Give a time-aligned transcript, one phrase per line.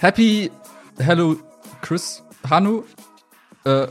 [0.00, 0.50] Happy
[0.98, 1.36] Hello
[1.82, 2.84] Chris Hanu.
[3.64, 3.88] Äh,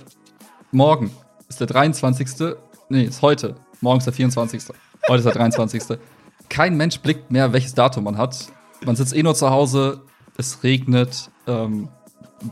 [0.72, 1.12] morgen
[1.48, 2.56] ist der 23.
[2.90, 3.56] Nee, ist heute.
[3.82, 4.64] Morgen ist der 24.
[5.08, 5.98] Heute ist der 23.
[6.50, 8.48] Kein Mensch blickt mehr, welches Datum man hat.
[8.86, 10.02] Man sitzt eh nur zu Hause,
[10.38, 11.30] es regnet.
[11.48, 11.90] Ähm,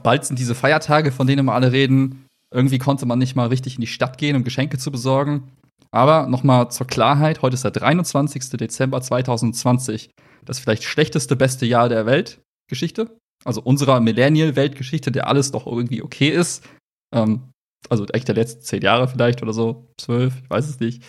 [0.04, 2.26] bald sind diese Feiertage, von denen immer alle reden.
[2.52, 5.52] Irgendwie konnte man nicht mal richtig in die Stadt gehen, um Geschenke zu besorgen.
[5.92, 8.50] Aber nochmal zur Klarheit: heute ist der 23.
[8.52, 10.10] Dezember 2020.
[10.44, 13.10] Das vielleicht schlechteste, beste Jahr der Weltgeschichte
[13.46, 16.68] also unserer Millennial-Weltgeschichte, der alles doch irgendwie okay ist.
[17.14, 17.52] Ähm,
[17.90, 21.04] also echt der letzten zehn Jahre vielleicht oder so, zwölf, ich weiß es nicht.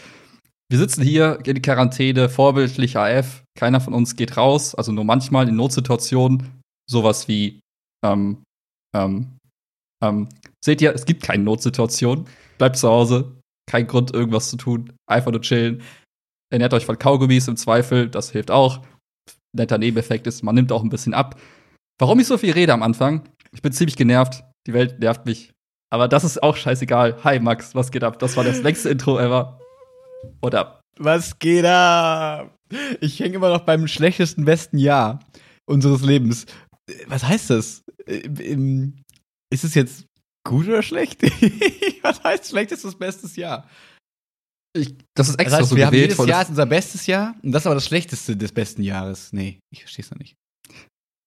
[0.69, 5.49] Wir sitzen hier in Quarantäne, vorbildlich AF, keiner von uns geht raus, also nur manchmal
[5.49, 6.61] in Notsituationen
[6.91, 7.61] sowas wie,
[8.05, 8.43] ähm,
[8.95, 9.39] ähm,
[10.03, 10.29] ähm,
[10.65, 12.27] seht ihr, es gibt keine Notsituation,
[12.59, 15.83] bleibt zu Hause, kein Grund, irgendwas zu tun, einfach nur chillen.
[16.53, 18.85] Ernährt euch von Kaugummis im Zweifel, das hilft auch.
[19.57, 21.41] Netter Nebeneffekt ist, man nimmt auch ein bisschen ab.
[21.99, 23.29] Warum ich so viel rede am Anfang?
[23.53, 24.45] Ich bin ziemlich genervt.
[24.67, 25.53] Die Welt nervt mich.
[25.91, 27.23] Aber das ist auch scheißegal.
[27.25, 28.19] Hi Max, was geht ab?
[28.19, 29.61] Das war das längste Intro ever.
[30.43, 30.81] Oder?
[30.99, 32.57] Was geht ab?
[33.01, 35.21] Ich hänge immer noch beim schlechtesten besten Jahr
[35.67, 36.47] unseres Lebens.
[37.07, 37.85] Was heißt das?
[38.07, 40.07] Ist es jetzt
[40.45, 41.23] gut oder schlecht?
[42.03, 43.69] was heißt schlechtestes bestes Jahr?
[44.77, 46.11] Ich, das ist extra das heißt, so wir gewählt.
[46.11, 48.83] Haben jedes Jahr ist unser bestes Jahr und das ist aber das schlechteste des besten
[48.83, 49.33] Jahres.
[49.33, 50.35] Nee, ich verstehe es noch nicht.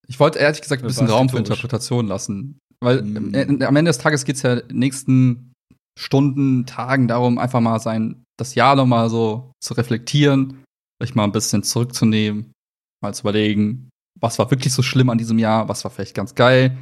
[0.08, 2.60] Ich wollte ehrlich gesagt ein bisschen Raum für Interpretation lassen.
[2.82, 3.62] Weil mhm.
[3.62, 5.54] am Ende des Tages geht es ja nächsten
[6.00, 10.64] Stunden, Tagen darum, einfach mal sein, das Jahr nochmal so zu reflektieren,
[11.02, 12.54] sich mal ein bisschen zurückzunehmen,
[13.04, 13.90] mal zu überlegen,
[14.20, 16.78] was war wirklich so schlimm an diesem Jahr, was war vielleicht ganz geil.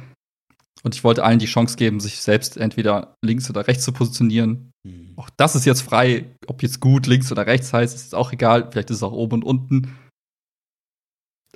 [0.84, 4.70] Und ich wollte allen die Chance geben, sich selbst entweder links oder rechts zu positionieren.
[4.86, 5.14] Mhm.
[5.16, 8.70] Auch das ist jetzt frei, ob jetzt gut links oder rechts heißt, ist auch egal.
[8.70, 9.98] Vielleicht ist es auch oben und unten.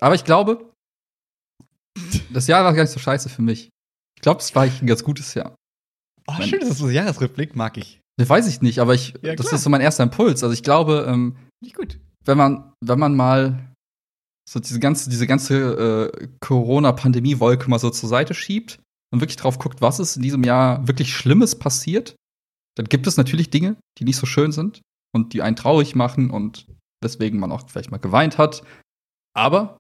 [0.00, 0.72] Aber ich glaube,
[2.33, 3.71] das Jahr war gar nicht so scheiße für mich.
[4.22, 5.56] Ich glaube, es war ein ganz gutes Jahr.
[6.28, 8.00] Oh, schön, dass das so Jahresrückblick mag ich.
[8.19, 10.44] Das weiß ich nicht, aber ich, ja, das ist so mein erster Impuls.
[10.44, 11.37] Also ich glaube, ähm,
[11.75, 11.99] gut.
[12.25, 13.75] Wenn man, wenn man mal
[14.49, 18.78] so diese ganze, diese ganze äh, Corona-Pandemie-Wolke mal so zur Seite schiebt
[19.12, 22.15] und wirklich drauf guckt, was ist in diesem Jahr wirklich Schlimmes passiert,
[22.77, 24.82] dann gibt es natürlich Dinge, die nicht so schön sind
[25.12, 26.69] und die einen traurig machen und
[27.03, 28.62] weswegen man auch vielleicht mal geweint hat.
[29.34, 29.78] Aber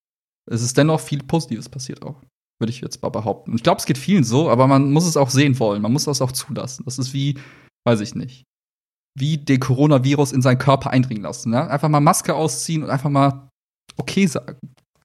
[0.50, 2.20] es ist dennoch viel Positives passiert auch.
[2.62, 3.56] Würde ich jetzt mal behaupten.
[3.56, 5.82] Ich glaube, es geht vielen so, aber man muss es auch sehen wollen.
[5.82, 6.84] Man muss das auch zulassen.
[6.84, 7.36] Das ist wie,
[7.84, 8.44] weiß ich nicht,
[9.18, 11.50] wie den Coronavirus in seinen Körper eindringen lassen.
[11.50, 11.68] Ne?
[11.68, 13.48] Einfach mal Maske ausziehen und einfach mal
[13.96, 14.60] okay sagen.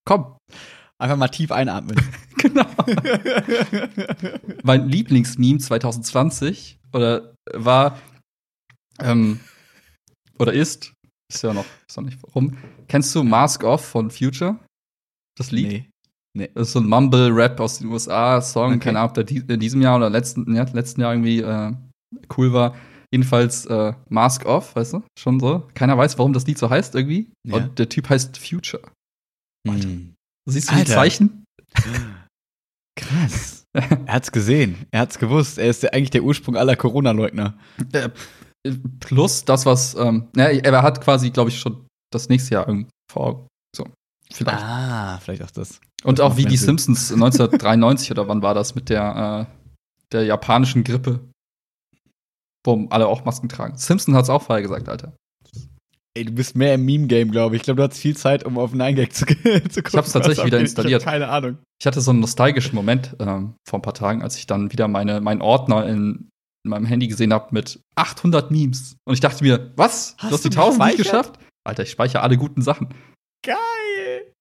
[0.05, 0.37] Komm.
[1.01, 1.99] Einfach mal tief einatmen.
[2.37, 2.67] genau.
[4.63, 7.99] mein Lieblingsmeme 2020 oder war
[8.99, 9.39] ähm,
[10.37, 10.93] oder ist,
[11.33, 12.55] ist ja noch, ist noch nicht warum.
[12.87, 14.59] Kennst du Mask Off von Future?
[15.39, 15.67] Das Lied?
[15.67, 15.89] Nee.
[16.37, 16.49] Nee.
[16.53, 18.79] Das ist so ein Mumble-Rap aus den USA, Song, okay.
[18.79, 21.73] keine Ahnung, ob der in diesem Jahr oder letzten, ja, letzten Jahr irgendwie äh,
[22.37, 22.75] cool war.
[23.11, 25.03] Jedenfalls äh, Mask Off, weißt du?
[25.17, 25.67] Schon so.
[25.73, 27.31] Keiner weiß, warum das Lied so heißt irgendwie.
[27.47, 27.55] Ja.
[27.55, 28.81] Und der Typ heißt Future.
[29.67, 30.13] Hm.
[30.49, 30.85] Siehst du Alter.
[30.85, 31.45] die Zeichen?
[32.97, 33.63] Krass.
[33.73, 34.85] er hat's gesehen.
[34.91, 35.57] Er hat's gewusst.
[35.57, 37.57] Er ist der, eigentlich der Ursprung aller Corona-Leugner.
[37.93, 38.09] Äh,
[38.99, 43.47] plus das, was, ähm, ja, er hat quasi, glaube ich, schon das nächste Jahr vor
[43.75, 43.85] so.
[44.31, 44.63] Vielleicht.
[44.63, 45.79] Ah, vielleicht auch das.
[46.03, 49.53] Und auch wie die Simpsons 1993 oder wann war das mit der, äh,
[50.11, 51.19] der japanischen Grippe,
[52.63, 53.77] wo alle auch Masken tragen.
[53.77, 55.13] Simpson hat's auch vorher gesagt, Alter.
[56.15, 57.61] Ey, du bist mehr im Meme-Game, glaube ich.
[57.61, 59.69] Ich glaube, du hast viel Zeit, um auf einen Gag zu, zu gucken.
[59.69, 61.03] Ich hab's tatsächlich wieder installiert.
[61.03, 61.59] Keine Ahnung.
[61.79, 64.87] Ich hatte so einen nostalgischen Moment ähm, vor ein paar Tagen, als ich dann wieder
[64.87, 66.29] meine, meinen Ordner in,
[66.63, 68.97] in meinem Handy gesehen habe mit 800 Memes.
[69.05, 70.15] Und ich dachte mir, was?
[70.17, 71.39] Hast du hast die 1000 nicht geschafft?
[71.63, 72.89] Alter, ich speichere alle guten Sachen.
[73.45, 74.33] Geil!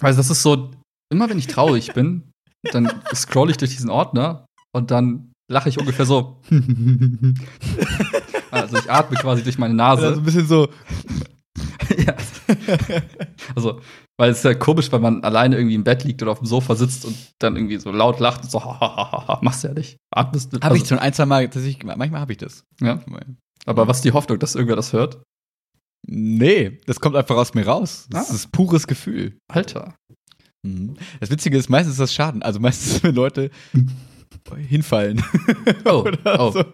[0.00, 0.70] Also, das ist so,
[1.10, 2.32] immer wenn ich traurig bin,
[2.72, 6.40] dann scroll ich durch diesen Ordner und dann lache ich ungefähr so.
[8.50, 10.06] also, ich atme quasi durch meine Nase.
[10.06, 10.68] Also, ein bisschen so.
[11.96, 12.14] ja.
[13.54, 13.80] Also,
[14.18, 16.46] weil es ist ja komisch, wenn man alleine irgendwie im Bett liegt oder auf dem
[16.46, 18.58] Sofa sitzt und dann irgendwie so laut lacht und so,
[19.40, 19.96] machst du ja nicht.
[20.14, 20.60] Atmest du.
[20.60, 21.50] Habe ich also schon ein, zwei Mal,
[21.96, 22.64] manchmal habe ich das.
[22.80, 23.00] Ja.
[23.66, 25.22] Aber was ist die Hoffnung, dass irgendwer das hört?
[26.06, 28.06] Nee, das kommt einfach aus mir raus.
[28.10, 28.34] Das ah.
[28.34, 29.36] ist pures Gefühl.
[29.48, 29.94] Alter.
[30.66, 30.96] Mhm.
[31.20, 32.42] Das Witzige ist, meistens ist das Schaden.
[32.42, 33.50] Also meistens, wenn Leute
[34.68, 35.22] hinfallen.
[35.84, 36.50] Oh, oder oh.
[36.52, 36.64] so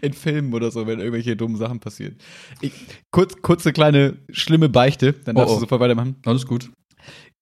[0.00, 2.16] in Filmen oder so, wenn irgendwelche dummen Sachen passieren.
[2.60, 2.72] Ich,
[3.10, 5.56] kurz, kurze kleine schlimme Beichte, dann Oh, darfst oh.
[5.56, 6.16] du sofort weitermachen.
[6.24, 6.70] Alles gut.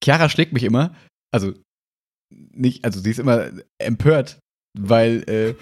[0.02, 0.94] Chiara schlägt mich immer,
[1.32, 1.52] also
[2.32, 4.38] nicht, also sie ist immer empört,
[4.78, 5.54] weil, äh,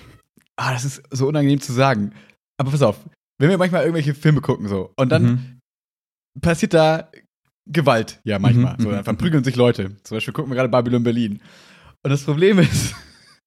[0.56, 2.12] ah, das ist so unangenehm zu sagen.
[2.60, 2.98] Aber pass auf,
[3.40, 5.60] wenn wir manchmal irgendwelche Filme gucken so und dann Mhm.
[6.40, 7.10] passiert da
[7.66, 8.76] Gewalt, ja manchmal.
[8.76, 9.96] Mhm, so, mhm, dann verprügeln sich Leute.
[10.02, 11.40] Zum Beispiel gucken wir gerade Babylon Berlin.
[12.02, 12.94] Und das Problem ist,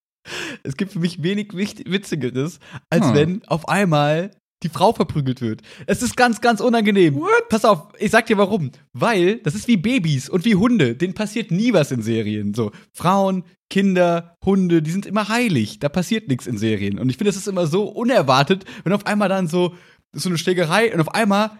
[0.64, 2.60] es gibt für mich wenig Witzigeres,
[2.90, 3.16] als Hm.
[3.16, 4.32] wenn auf einmal
[4.64, 5.62] die Frau verprügelt wird.
[5.86, 7.22] Es ist ganz, ganz unangenehm.
[7.50, 8.72] Pass auf, ich sag dir warum.
[8.94, 10.96] Weil das ist wie Babys und wie Hunde.
[10.96, 12.54] Denen passiert nie was in Serien.
[12.54, 15.80] So, Frauen, Kinder, Hunde, die sind immer heilig.
[15.80, 17.00] Da passiert nichts in Serien.
[17.00, 19.76] Und ich finde, das ist immer so unerwartet, wenn auf einmal dann so,
[20.14, 21.52] so eine Schlägerei und auf einmal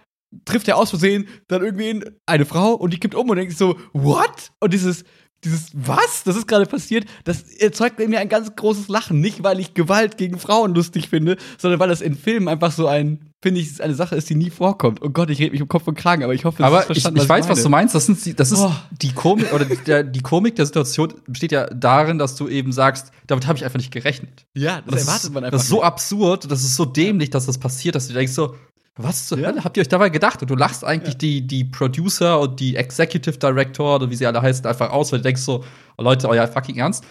[0.46, 3.78] trifft er aus Versehen dann irgendwie eine Frau und die kippt um und denkt so,
[3.94, 4.52] what?
[4.60, 5.04] Und dieses,
[5.44, 6.24] dieses, was?
[6.24, 9.20] Das ist gerade passiert, das erzeugt in mir ein ganz großes Lachen.
[9.22, 12.88] Nicht, weil ich Gewalt gegen Frauen lustig finde, sondern weil das in Filmen einfach so
[12.88, 15.02] ein, finde ich, eine Sache ist, die nie vorkommt.
[15.04, 16.84] Oh Gott, ich rede mich um Kopf und Kragen, aber ich hoffe, das Aber ist
[16.84, 17.94] ich, verstanden, ich weiß, was du meinst.
[17.94, 18.72] Das, sind die, das ist Oh.
[19.02, 23.12] die Komik oder der, die Komik der Situation besteht ja darin, dass du eben sagst,
[23.28, 24.48] damit habe ich einfach nicht gerechnet.
[24.56, 25.86] Ja, Und das, erwartet ist, man einfach Das ist so nicht.
[25.86, 28.56] absurd, das ist so dämlich, dass das passiert, dass du denkst so,
[28.98, 29.48] was zur Ja.
[29.50, 30.42] Hölle habt ihr euch dabei gedacht?
[30.42, 34.42] Und du lachst eigentlich die, die Producer und die Executive Director oder wie sie alle
[34.42, 35.64] heißen einfach aus, weil du denkst so,
[35.98, 37.04] oh, Leute, euer fucking Ernst.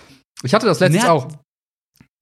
[0.43, 1.13] Ich hatte das letztens Ja.
[1.13, 1.29] auch.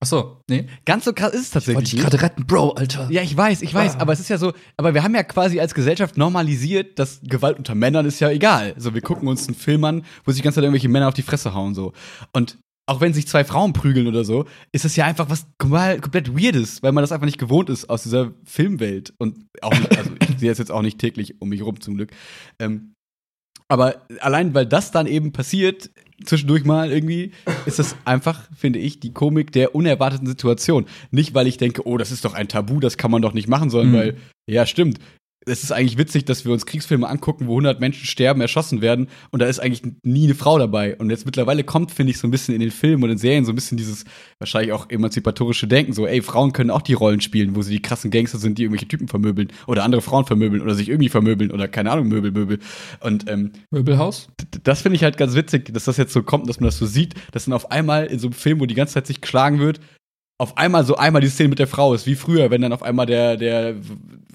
[0.01, 0.67] Achso, nee.
[0.85, 1.93] Ganz so krass ist es Wollte tatsächlich.
[1.93, 3.07] ich gerade retten, Bro, Alter.
[3.09, 3.99] Ja, ich weiß, ich weiß, Ah.
[4.01, 7.57] aber es ist ja so, aber wir haben ja quasi als Gesellschaft normalisiert, dass Gewalt
[7.57, 8.73] unter Männern ist ja egal.
[8.75, 11.13] Also wir gucken uns einen Film an, wo sich die ganze Zeit irgendwelche Männer auf
[11.13, 11.93] die Fresse hauen so.
[12.33, 16.35] Und auch wenn sich zwei Frauen prügeln oder so, ist das ja einfach was komplett,
[16.35, 19.13] Weirdes, weil man das einfach nicht gewohnt ist aus dieser Filmwelt.
[19.17, 21.95] Und auch nicht, also ich sehe es jetzt auch nicht täglich um mich rum zum
[21.95, 22.11] Glück.
[22.59, 22.93] Ähm,
[23.69, 25.91] aber allein weil das dann eben passiert,
[26.25, 27.31] zwischendurch mal irgendwie,
[27.65, 30.85] ist das einfach, finde ich, die Komik der unerwarteten Situation.
[31.11, 33.47] Nicht, weil ich denke, oh, das ist doch ein Tabu, das kann man doch nicht
[33.47, 33.97] machen, sondern Mhm.
[33.97, 34.17] weil,
[34.49, 34.99] ja, stimmt.
[35.45, 39.07] Es ist eigentlich witzig, dass wir uns Kriegsfilme angucken, wo 100 Menschen sterben, erschossen werden
[39.31, 40.95] und da ist eigentlich nie eine Frau dabei.
[40.97, 43.45] Und jetzt mittlerweile kommt, finde ich, so ein bisschen in den Filmen und in Serien
[43.45, 44.05] so ein bisschen dieses
[44.39, 47.81] wahrscheinlich auch emanzipatorische Denken, so, ey, Frauen können auch die Rollen spielen, wo sie die
[47.81, 51.51] krassen Gangster sind, die irgendwelche Typen vermöbeln oder andere Frauen vermöbeln oder sich irgendwie vermöbeln
[51.51, 52.59] oder keine Ahnung, Möbel, Möbel.
[52.99, 54.29] Und ähm, Möbelhaus?
[54.63, 56.85] das finde ich halt ganz witzig, dass das jetzt so kommt, dass man das so
[56.85, 59.59] sieht, dass dann auf einmal in so einem Film, wo die ganze Zeit sich geschlagen
[59.59, 59.79] wird,
[60.37, 62.83] auf einmal so einmal die Szene mit der Frau ist, wie früher, wenn dann auf
[62.83, 63.75] einmal der, der,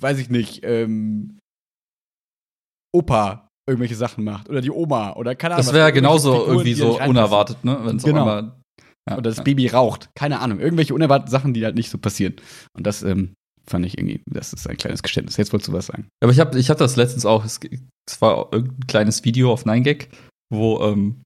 [0.01, 1.39] weiß ich nicht, ähm,
[2.95, 5.67] Opa irgendwelche Sachen macht oder die Oma oder keine Ahnung.
[5.67, 7.79] Das wäre irgendwelche genauso Figuren, irgendwie so unerwartet, ne?
[7.85, 8.21] Wenn es Genau.
[8.21, 8.59] einmal.
[9.09, 9.43] Ja, Oder das ja.
[9.43, 10.11] Baby raucht.
[10.15, 10.61] Keine Ahnung.
[10.61, 12.37] Irgendwelche unerwarteten Sachen, die halt nicht so passieren.
[12.77, 13.35] Und das ähm,
[13.67, 15.37] fand ich irgendwie, das ist ein kleines Geständnis.
[15.37, 16.09] Jetzt wolltest du was sagen.
[16.23, 17.59] Aber ich habe ich hab das letztens auch, es,
[18.07, 20.09] es war irgendein kleines Video auf 9gag,
[20.53, 21.23] wo, ähm,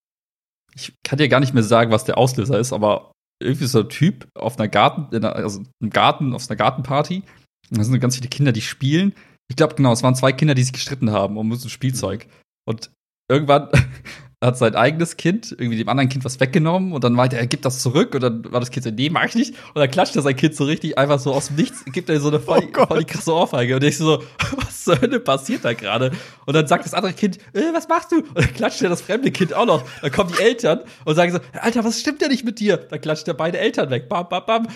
[0.75, 3.89] ich kann dir gar nicht mehr sagen, was der Auslöser ist, aber irgendwie so ein
[3.89, 7.25] Typ auf einer Garten, in einer, also im Garten, auf einer Gartenparty.
[7.73, 9.15] Und da sind ganz viele Kinder, die spielen.
[9.49, 12.27] Ich glaube, genau, es waren zwei Kinder, die sich gestritten haben um so ein Spielzeug.
[12.69, 12.91] Und
[13.31, 13.71] irgendwann
[14.43, 17.63] hat sein eigenes Kind irgendwie dem anderen Kind was weggenommen und dann meinte er, gib
[17.63, 19.55] das zurück und dann war das Kind so, nee, mach ich nicht.
[19.69, 22.21] Und dann klatscht er sein Kind so richtig einfach so aus dem Nichts, gibt er
[22.21, 23.77] so eine voll, Oh voll die krasse Ohrfeige.
[23.77, 24.23] Und ich so,
[24.57, 26.11] was zur Hölle passiert da gerade?
[26.45, 28.17] Und dann sagt das andere Kind, äh, was machst du?
[28.17, 29.85] Und dann klatscht er das fremde Kind auch noch.
[30.01, 32.77] Dann kommen die Eltern und sagen so, Alter, was stimmt denn nicht mit dir?
[32.77, 34.09] Dann klatscht er beide Eltern weg.
[34.09, 34.69] Bam, bam, bam.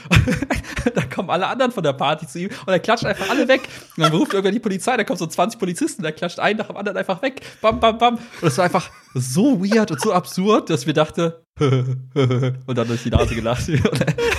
[0.95, 3.63] dann kommen alle anderen von der Party zu ihm und er klatscht einfach alle weg.
[3.97, 6.69] Und dann ruft irgendwann die Polizei, da kommen so 20 Polizisten, der klatscht einen nach
[6.69, 7.41] dem anderen einfach weg.
[7.61, 8.15] Bam, bam, bam.
[8.15, 13.03] Und das war einfach so weird und so absurd, dass wir dachten, und dann durch
[13.03, 13.69] die Nase gelacht.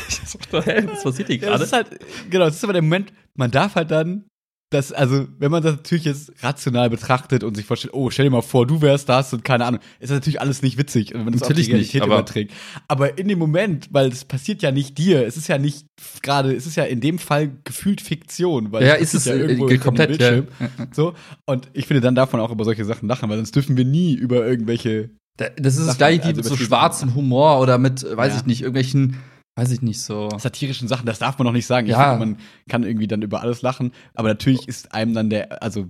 [0.09, 0.21] Ich
[0.51, 1.89] so, hä, was passiert hier Ja, das gerade?
[1.89, 4.25] ist halt, genau, das ist aber der Moment, man darf halt dann,
[4.69, 8.31] das, also, wenn man das natürlich jetzt rational betrachtet und sich vorstellt, oh, stell dir
[8.31, 11.23] mal vor, du wärst das und keine Ahnung, ist das natürlich alles nicht witzig, wenn
[11.23, 12.53] man das Natürlich auf die Realität nicht, aber- überträgt.
[12.89, 15.85] Aber in dem Moment, weil es passiert ja nicht dir, es ist ja nicht
[16.21, 19.37] gerade, es ist ja in dem Fall gefühlt Fiktion, weil Ja, passiert ist es äh,
[19.37, 20.19] irgendwo äh, komplett.
[20.21, 20.31] Ja.
[20.31, 20.47] Bildschirm.
[20.91, 21.13] So,
[21.45, 23.85] und ich finde, dann darf man auch über solche Sachen lachen, weil sonst dürfen wir
[23.85, 27.77] nie über irgendwelche Da- Das ist das gleiche wie also mit so schwarzem Humor oder
[27.77, 28.39] mit, äh, weiß Ja.
[28.39, 29.17] ich nicht, irgendwelchen,
[29.57, 30.29] weiß ich nicht, so.
[30.37, 31.87] satirischen Sachen, das darf man noch nicht sagen.
[31.87, 32.11] Ich Ja.
[32.11, 32.37] finde, man
[32.69, 35.87] kann irgendwie dann über alles lachen, aber natürlich ist einem dann der, also,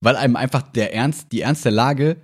[0.00, 2.18] weil einem einfach der Ernst, die Ernst der Lage,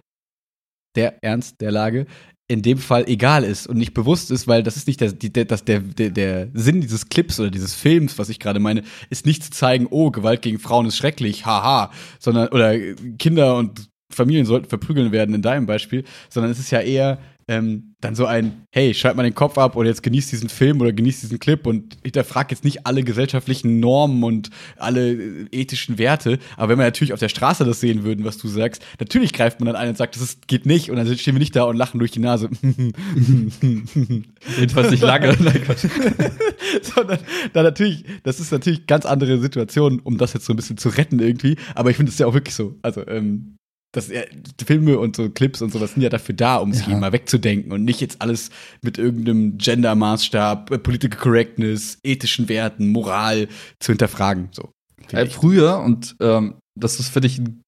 [0.96, 2.06] der Ernst der Lage
[2.48, 5.32] in dem Fall egal ist und nicht bewusst ist, weil das ist nicht der, die,
[5.32, 8.82] der, das, der, der, der Sinn dieses Clips oder dieses Films, was ich gerade meine,
[9.08, 12.76] ist nicht zu zeigen, oh, Gewalt gegen Frauen ist schrecklich, haha, sondern, oder
[13.18, 17.18] Kinder und Familien sollten verprügeln werden in deinem Beispiel, sondern es ist ja eher,
[17.50, 20.80] ähm, dann so ein, hey, schalt mal den Kopf ab oder jetzt genießt diesen Film
[20.80, 25.98] oder genießt diesen Clip und hinterfrag jetzt nicht alle gesellschaftlichen Normen und alle äh, ethischen
[25.98, 26.38] Werte.
[26.56, 29.58] Aber wenn wir natürlich auf der Straße das sehen würden, was du sagst, natürlich greift
[29.58, 30.90] man dann ein und sagt, das ist, geht nicht.
[30.90, 32.48] Und dann stehen wir nicht da und lachen durch die Nase.
[34.56, 35.36] Jedenfalls nicht lange.
[36.82, 37.18] Sondern
[37.52, 40.90] da natürlich, das ist natürlich ganz andere Situation, um das jetzt so ein bisschen zu
[40.90, 41.56] retten irgendwie.
[41.74, 42.78] Aber ich finde es ja auch wirklich so.
[42.82, 43.56] Also, ähm,
[43.92, 44.22] das, ja,
[44.64, 46.96] Filme und so Clips und sowas sind ja dafür da, um sich Ja.
[46.96, 48.50] mal wegzudenken und nicht jetzt alles
[48.82, 53.48] mit irgendeinem Gender-Maßstab, äh, Political Correctness, ethischen Werten, Moral
[53.80, 54.48] zu hinterfragen.
[54.52, 54.70] So.
[55.12, 57.62] Äh, früher, und ähm, das ist für dich ein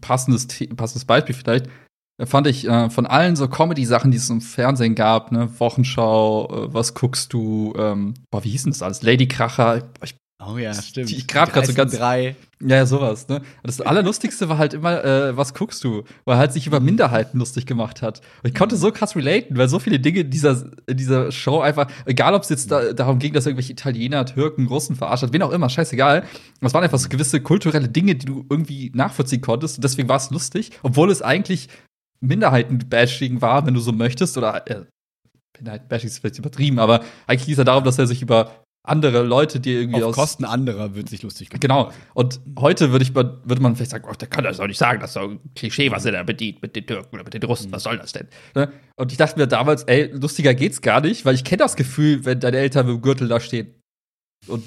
[0.00, 1.66] passendes, passendes Beispiel vielleicht,
[2.20, 6.48] äh, fand ich äh, von allen so Comedy-Sachen, die es im Fernsehen gab, ne, Wochenschau,
[6.66, 9.02] äh, was guckst du, ähm, boah, wie hieß denn das alles?
[9.02, 11.10] Lady Kracher, ich, Oh ja, stimmt.
[11.12, 12.34] ich grad grad so ganz- drei.
[12.62, 13.40] Ja, sowas, ne?
[13.62, 16.04] Das Allerlustigste war halt immer, äh, was guckst du?
[16.26, 18.20] Weil er halt sich über Minderheiten lustig gemacht hat.
[18.42, 21.90] Und ich konnte so krass relaten, weil so viele Dinge in dieser, dieser Show einfach,
[22.04, 25.40] egal ob es jetzt da, darum ging, dass irgendwelche Italiener, Türken, Russen verarscht hat, wen
[25.40, 26.24] auch immer, scheißegal.
[26.60, 29.78] Es waren einfach so gewisse kulturelle Dinge, die du irgendwie nachvollziehen konntest.
[29.78, 31.68] Und deswegen war es lustig, obwohl es eigentlich
[32.20, 34.36] Minderheiten-Bashing war, wenn du so möchtest.
[34.36, 34.84] Oder äh,
[35.56, 39.22] Minderheiten-Bashing ist vielleicht übertrieben, aber eigentlich ging es ja darum, dass er sich über andere
[39.22, 41.60] Leute, die irgendwie Auf aus Kosten anderer wird sich lustig gemacht.
[41.60, 41.92] Genau.
[42.14, 45.00] Und heute würde ich würde man vielleicht sagen, oh, der kann das doch nicht sagen,
[45.00, 47.42] das ist doch ein Klischee, was er da bedient mit den Türken oder mit den
[47.42, 48.28] Russen, was soll das denn?
[48.54, 48.72] Ne?
[48.96, 52.24] Und ich dachte mir damals, ey, lustiger geht's gar nicht, weil ich kenne das Gefühl,
[52.24, 53.74] wenn deine Eltern mit dem Gürtel da stehen.
[54.46, 54.64] Und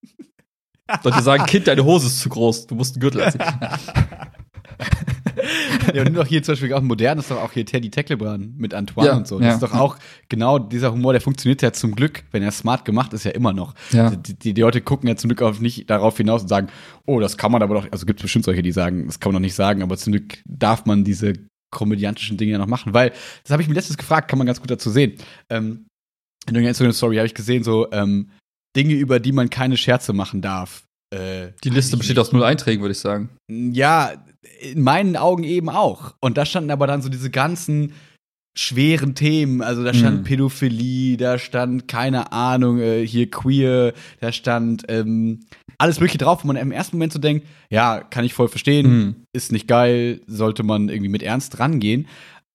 [1.04, 3.44] Leute sagen, Kind, deine Hose ist zu groß, du musst einen Gürtel anziehen.
[5.94, 8.74] Ja, und doch hier zum Beispiel auch modern, ist doch auch hier Teddy Tecklebrand mit
[8.74, 9.38] Antoine Ja, und so.
[9.38, 9.54] Das ja.
[9.54, 9.96] ist doch auch
[10.28, 13.52] genau dieser Humor, der funktioniert ja zum Glück, wenn er smart gemacht ist, ja immer
[13.52, 13.74] noch.
[13.92, 14.10] Ja.
[14.10, 16.68] Die, die, die Leute gucken ja zum Glück auch nicht darauf hinaus und sagen,
[17.06, 19.32] oh, das kann man aber doch, also gibt es bestimmt solche, die sagen, das kann
[19.32, 21.32] man doch nicht sagen, aber zum Glück darf man diese
[21.70, 23.12] komödiantischen Dinge ja noch machen, weil,
[23.42, 25.14] das habe ich mir letztens gefragt, kann man ganz gut dazu sehen.
[25.50, 25.86] Ähm,
[26.46, 28.30] in irgendeiner Instagram-Story habe ich gesehen, so ähm,
[28.76, 30.84] Dinge, über die man keine Scherze machen darf.
[31.14, 33.30] Äh, Die Liste besteht aus null Einträgen, würde ich sagen.
[33.50, 34.12] ja,
[34.60, 36.14] in meinen Augen eben auch.
[36.20, 37.92] Und da standen aber dann so diese ganzen
[38.56, 39.62] schweren Themen.
[39.62, 40.24] Also da stand Mhm.
[40.24, 45.40] Pädophilie, da stand, keine Ahnung, äh, hier queer, da stand ähm,
[45.78, 48.86] alles Mögliche drauf, wo man im ersten Moment so denkt, ja, kann ich voll verstehen,
[48.88, 49.14] Mhm.
[49.32, 52.08] ist nicht geil, sollte man irgendwie mit Ernst rangehen.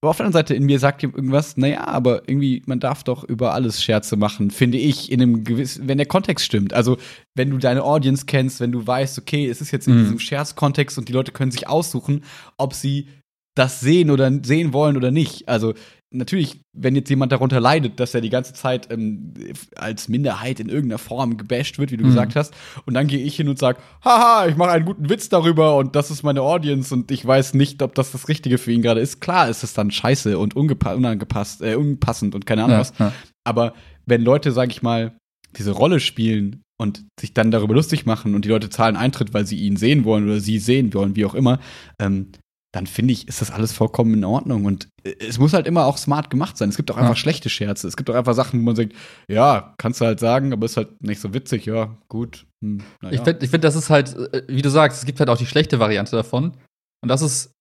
[0.04, 3.06] Aber auf der anderen Seite in mir sagt ihm irgendwas, naja, aber irgendwie, man darf
[3.06, 6.74] doch über alles Scherze machen, finde ich, in einem gewissen, wenn der Kontext stimmt.
[6.74, 6.98] Also,
[7.36, 10.00] wenn du deine Audience kennst, wenn du weißt, okay, es ist jetzt in Mhm.
[10.00, 12.26] diesem Scherzkontext und die Leute können sich aussuchen,
[12.58, 13.08] ob sie
[13.56, 15.48] das sehen oder sehen wollen oder nicht.
[15.48, 15.74] Also,
[16.14, 19.34] natürlich, wenn jetzt jemand darunter leidet, dass er die ganze Zeit ähm,
[19.76, 22.10] als Minderheit in irgendeiner Form gebasht wird, wie du Mhm.
[22.10, 22.54] gesagt hast,
[22.86, 25.96] und dann gehe ich hin und sage, haha, ich mache einen guten Witz darüber und
[25.96, 29.02] das ist meine Audience und ich weiß nicht, ob das das Richtige für ihn gerade
[29.02, 29.20] ist.
[29.22, 32.94] Klar ist es dann scheiße und unangepasst, äh, unpassend und keine Ahnung was.
[33.00, 33.12] ja.
[33.44, 33.74] Aber
[34.06, 35.18] wenn Leute, sag ich mal,
[35.58, 39.46] diese Rolle spielen und sich dann darüber lustig machen und die Leute zahlen Eintritt, weil
[39.46, 41.60] sie ihn sehen wollen oder sie sehen wollen, wie auch immer,
[42.00, 42.32] ähm,
[42.74, 44.66] dann finde ich, ist das alles vollkommen in Ordnung.
[44.66, 46.70] Und äh, es muss halt immer auch smart gemacht sein.
[46.70, 47.16] Es gibt auch einfach Ja.
[47.16, 47.88] schlechte Scherze.
[47.88, 48.94] Es gibt auch einfach Sachen, wo man sagt,
[49.28, 52.48] ja, kannst du halt sagen, aber ist halt nicht so witzig, ja, gut.
[52.64, 53.24] Hm, na Ich ja.
[53.24, 55.46] finde, ich find, das ist halt, äh, wie du sagst, es gibt halt auch die
[55.46, 56.58] schlechte Variante davon.
[57.04, 57.52] Und das ist,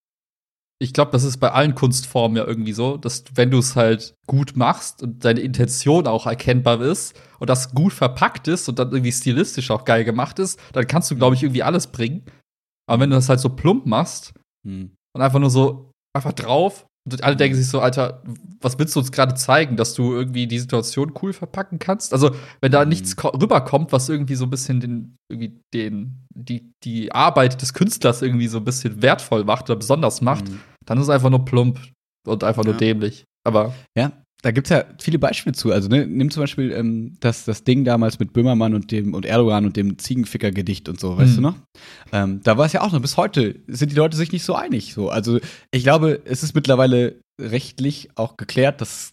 [0.81, 4.14] ich glaube, das ist bei allen Kunstformen ja irgendwie so, dass wenn du es halt
[4.26, 8.90] gut machst und deine Intention auch erkennbar ist und das gut verpackt ist und dann
[8.90, 12.25] irgendwie stilistisch auch geil gemacht ist, dann kannst du, glaube ich, irgendwie alles bringen.
[12.88, 14.33] Aber wenn du das halt so plump machst
[14.64, 14.92] Hm.
[15.14, 18.23] Und einfach nur so einfach drauf und alle denken sich so, Alter,
[18.61, 22.12] was willst du uns gerade zeigen, dass du irgendwie die Situation cool verpacken kannst?
[22.12, 22.90] Also, wenn da Mhm.
[22.90, 27.75] nichts ko- rüberkommt, was irgendwie so ein bisschen den, irgendwie den, die, die Arbeit des
[27.75, 30.61] Künstlers irgendwie so ein bisschen wertvoll macht oder besonders macht, Hm.
[30.87, 31.81] dann ist es einfach nur plump
[32.26, 32.78] und einfach nur Ja.
[32.78, 33.25] dämlich.
[33.45, 35.72] Aber Ja, da gibt's ja viele Beispiele zu.
[35.72, 39.25] Also ne, nimm zum Beispiel ähm, das, das Ding damals mit Böhmermann und dem und
[39.25, 41.37] Erdogan und dem Ziegenficker-Gedicht und so, weißt Hm.
[41.37, 41.56] du noch?
[42.12, 43.00] Ähm, da war es ja auch noch.
[43.00, 44.94] Bis heute sind die Leute sich nicht so einig.
[44.94, 45.38] So, also
[45.70, 49.12] ich glaube, es ist mittlerweile rechtlich auch geklärt, dass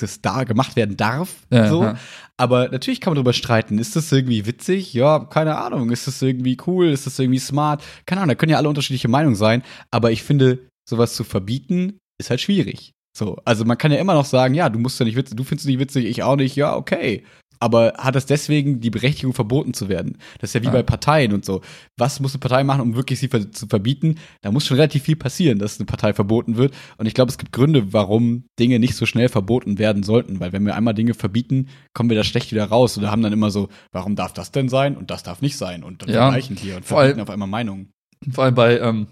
[0.00, 1.34] das da gemacht werden darf.
[1.50, 1.82] Ja, so.
[1.82, 1.98] ja.
[2.36, 3.78] Aber natürlich kann man darüber streiten.
[3.78, 4.94] Ist das irgendwie witzig?
[4.94, 5.90] Ja, keine Ahnung.
[5.90, 6.86] Ist das irgendwie cool?
[6.86, 7.82] Ist das irgendwie smart?
[8.06, 8.28] Keine Ahnung.
[8.28, 9.64] Da können ja alle unterschiedliche Meinungen sein.
[9.90, 12.92] Aber ich finde, sowas zu verbieten, ist halt schwierig.
[13.18, 15.42] So, also man kann ja immer noch sagen, ja, du musst ja nicht witzig, du
[15.42, 17.24] findest es nicht witzig, ich auch nicht, ja, okay.
[17.60, 20.18] Aber hat es deswegen die Berechtigung, verboten zu werden?
[20.38, 20.72] Das ist ja wie Ja.
[20.72, 21.60] bei Parteien und so.
[21.96, 24.14] Was muss eine Partei machen, um wirklich sie ver zu verbieten?
[24.42, 26.72] Da muss schon relativ viel passieren, dass eine Partei verboten wird.
[26.98, 30.38] Und ich glaube, es gibt Gründe, warum Dinge nicht so schnell verboten werden sollten.
[30.38, 32.96] Weil wenn wir einmal Dinge verbieten, kommen wir da schlecht wieder raus.
[32.96, 35.82] Oder haben dann immer so, warum darf das denn sein und das darf nicht sein?
[35.82, 36.30] Und dann Ja.
[36.30, 37.90] vergleichen wir und verbieten auf einmal Meinungen.
[38.30, 39.08] vor allem bei, ähm,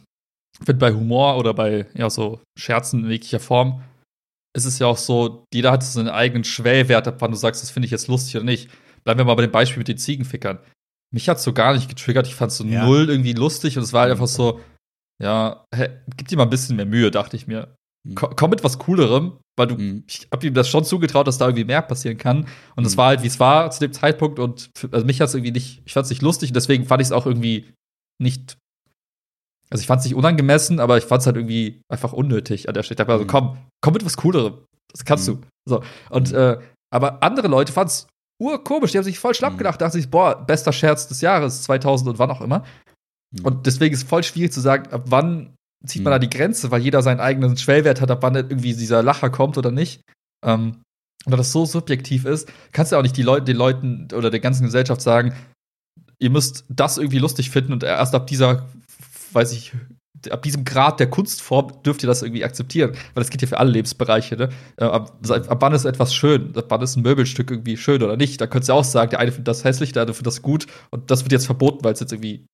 [0.64, 3.82] find bei Humor oder bei ja, so Scherzen in jeglicher Form,
[4.56, 7.62] es ist ja auch so, jeder hat so einen eigenen Schwellwert, ab wann du sagst,
[7.62, 8.70] das finde ich jetzt lustig oder nicht.
[9.04, 10.58] Bleiben wir mal bei dem Beispiel mit den Ziegenfickern.
[11.14, 12.26] Mich hat's so gar nicht getriggert.
[12.26, 12.84] Ich fand's so Ja.
[12.84, 14.60] null irgendwie lustig und es war halt einfach so,
[15.22, 17.74] ja, hä, gib dir mal ein bisschen mehr Mühe, dachte ich mir.
[18.06, 18.14] Mhm.
[18.14, 20.04] Ko komm mit was Coolerem, weil du, Mhm.
[20.08, 22.46] ich hab ihm das schon zugetraut, dass da irgendwie mehr passieren kann.
[22.76, 22.98] Und es Mhm.
[22.98, 25.82] war halt, wie es war zu dem Zeitpunkt und für, also mich hat's irgendwie nicht,
[25.84, 27.72] ich fand's nicht lustig und deswegen fand ich es auch irgendwie
[28.20, 28.56] nicht,
[29.70, 32.94] also ich fand's nicht unangemessen, aber ich fand's halt irgendwie einfach unnötig an der Stelle.
[32.94, 33.28] Ich dachte mir so, Mhm.
[33.28, 34.54] komm, komm mit was Coolerem.
[34.92, 35.40] Das kannst Mhm.
[35.40, 35.46] du.
[35.68, 35.82] So.
[36.10, 36.38] Und, Mhm.
[36.38, 36.58] äh,
[36.92, 38.06] aber andere Leute fanden's
[38.40, 39.58] urkomisch, die haben sich voll schlapp Mhm.
[39.58, 42.64] gedacht, dachten sich, boah, bester Scherz des Jahres, 2000 und wann auch immer.
[43.32, 43.44] Mhm.
[43.44, 45.54] Und deswegen ist es voll schwierig zu sagen, ab wann
[45.84, 46.14] zieht man Mhm.
[46.14, 49.58] da die Grenze, weil jeder seinen eigenen Schwellwert hat, ab wann irgendwie dieser Lacher kommt
[49.58, 50.00] oder nicht.
[50.44, 50.80] Ähm,
[51.24, 54.30] und da das so subjektiv ist, kannst du auch nicht die Leute, den Leuten oder
[54.30, 55.34] der ganzen Gesellschaft sagen,
[56.18, 58.66] ihr müsst das irgendwie lustig finden und erst ab dieser,
[59.36, 59.72] weiß ich,
[60.30, 62.90] ab diesem Grad der Kunstform dürft ihr das irgendwie akzeptieren.
[63.14, 64.48] Weil das geht ja für alle Lebensbereiche, ne?
[64.78, 66.56] Äh, Ab, ab wann ist etwas schön?
[66.56, 68.40] Ab wann ist ein Möbelstück irgendwie schön oder nicht?
[68.40, 70.66] Da könntest du auch sagen, der eine findet das hässlich, der andere findet das gut
[70.90, 72.46] und das wird jetzt verboten, weil es jetzt irgendwie.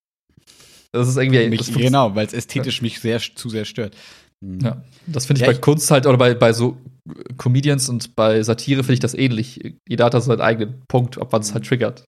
[0.90, 1.48] Das ist irgendwie.
[1.48, 3.96] mich, genau, weil es ästhetisch mich sehr zu sehr stört.
[4.44, 4.60] Mhm.
[4.60, 6.76] Ja, das finde ich Ja, bei ich- Kunst halt oder bei, bei so
[7.38, 9.74] Comedians und bei Satire finde ich das ähnlich.
[9.88, 12.04] Jeder hat da seinen eigenen Punkt, ob man es halt triggert.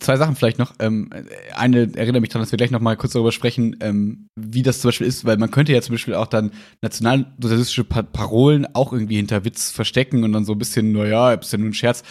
[0.00, 0.74] Zwei Sachen vielleicht noch.
[0.78, 1.10] Ähm,
[1.54, 4.80] eine erinnere mich daran, dass wir gleich noch mal kurz darüber sprechen, ähm, wie das
[4.80, 6.50] zum Beispiel ist, weil man könnte ja zum Beispiel auch dann
[6.82, 11.52] nationalsozialistische pa Parolen auch irgendwie hinter Witz verstecken und dann so ein bisschen, naja, ist
[11.52, 12.02] ja nur ein Scherz.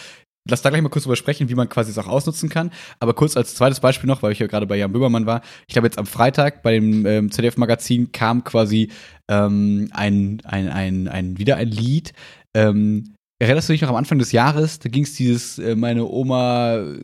[0.48, 2.70] Lass da gleich mal kurz drüber sprechen, wie man quasi es auch ausnutzen kann.
[2.98, 5.42] Aber kurz als zweites Beispiel noch, weil ich ja gerade bei Jan Böhmermann war.
[5.68, 8.90] Ich glaube, jetzt am Freitag bei dem ähm, ZDF-Magazin kam quasi
[9.28, 12.14] ähm, ein, ein, ein, ein, wieder ein Lied.
[12.54, 14.78] Ähm, erinnerst du dich noch am Anfang des Jahres?
[14.78, 16.98] Da ging es dieses, äh, meine Oma, äh,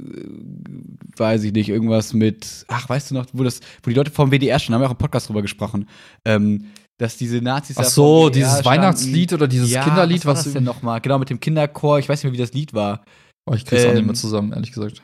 [1.16, 4.30] weiß ich nicht, irgendwas mit, ach, weißt du noch, wo das, wo die Leute vom
[4.30, 5.88] WDR schon, haben wir auch im Podcast drüber gesprochen,
[6.24, 6.66] ähm,
[6.98, 8.66] dass diese Nazis Ach so, dieses standen.
[8.66, 10.44] Weihnachtslied oder dieses ja, Kinderlied, was war was.
[10.44, 11.00] das denn nochmal?
[11.00, 13.04] Genau, mit dem Kinderchor, ich weiß nicht mehr, wie das Lied war.
[13.46, 15.02] Oh, ich krieg's auch nicht Ähm, mehr zusammen, ehrlich gesagt.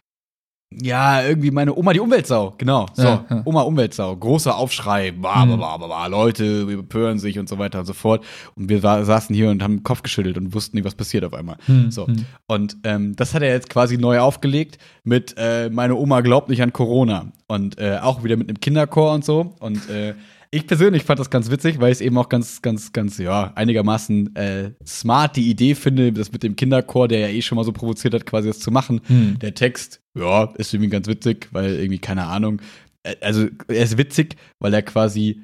[0.81, 2.87] Ja, irgendwie meine Oma, die Umweltsau, genau.
[2.95, 3.43] So, Ja, ja.
[3.45, 5.59] Oma Umweltsau, großer Aufschrei, bla, bla, Mhm.
[5.59, 8.25] bla, bla, bla, Leute empören sich und so weiter und so fort.
[8.55, 11.25] Und wir sa saßen hier und haben den Kopf geschüttelt und wussten nicht, was passiert
[11.25, 11.57] auf einmal.
[11.91, 12.07] So.
[12.07, 12.25] Hm.
[12.47, 16.63] Und ähm, das hat er jetzt quasi neu aufgelegt mit äh, Meine Oma glaubt nicht
[16.63, 17.33] an Corona.
[17.49, 19.55] Und äh, auch wieder mit einem Kinderchor und so.
[19.61, 20.15] Und äh,
[20.55, 23.53] ich persönlich fand das ganz witzig, weil ich es eben auch ganz, ganz, ganz, ja,
[23.55, 27.65] einigermaßen äh, smart die Idee finde, das mit dem Kinderchor, der ja eh schon mal
[27.65, 29.01] so provoziert hat, quasi das zu machen.
[29.07, 29.39] Hm.
[29.39, 32.61] Der Text, ja, ist irgendwie ganz witzig, weil irgendwie, keine Ahnung.
[33.03, 35.41] Äh, Also, er ist witzig, weil er quasi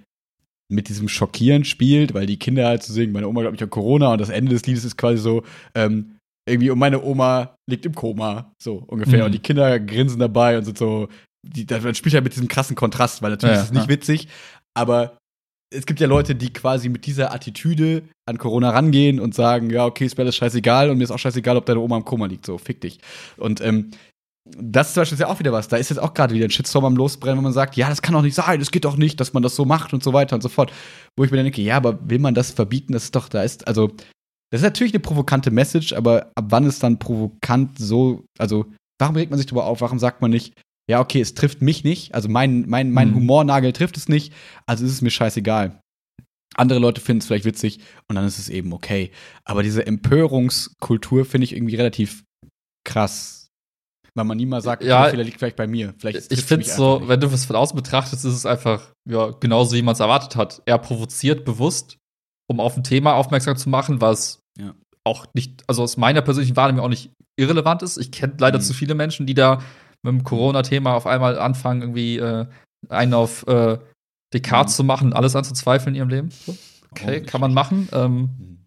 [0.70, 3.70] mit diesem Schockieren spielt, weil die Kinder halt zu singen, meine Oma glaubt nicht an
[3.70, 5.42] Corona und das Ende des Liedes ist quasi so,
[5.74, 6.16] ähm,
[6.46, 9.20] irgendwie, und meine Oma liegt im Koma, so ungefähr.
[9.20, 9.24] Mhm.
[9.26, 11.08] Und die Kinder grinsen dabei und sind so,
[11.46, 13.88] die, das spielt ja mit diesem krassen Kontrast, weil natürlich Ja, ist es nicht ja.
[13.88, 14.28] witzig,
[14.78, 15.18] aber
[15.74, 19.84] es gibt ja Leute, die quasi mit dieser Attitüde an Corona rangehen und sagen, ja,
[19.84, 22.26] okay, ist mir alles scheißegal und mir ist auch scheißegal, ob deine Oma im Koma
[22.26, 22.98] liegt, so, fick dich.
[23.36, 23.90] Und ähm,
[24.56, 25.68] das zum Beispiel ist ja auch wieder was.
[25.68, 28.00] Da ist jetzt auch gerade wieder ein Shitstorm am Losbrennen, wenn man sagt, ja, das
[28.00, 30.14] kann doch nicht sein, das geht doch nicht, dass man das so macht und so
[30.14, 30.72] weiter und so fort.
[31.16, 32.94] Wo ich mir dann denke, ja, aber will man das verbieten?
[32.94, 33.88] Das ist doch, da ist, also,
[34.50, 38.64] das ist natürlich eine provokante Message, aber ab wann ist dann provokant so, also,
[38.98, 39.82] warum regt man sich darüber auf?
[39.82, 40.54] Warum sagt man nicht,
[40.88, 43.14] ja, okay, es trifft mich nicht, also mein, mein, mein Mhm.
[43.16, 44.32] Humornagel trifft es nicht,
[44.66, 45.80] also ist es mir scheißegal.
[46.56, 49.10] Andere Leute finden es vielleicht witzig und dann ist es eben okay.
[49.44, 52.24] Aber diese Empörungskultur finde ich irgendwie relativ
[52.84, 53.48] krass.
[54.14, 55.94] Weil man nie mal sagt, Ja, der Fehler liegt vielleicht bei mir.
[55.98, 57.08] Vielleicht Ich finde mich so, nicht.
[57.08, 60.34] wenn du es von außen betrachtest, ist es einfach, ja, genauso wie man es erwartet
[60.34, 60.62] hat.
[60.66, 61.98] Er provoziert bewusst,
[62.50, 64.74] um auf ein Thema aufmerksam zu machen, was Ja.
[65.04, 67.98] auch nicht, also aus meiner persönlichen Wahrnehmung auch nicht irrelevant ist.
[67.98, 68.62] Ich kenne leider Mhm.
[68.62, 69.62] zu viele Menschen, die da
[70.02, 72.46] mit dem Corona-Thema auf einmal anfangen, irgendwie äh,
[72.88, 73.78] einen auf äh,
[74.32, 74.76] Descartes Mhm.
[74.76, 76.30] zu machen, alles anzuzweifeln in ihrem Leben.
[76.30, 76.56] So.
[76.90, 77.88] Okay, Oh, kann man machen.
[77.92, 78.64] Ähm, Mhm.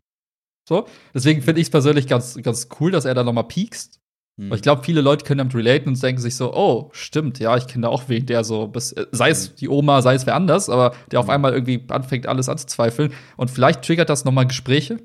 [0.67, 0.88] so.
[1.13, 4.00] Deswegen finde ich es persönlich ganz, ganz cool, dass er da nochmal piekst.
[4.38, 4.50] Mhm.
[4.50, 7.56] Weil ich glaube, viele Leute können damit relaten und denken sich so, oh, stimmt, ja,
[7.58, 10.26] ich kenne da auch wen, der so, bis, äh, sei es die Oma, sei es
[10.26, 11.32] wer anders, aber der auf Mhm.
[11.32, 13.13] einmal irgendwie anfängt, alles anzuzweifeln.
[13.38, 15.00] Und vielleicht triggert das nochmal Gespräche,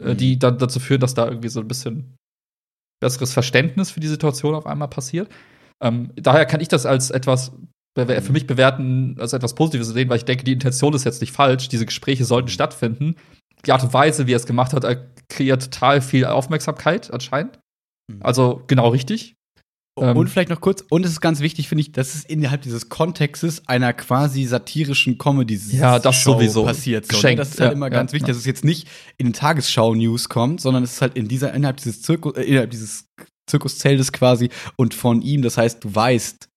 [0.00, 0.16] äh, Mhm.
[0.16, 2.16] die dann dazu führen, dass da irgendwie so ein bisschen
[3.00, 5.28] besseres Verständnis für die Situation auf einmal passiert.
[5.82, 7.52] Ähm, daher kann ich das als etwas
[7.96, 11.32] für mich bewerten, als etwas Positives sehen, weil ich denke, die Intention ist jetzt nicht
[11.32, 11.68] falsch.
[11.68, 12.52] Diese Gespräche sollten Mhm.
[12.52, 13.16] stattfinden.
[13.66, 14.84] Die Art und Weise, wie er es gemacht hat,
[15.28, 17.58] kreiert total viel Aufmerksamkeit anscheinend.
[18.08, 18.22] Mhm.
[18.22, 19.34] Also genau richtig.
[20.00, 22.62] ähm, und vielleicht noch kurz, und es ist ganz wichtig, finde ich, dass es innerhalb
[22.62, 26.64] dieses Kontextes einer quasi satirischen comedy Ja, das sowieso.
[26.66, 27.04] passiert.
[27.06, 27.16] So, ne?
[27.16, 28.32] Geschenkt, Das ist halt ja, immer ja, ganz wichtig, ja.
[28.32, 28.86] dass es jetzt nicht
[29.16, 32.70] in den Tagesschau-News kommt, sondern es ist halt in dieser, innerhalb dieses Zirkus, äh, innerhalb
[32.70, 33.06] dieses
[33.48, 36.48] Zirkuszeltes quasi und von ihm, das heißt, du weißt,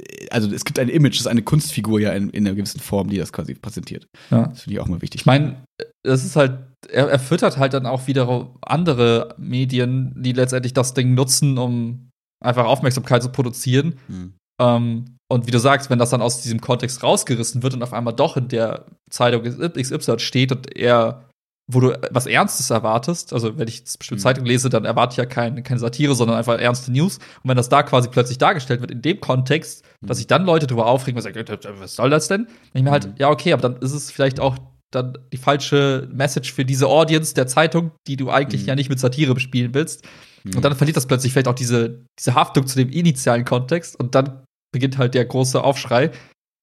[0.00, 2.80] äh, also es gibt ein Image, das ist eine Kunstfigur ja in, in einer gewissen
[2.80, 4.06] Form, die das quasi präsentiert.
[4.30, 4.46] Ja.
[4.46, 5.22] Das finde ich auch mal wichtig.
[5.22, 5.62] Ich meine,
[6.02, 10.94] es ist halt, er, er füttert halt dann auch wieder andere Medien, die letztendlich das
[10.94, 12.10] Ding nutzen, um
[12.42, 13.98] einfach Aufmerksamkeit zu produzieren.
[14.08, 14.34] Hm.
[14.60, 17.92] Ähm, und wie du sagst, wenn das dann aus diesem Kontext rausgerissen wird und auf
[17.92, 21.25] einmal doch in der Zeitung XY steht und er,
[21.68, 24.24] wo du was Ernstes erwartest, also wenn ich eine bestimmte Mhm.
[24.24, 27.18] Zeitung lese, dann erwarte ich ja kein, keine Satire, sondern einfach ernste News.
[27.42, 30.66] Und wenn das da quasi plötzlich dargestellt wird in dem Kontext, dass sich dann Leute
[30.68, 32.44] darüber aufregen und sagen, "Äh, was soll das denn?
[32.46, 33.14] Dann ich mir halt, Mhm.
[33.18, 34.56] ja, okay, aber dann ist es vielleicht auch
[34.92, 38.68] dann die falsche Message für diese Audience der Zeitung, die du eigentlich Mhm.
[38.68, 40.04] ja nicht mit Satire bespielen willst.
[40.44, 40.54] Mhm.
[40.56, 44.14] Und dann verliert das plötzlich vielleicht auch diese, diese Haftung zu dem initialen Kontext und
[44.14, 46.12] dann beginnt halt der große Aufschrei.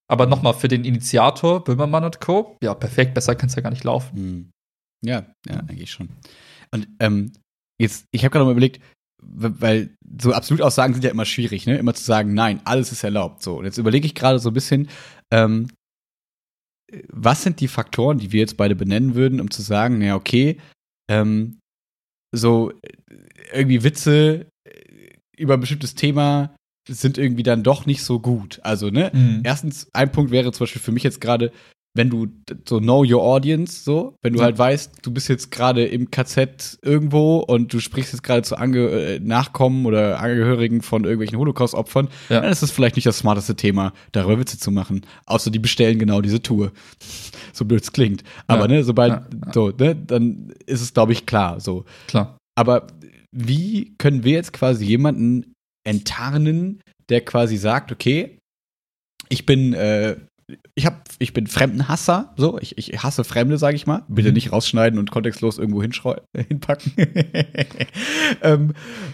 [0.09, 3.69] Aber nochmal für den Initiator, Böhmermann und Co., ja, perfekt, besser kann es ja gar
[3.71, 4.51] nicht laufen.
[5.03, 6.09] Ja, ja, eigentlich schon.
[6.71, 7.33] Und ähm,
[7.79, 8.81] jetzt, ich habe gerade mal überlegt,
[9.21, 11.77] weil so Absolutaussagen sind ja immer schwierig, ne?
[11.77, 13.41] Immer zu sagen, nein, alles ist erlaubt.
[13.41, 14.89] So, und jetzt überlege ich gerade so ein bisschen,
[15.31, 15.69] ähm,
[17.09, 20.57] was sind die Faktoren, die wir jetzt beide benennen würden, um zu sagen, ja, okay,
[21.09, 21.59] ähm,
[22.35, 22.73] so
[23.51, 26.55] irgendwie Witze äh, über ein bestimmtes Thema
[26.89, 28.59] sind irgendwie dann doch nicht so gut.
[28.63, 29.11] Also, ne?
[29.13, 29.41] Mhm.
[29.43, 31.51] Erstens, ein Punkt wäre zum Beispiel für mich jetzt gerade,
[31.95, 32.27] wenn du
[32.67, 34.45] so know your audience, so, wenn du Ja.
[34.45, 38.57] halt weißt, du bist jetzt gerade im KZ irgendwo und du sprichst jetzt gerade zu
[38.57, 42.41] Ange äh, Nachkommen oder Angehörigen von irgendwelchen Holocaust-Opfern, Ja.
[42.41, 45.05] dann ist das vielleicht nicht das smarteste Thema, darüber Witze zu machen.
[45.27, 46.71] Außer die bestellen genau diese Tour.
[47.53, 48.23] so blöd es klingt.
[48.47, 48.67] Aber Ja.
[48.69, 49.21] ne, sobald,
[49.53, 51.85] so, ne, dann ist es, glaube ich, klar, so.
[52.07, 52.37] Klar.
[52.55, 52.87] Aber
[53.31, 55.53] wie können wir jetzt quasi jemanden
[55.85, 58.39] enttarnen, der quasi sagt, okay,
[59.29, 60.17] ich bin, äh,
[60.75, 64.03] ich hab, ich bin Fremdenhasser, so, ich, ich hasse Fremde, sage ich mal.
[64.07, 64.33] Bitte Mhm.
[64.35, 65.81] nicht rausschneiden und kontextlos irgendwo
[66.35, 66.93] hinpacken.
[68.41, 68.73] ähm,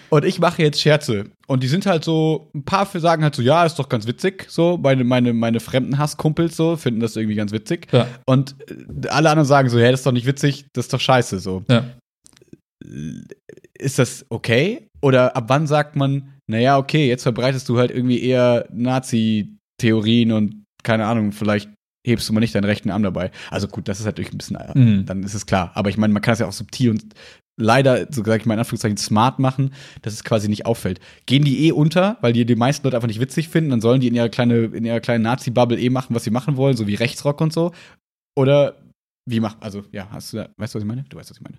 [0.09, 1.25] und ich mache jetzt Scherze.
[1.47, 4.07] Und die sind halt so, ein paar für sagen halt so, ja, ist doch ganz
[4.07, 7.87] witzig, so, meine, meine, meine Fremdenhasskumpels so, finden das irgendwie ganz witzig.
[7.91, 8.07] Ja.
[8.25, 8.55] Und
[9.03, 11.39] äh, alle anderen sagen so, hey, das ist doch nicht witzig, das ist doch scheiße,
[11.39, 11.85] so Ja.
[13.77, 14.87] ist das okay?
[15.01, 20.65] Oder ab wann sagt man, naja, okay, jetzt verbreitest du halt irgendwie eher Nazi-Theorien und
[20.83, 21.69] keine Ahnung, vielleicht
[22.07, 23.31] hebst du mal nicht deinen rechten Arm dabei.
[23.51, 25.05] Also gut, das ist natürlich ein bisschen, äh, Mhm.
[25.05, 25.71] dann ist es klar.
[25.75, 27.13] Aber ich meine, man kann es ja auch subtil und
[27.59, 31.01] leider, so sage ich mal in Anführungszeichen, smart machen, dass es quasi nicht auffällt.
[31.25, 33.99] Gehen die eh unter, weil die die meisten Leute einfach nicht witzig finden, dann sollen
[33.99, 36.87] die in ihrer kleine, in ihrer kleinen Nazi-Bubble eh machen, was sie machen wollen, so
[36.87, 37.73] wie Rechtsrock und so.
[38.37, 38.77] Oder
[39.29, 41.03] wie macht, also ja, hast du da, weißt du, was ich meine?
[41.09, 41.57] Du weißt, was ich meine.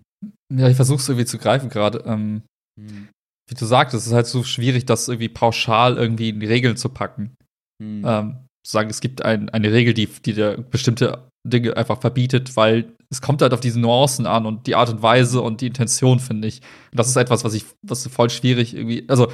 [0.53, 2.03] Ja, ich versuche es irgendwie zu greifen gerade.
[2.07, 2.43] Ähm,
[2.79, 6.77] wie du sagtest, es ist halt so schwierig, das irgendwie pauschal irgendwie in die Regeln
[6.79, 7.35] zu packen.
[7.83, 8.03] Hm.
[8.07, 8.37] ähm,
[8.71, 13.21] sagen, es gibt ein, eine Regel, die, die dir bestimmte Dinge einfach verbietet, weil es
[13.23, 16.49] kommt halt auf diese Nuancen an und die Art und Weise und die Intention, finde
[16.49, 16.61] ich.
[16.93, 19.29] Und das ist etwas, was ich, was voll schwierig irgendwie, also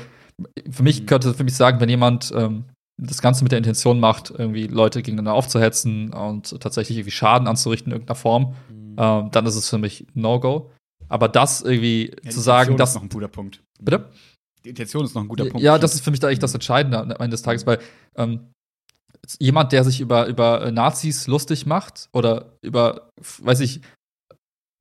[0.71, 1.07] für mich Mhm.
[1.07, 2.65] könnte für mich sagen, wenn jemand ähm,
[2.99, 7.91] das Ganze mit der Intention macht, irgendwie Leute gegeneinander aufzuhetzen und tatsächlich irgendwie Schaden anzurichten
[7.93, 8.55] in irgendeiner Form,
[8.99, 10.71] ähm, dann ist es für mich No-Go.
[11.09, 13.63] Aber das irgendwie Ja, zu sagen, dass ist noch ein guter Punkt.
[13.81, 14.11] Bitte?
[14.65, 15.61] Die Intention ist noch ein guter Punkt.
[15.61, 17.79] Ja, das ist für mich da eigentlich das Entscheidende am Ende des Tages, weil
[18.17, 18.41] ähm,
[19.41, 23.81] jemand, der sich über, über äh, Nazis lustig macht oder über, weiß ich,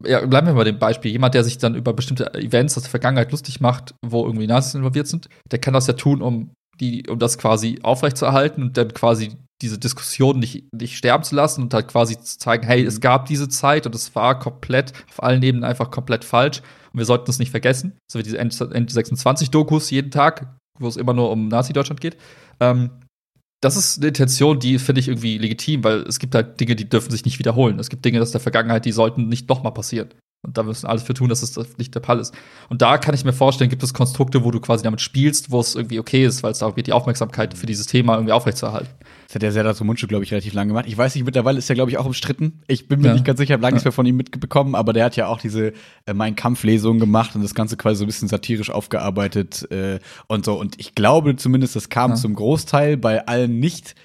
[0.03, 2.91] ja, bleiben wir bei dem Beispiel, jemand, der sich dann über bestimmte Events aus der
[2.91, 7.07] Vergangenheit lustig macht, wo irgendwie Nazis involviert sind, der kann das ja tun, um die,
[7.07, 9.31] um das quasi aufrechtzuerhalten und dann quasi
[9.61, 13.01] diese Diskussion nicht, nicht sterben zu lassen und halt quasi zu zeigen, hey, es Mhm.
[13.01, 17.05] gab diese Zeit und es war komplett, auf allen Ebenen einfach komplett falsch und wir
[17.05, 17.97] sollten es nicht vergessen.
[18.11, 22.01] So wie diese End, End 26 Dokus jeden Tag, wo es immer nur um Nazi-Deutschland
[22.01, 22.17] geht.
[22.59, 22.91] Ähm,
[23.65, 26.87] das ist eine Intention, die finde ich irgendwie legitim, weil es gibt halt Dinge, die
[26.87, 27.79] dürfen sich nicht wiederholen.
[27.79, 30.09] Es gibt Dinge aus der Vergangenheit, die sollten nicht nochmal passieren.
[30.45, 32.33] Und da müssen wir alles für tun, dass es das nicht der Fall ist.
[32.69, 35.59] Und da kann ich mir vorstellen, gibt es Konstrukte, wo du quasi damit spielst, wo
[35.59, 38.89] es irgendwie okay ist, weil es darum geht, die Aufmerksamkeit für dieses Thema irgendwie aufrechtzuerhalten.
[39.27, 40.85] Das hat der Serdar Mundschuh, glaube ich, relativ lange gemacht.
[40.87, 42.61] Ich weiß nicht, mittlerweile ist er, glaube ich, auch umstritten.
[42.67, 43.13] Ich bin mir Ja.
[43.13, 43.89] nicht ganz sicher, habe lange nichts Ja.
[43.89, 45.73] mehr von ihm mitbekommen, aber der hat ja auch diese
[46.05, 50.45] äh, Mein Kampf-Lesung gemacht und das Ganze quasi so ein bisschen satirisch aufgearbeitet äh, und
[50.45, 50.53] so.
[50.59, 52.15] Und ich glaube zumindest, das kam Ja.
[52.17, 53.95] zum Großteil bei allen nicht,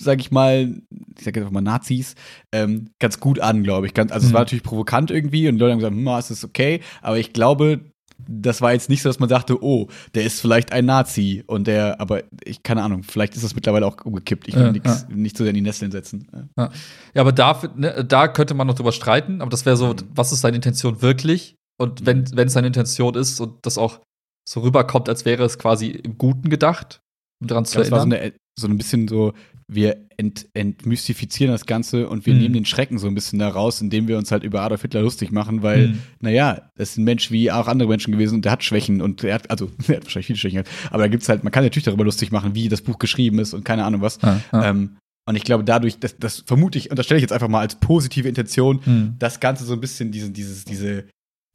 [0.00, 0.80] sag ich mal,
[1.16, 2.14] ich sag jetzt einfach mal Nazis,
[2.52, 3.94] ähm, ganz gut an, glaube ich.
[3.94, 4.34] Ganz, also es Mhm.
[4.34, 7.32] war natürlich provokant irgendwie und die Leute haben gesagt, hm, es ist okay, aber ich
[7.32, 7.80] glaube,
[8.26, 11.68] das war jetzt nicht so, dass man sagte, oh, der ist vielleicht ein Nazi und
[11.68, 14.48] der, aber ich keine Ahnung, vielleicht ist das mittlerweile auch umgekippt.
[14.48, 16.26] Ich will Ja, nix, nicht so sehr in die Nesseln setzen.
[16.56, 16.70] Ja,
[17.14, 19.96] aber da, ne, da könnte man noch drüber streiten, aber das wäre so, Mhm.
[20.14, 21.54] was ist seine Intention wirklich?
[21.80, 24.00] Und wenn, wenn es seine Intention ist und das auch
[24.48, 27.00] so rüberkommt, als wäre es quasi im Guten gedacht,
[27.40, 28.22] um daran zu glaub, es war so, erinnern.
[28.32, 29.32] eine, so ein bisschen so,
[29.70, 32.40] wir ent, entmystifizieren das Ganze und wir Mhm.
[32.40, 35.02] nehmen den Schrecken so ein bisschen da raus, indem wir uns halt über Adolf Hitler
[35.02, 35.98] lustig machen, weil, Mhm.
[36.20, 39.22] naja, das ist ein Mensch wie auch andere Menschen gewesen und der hat Schwächen und
[39.24, 41.84] er hat, also, er hat wahrscheinlich viele Schwächen, aber da gibt's halt, man kann natürlich
[41.84, 44.18] darüber lustig machen, wie das Buch geschrieben ist und keine Ahnung was.
[44.22, 44.70] Ja, ja.
[44.70, 44.96] Ähm,
[45.28, 48.26] Und ich glaube, dadurch, das, das vermute ich, unterstelle ich jetzt einfach mal als positive
[48.26, 49.16] Intention, Hm.
[49.18, 51.04] das Ganze so ein bisschen diese, dieses, diese,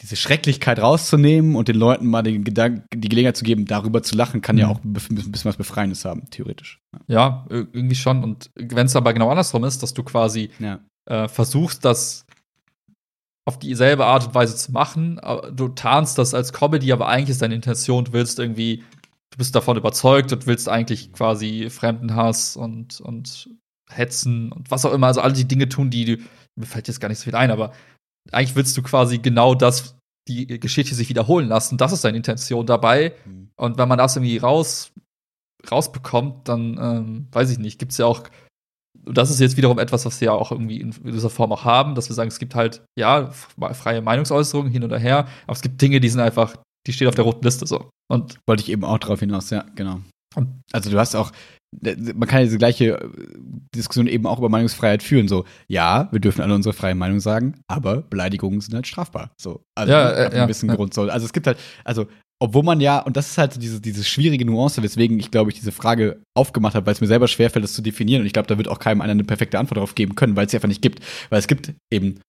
[0.03, 4.15] diese Schrecklichkeit rauszunehmen und den Leuten mal den Gedanken, die Gelegenheit zu geben, darüber zu
[4.15, 4.71] lachen, kann ja Mhm.
[4.71, 6.79] auch ein bisschen was Befreiendes haben, theoretisch.
[7.07, 8.21] Ja, ir- irgendwie schon.
[8.23, 10.79] Und wenn es aber genau andersrum ist, dass du quasi Ja.
[11.09, 12.25] äh, versuchst, das
[13.45, 17.29] auf dieselbe Art und Weise zu machen, aber du tarnst das als Comedy, aber eigentlich
[17.31, 18.83] ist deine Intention, du willst irgendwie,
[19.31, 23.49] du bist davon überzeugt und willst eigentlich quasi Fremdenhass und, und
[23.89, 26.17] Hetzen und was auch immer, also all die Dinge tun, die du,
[26.55, 27.73] mir fällt jetzt gar nicht so viel ein, aber
[28.31, 29.95] eigentlich willst du quasi genau das,
[30.27, 31.77] die Geschichte sich wiederholen lassen.
[31.77, 33.13] Das ist deine Intention dabei.
[33.25, 33.49] Mhm.
[33.55, 34.91] Und wenn man das irgendwie raus,
[35.69, 38.23] rausbekommt, dann ähm, weiß ich nicht, gibt es ja auch,
[39.05, 41.95] das ist jetzt wiederum etwas, was wir ja auch irgendwie in dieser Form auch haben,
[41.95, 45.81] dass wir sagen, es gibt halt, ja, freie Meinungsäußerung hin oder her, aber es gibt
[45.81, 46.55] Dinge, die sind einfach,
[46.87, 47.89] die stehen auf der roten Liste so.
[48.09, 50.01] Und Wollte ich eben auch drauf hinaus, ja, genau.
[50.71, 51.31] Also du hast auch,
[51.81, 53.11] man kann ja diese gleiche
[53.75, 55.27] Diskussion eben auch über Meinungsfreiheit führen.
[55.27, 59.31] So, ja, wir dürfen alle unsere freie Meinung sagen, aber Beleidigungen sind halt strafbar.
[59.37, 60.75] So, also Ja, ab äh, ja, gewissen ja.
[60.75, 60.93] Grund.
[60.93, 62.07] So, also es gibt halt, also
[62.39, 65.51] obwohl man ja, und das ist halt so diese, diese schwierige Nuance, weswegen ich glaube,
[65.51, 68.21] ich diese Frage aufgemacht habe, weil es mir selber schwerfällt, das zu definieren.
[68.21, 70.45] Und ich glaube, da wird auch keinem einer eine perfekte Antwort darauf geben können, weil
[70.45, 70.99] es sie einfach nicht gibt.
[71.29, 72.19] Weil es gibt eben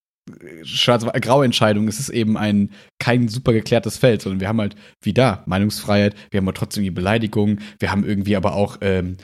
[0.62, 1.88] schwarz-graue Entscheidungen.
[1.88, 6.14] Es ist eben ein kein super geklärtes Feld, sondern wir haben halt wie da Meinungsfreiheit,
[6.30, 9.16] wir haben aber trotzdem die Beleidigungen, wir haben irgendwie aber auch ähm,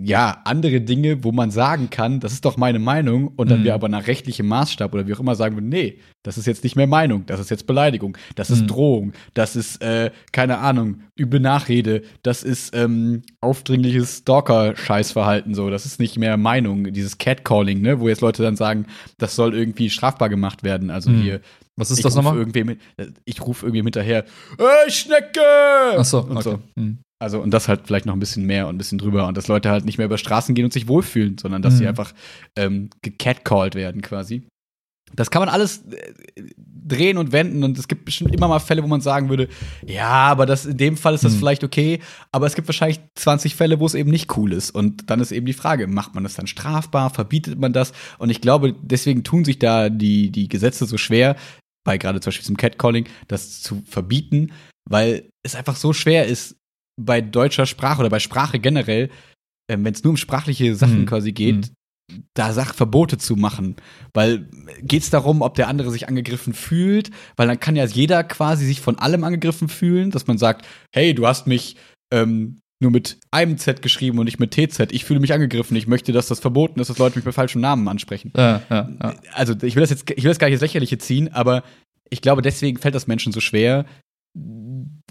[0.00, 3.64] ja andere Dinge, wo man sagen kann, das ist doch meine Meinung und dann Mhm.
[3.64, 6.62] wir aber nach rechtlichem Maßstab oder wie auch immer sagen würden, nee, das ist jetzt
[6.62, 8.66] nicht mehr Meinung, das ist jetzt Beleidigung, das ist Mhm.
[8.68, 15.84] Drohung, das ist äh, keine Ahnung, üble Nachrede, das ist ähm, aufdringliches Stalker-Scheißverhalten so, das
[15.86, 18.86] ist nicht mehr Meinung, dieses Catcalling, ne, wo jetzt Leute dann sagen,
[19.18, 21.20] das soll irgendwie strafbar gemacht werden, also Mhm.
[21.22, 21.40] hier
[21.76, 22.36] was ist das nochmal?
[22.36, 22.80] Irgendwem, mit-
[23.24, 24.24] ich rufe irgendwie hinterher,
[24.58, 25.40] ey, Schnecke!
[25.96, 26.42] Achso, und okay.
[26.42, 26.58] so.
[26.76, 26.98] Hm.
[27.20, 29.48] Also, und das halt vielleicht noch ein bisschen mehr und ein bisschen drüber und dass
[29.48, 31.88] Leute halt nicht mehr über Straßen gehen und sich wohlfühlen, sondern dass sie Mhm.
[31.88, 32.12] einfach
[32.56, 34.44] ähm, gecatcalled werden quasi.
[35.14, 36.12] Das kann man alles äh,
[36.56, 39.48] drehen und wenden und es gibt bestimmt immer mal Fälle, wo man sagen würde,
[39.86, 41.38] ja, aber das, in dem Fall ist das Mhm.
[41.38, 42.00] vielleicht okay,
[42.30, 45.32] aber es gibt wahrscheinlich 20 Fälle, wo es eben nicht cool ist und dann ist
[45.32, 49.24] eben die Frage, macht man das dann strafbar, verbietet man das und ich glaube, deswegen
[49.24, 51.36] tun sich da die, die Gesetze so schwer,
[51.84, 54.52] bei gerade zum Beispiel zum Catcalling, das zu verbieten,
[54.88, 56.54] weil es einfach so schwer ist,
[56.98, 59.08] bei deutscher Sprache oder bei Sprache generell,
[59.70, 61.06] ähm, wenn es nur um sprachliche Sachen Mhm.
[61.06, 61.70] quasi geht,
[62.34, 63.76] da Sachverbote zu machen.
[64.14, 64.48] Weil
[64.80, 68.64] geht es darum, ob der andere sich angegriffen fühlt, weil dann kann ja jeder quasi
[68.64, 71.76] sich von allem angegriffen fühlen, dass man sagt, hey, du hast mich
[72.12, 74.92] ähm, nur mit einem Z geschrieben und nicht mit TZ.
[74.92, 75.76] Ich fühle mich angegriffen.
[75.76, 78.88] Ich möchte, dass das verboten ist, dass Leute mich bei falschen Namen ansprechen Ja, ja,
[79.02, 79.14] ja.
[79.34, 81.62] also ich will das jetzt, ich will das gar nicht ins Lächerliche ziehen, aber
[82.08, 83.84] ich glaube, deswegen fällt das Menschen so schwer,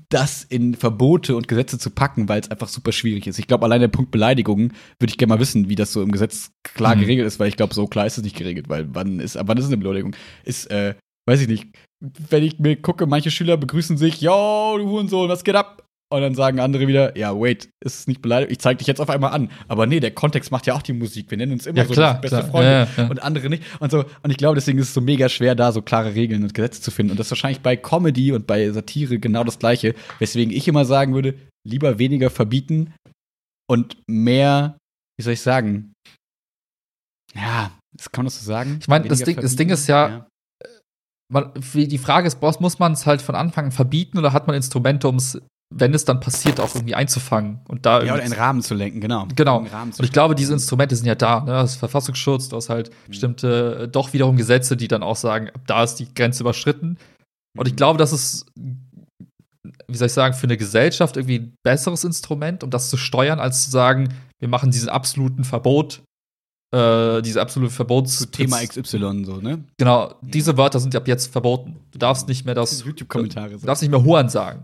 [0.10, 3.40] das in Verbote und Gesetze zu packen, weil es einfach super schwierig ist.
[3.40, 6.12] Ich glaube, allein der Punkt Beleidigungen würde ich gerne mal wissen, wie das so im
[6.12, 7.02] Gesetz klar Mhm.
[7.02, 9.48] geregelt ist, weil ich glaube, so klar ist es nicht geregelt, weil wann ist, ab
[9.50, 10.16] wann ist es eine Beleidigung?
[10.46, 10.96] Ist, äh,
[11.28, 11.68] weiß ich nicht.
[12.00, 15.84] Wenn ich mir gucke, manche Schüler begrüßen sich, yo, du Hurensohn, was geht ab?
[16.10, 18.50] Und dann sagen andere wieder, ja, wait, ist es nicht beleidigt?
[18.52, 19.52] Ich zeig dich jetzt auf einmal an.
[19.68, 21.30] Aber nee, der Kontext macht ja auch die Musik.
[21.30, 22.50] Wir nennen uns immer Ja, so klar, beste klar.
[22.50, 23.64] Freunde Ja, ja, und andere nicht.
[23.82, 26.44] Und so, und ich glaube, deswegen ist es so mega schwer, da so klare Regeln
[26.44, 27.12] und Gesetze zu finden.
[27.12, 29.96] Und das ist wahrscheinlich bei Comedy und bei Satire genau das Gleiche.
[30.20, 32.94] Weswegen ich immer sagen würde, lieber weniger verbieten
[33.70, 34.78] und mehr,
[35.20, 35.92] wie soll ich sagen?
[37.36, 38.78] Ja, das kann man das so sagen.
[38.80, 40.26] Ich meine, das das Ding ist ja-
[41.30, 44.48] wie die Frage ist, Boss, muss man es halt von Anfang an verbieten oder hat
[44.48, 45.42] man Instrumente, um es,
[45.74, 48.74] wenn es dann passiert, auch irgendwie einzufangen und da Ja, oder irgendwie einen Rahmen zu
[48.74, 49.28] lenken, genau.
[49.36, 49.60] Genau.
[49.60, 51.42] Und ich glaube, diese Instrumente sind ja da.
[51.42, 51.52] Ne?
[51.52, 53.10] Das ist Verfassungsschutz, du hast halt Mhm.
[53.10, 56.98] bestimmte, äh, doch wiederum Gesetze, die dann auch sagen, ab da ist die Grenze überschritten.
[57.58, 57.78] Und ich Mhm.
[57.78, 62.70] glaube, das ist, wie soll ich sagen, für eine Gesellschaft irgendwie ein besseres Instrument, um
[62.70, 66.02] das zu steuern, als zu sagen, wir machen diesen absoluten Verbot,
[66.74, 68.20] äh, diese absolute Verbots.
[68.20, 69.64] zu Thema XY so, ne?
[69.78, 71.78] Genau, diese Wörter sind ab jetzt verboten.
[71.92, 72.84] Du darfst nicht mehr das.
[72.84, 74.64] YouTube-Kommentare Du darfst nicht mehr Huren sagen.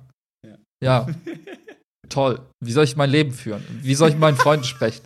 [0.84, 1.08] Ja.
[1.08, 1.08] Ja.
[2.10, 2.40] Toll.
[2.64, 3.64] Wie soll ich mein Leben führen?
[3.82, 5.02] Wie soll ich mit meinen Freunden sprechen?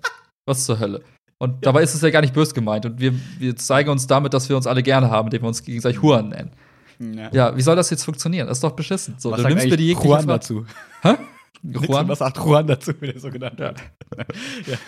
[0.46, 1.04] Was zur Hölle?
[1.40, 2.86] Und dabei ist es ja gar nicht böse gemeint.
[2.86, 5.64] Und wir, wir zeigen uns damit, dass wir uns alle gerne haben, indem wir uns
[5.64, 6.52] gegenseitig Huren nennen.
[7.00, 7.30] Ja.
[7.32, 8.48] Ja, wie soll das jetzt funktionieren?
[8.48, 9.16] Das ist doch beschissen.
[9.20, 10.66] So, Was du sagt nimmst mir die jegliche Juan Frage- dazu?
[11.04, 11.14] Hä?
[11.64, 12.08] Juan?
[12.08, 13.74] Was sagt Juan dazu, wie der so genannt Ja.
[14.16, 14.28] wird?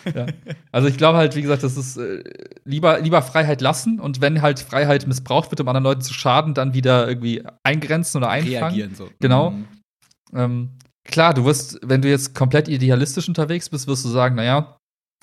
[0.15, 0.25] Ja.
[0.71, 2.23] Also ich glaube halt, wie gesagt, das ist äh,
[2.65, 6.54] lieber, lieber Freiheit lassen und wenn halt Freiheit missbraucht wird, um anderen Leuten zu schaden,
[6.56, 8.58] dann wieder irgendwie eingrenzen oder einfangen.
[8.58, 9.10] Reagieren so.
[9.19, 9.52] Genau.
[9.52, 9.67] Mhm.
[10.34, 14.78] Ähm, klar, du wirst, wenn du jetzt komplett idealistisch unterwegs bist, wirst du sagen, naja,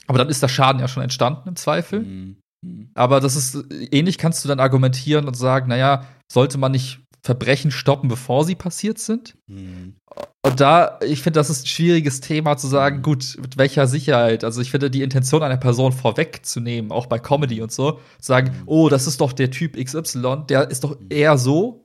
[0.06, 2.00] aber dann ist der Schaden ja schon entstanden im Zweifel.
[2.00, 2.36] Mhm.
[2.62, 2.90] Mhm.
[2.94, 7.72] Aber das ist ähnlich kannst du dann argumentieren und sagen, naja, sollte man nicht Verbrechen
[7.72, 9.36] stoppen, bevor sie passiert sind?
[9.48, 9.96] Mhm.
[10.44, 14.44] Und da, ich finde, das ist ein schwieriges Thema zu sagen, gut, mit welcher Sicherheit.
[14.44, 18.62] Also ich finde, die Intention einer Person vorwegzunehmen, auch bei Comedy und so, zu sagen,
[18.66, 21.84] oh, das ist doch der Typ XY, der ist doch eher so.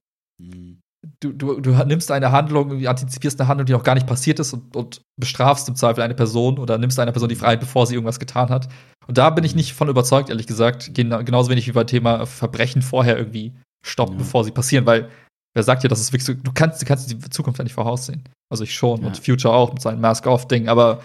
[1.19, 4.53] Du, du, du nimmst eine Handlung, antizipierst eine Handlung, die noch gar nicht passiert ist
[4.53, 7.95] und, und bestrafst im Zweifel eine Person oder nimmst einer Person die Freiheit, bevor sie
[7.95, 8.69] irgendwas getan hat.
[9.07, 12.83] Und da bin ich nicht von überzeugt, ehrlich gesagt, genauso wenig wie beim Thema Verbrechen
[12.83, 14.19] vorher irgendwie stoppen, ja.
[14.19, 15.09] bevor sie passieren, weil
[15.53, 17.73] wer sagt ja, dass es wirklich so, du kannst, du kannst die Zukunft ja nicht
[17.73, 18.23] voraussehen.
[18.49, 19.07] Also ich schon ja.
[19.07, 21.01] und Future auch mit seinem Mask-Off-Ding, aber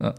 [0.00, 0.14] ja.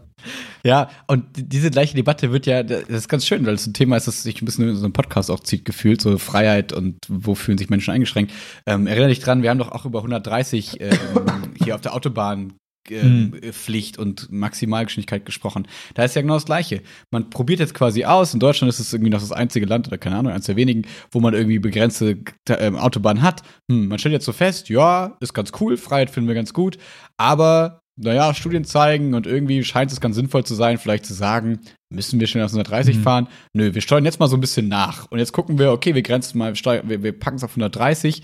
[0.64, 3.96] ja, und diese gleiche Debatte wird ja, das ist ganz schön, weil es ein Thema
[3.96, 6.98] ist, das sich ein bisschen in so einem Podcast auch zieht, gefühlt, so Freiheit und
[7.08, 8.32] wo fühlen sich Menschen eingeschränkt.
[8.66, 10.90] Ähm, erinnere dich dran, wir haben doch auch über 130 ähm,
[11.64, 12.54] hier auf der Autobahn
[12.88, 13.32] hm.
[13.52, 15.68] Pflicht und Maximalgeschwindigkeit gesprochen.
[15.94, 16.82] Da ist ja genau das Gleiche.
[17.10, 18.34] Man probiert jetzt quasi aus.
[18.34, 20.86] In Deutschland ist es irgendwie noch das einzige Land oder keine Ahnung, eines der wenigen,
[21.10, 23.42] wo man irgendwie begrenzte äh, Autobahn hat.
[23.70, 26.78] Hm, man stellt jetzt so fest, ja, ist ganz cool, Freiheit finden wir ganz gut,
[27.16, 31.60] aber naja, Studien zeigen und irgendwie scheint es ganz sinnvoll zu sein, vielleicht zu sagen,
[31.92, 33.02] müssen wir schon auf 130 mhm.
[33.02, 33.28] fahren?
[33.54, 35.10] Nö, wir steuern jetzt mal so ein bisschen nach.
[35.10, 38.22] Und jetzt gucken wir, okay, wir grenzen mal, wir, wir packen es auf 130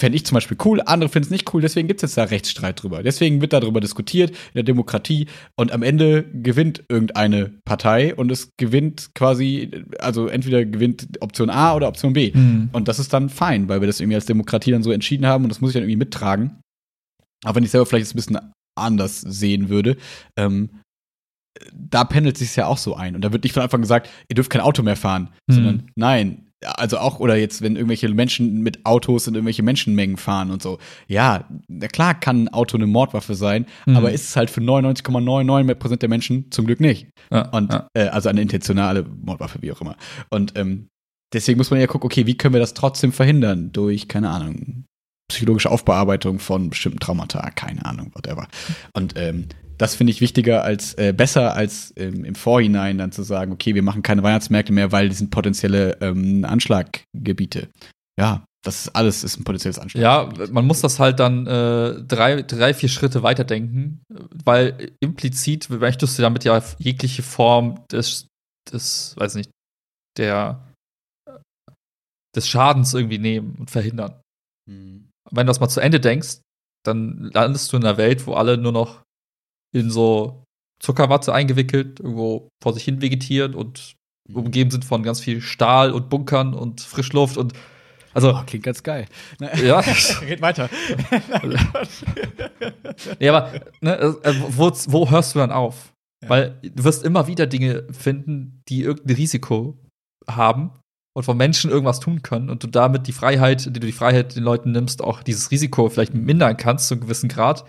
[0.00, 2.24] Fände ich zum Beispiel cool, andere finden es nicht cool, deswegen gibt es jetzt da
[2.24, 3.04] Rechtsstreit drüber.
[3.04, 8.50] Deswegen wird darüber diskutiert in der Demokratie und am Ende gewinnt irgendeine Partei und es
[8.56, 12.32] gewinnt quasi, also entweder gewinnt Option A oder Option B.
[12.34, 12.70] Mhm.
[12.72, 15.44] Und das ist dann fein, weil wir das irgendwie als Demokratie dann so entschieden haben
[15.44, 16.58] und das muss ich dann irgendwie mittragen.
[17.44, 18.40] Auch wenn ich selber vielleicht ein bisschen
[18.74, 19.96] anders sehen würde.
[20.36, 20.70] Ähm,
[21.72, 23.14] da pendelt sich ja auch so ein.
[23.14, 25.54] Und da wird nicht von Anfang gesagt, ihr dürft kein Auto mehr fahren, mhm.
[25.54, 30.50] sondern nein, also auch, oder jetzt, wenn irgendwelche Menschen mit Autos in irgendwelche Menschenmengen fahren
[30.50, 30.78] und so.
[31.06, 33.96] Ja, na klar kann ein Auto eine Mordwaffe sein, mhm.
[33.96, 37.08] aber ist es halt für 99,99 Prozent der Menschen zum Glück nicht.
[37.30, 37.88] Ja, und, ja.
[37.94, 39.96] Äh, also eine intentionale Mordwaffe, wie auch immer.
[40.30, 40.88] Und ähm,
[41.32, 43.72] deswegen muss man ja gucken, okay, wie können wir das trotzdem verhindern?
[43.72, 44.84] Durch, keine Ahnung,
[45.28, 48.46] psychologische Aufbearbeitung von bestimmten Traumata, keine Ahnung, whatever.
[48.92, 53.22] Und ähm, das finde ich wichtiger als äh, besser als ähm, im Vorhinein dann zu
[53.22, 57.68] sagen, okay, wir machen keine Weihnachtsmärkte mehr, weil die sind potenzielle ähm, Anschlaggebiete.
[58.18, 60.02] Ja, das ist alles ist ein potenzielles Anschlag.
[60.02, 64.02] Ja, man muss das halt dann äh, drei, drei, vier Schritte weiterdenken,
[64.44, 68.26] weil implizit möchtest du damit ja jegliche Form des,
[68.72, 69.50] des, weiß nicht,
[70.16, 70.62] der
[72.34, 74.20] des Schadens irgendwie nehmen und verhindern.
[74.68, 75.03] Hm.
[75.30, 76.40] Wenn du das mal zu Ende denkst,
[76.84, 79.02] dann landest du in einer Welt, wo alle nur noch
[79.72, 80.44] in so
[80.80, 83.94] Zuckerwatte eingewickelt, irgendwo vor sich hin vegetieren und
[84.28, 84.36] mhm.
[84.36, 87.52] umgeben sind von ganz viel Stahl und Bunkern und Frischluft und
[88.12, 89.06] also oh, klingt ganz geil.
[89.40, 89.80] Ja,
[90.26, 90.70] geht weiter.
[93.18, 95.92] nee, aber ne, äh, wo, wo hörst du dann auf?
[96.22, 96.28] Ja.
[96.28, 99.76] Weil du wirst immer wieder Dinge finden, die irgendein Risiko
[100.28, 100.70] haben
[101.16, 104.34] und von Menschen irgendwas tun können und du damit die Freiheit, die du die Freiheit
[104.34, 107.64] den Leuten nimmst, auch dieses Risiko vielleicht mindern kannst zu einem gewissen Grad.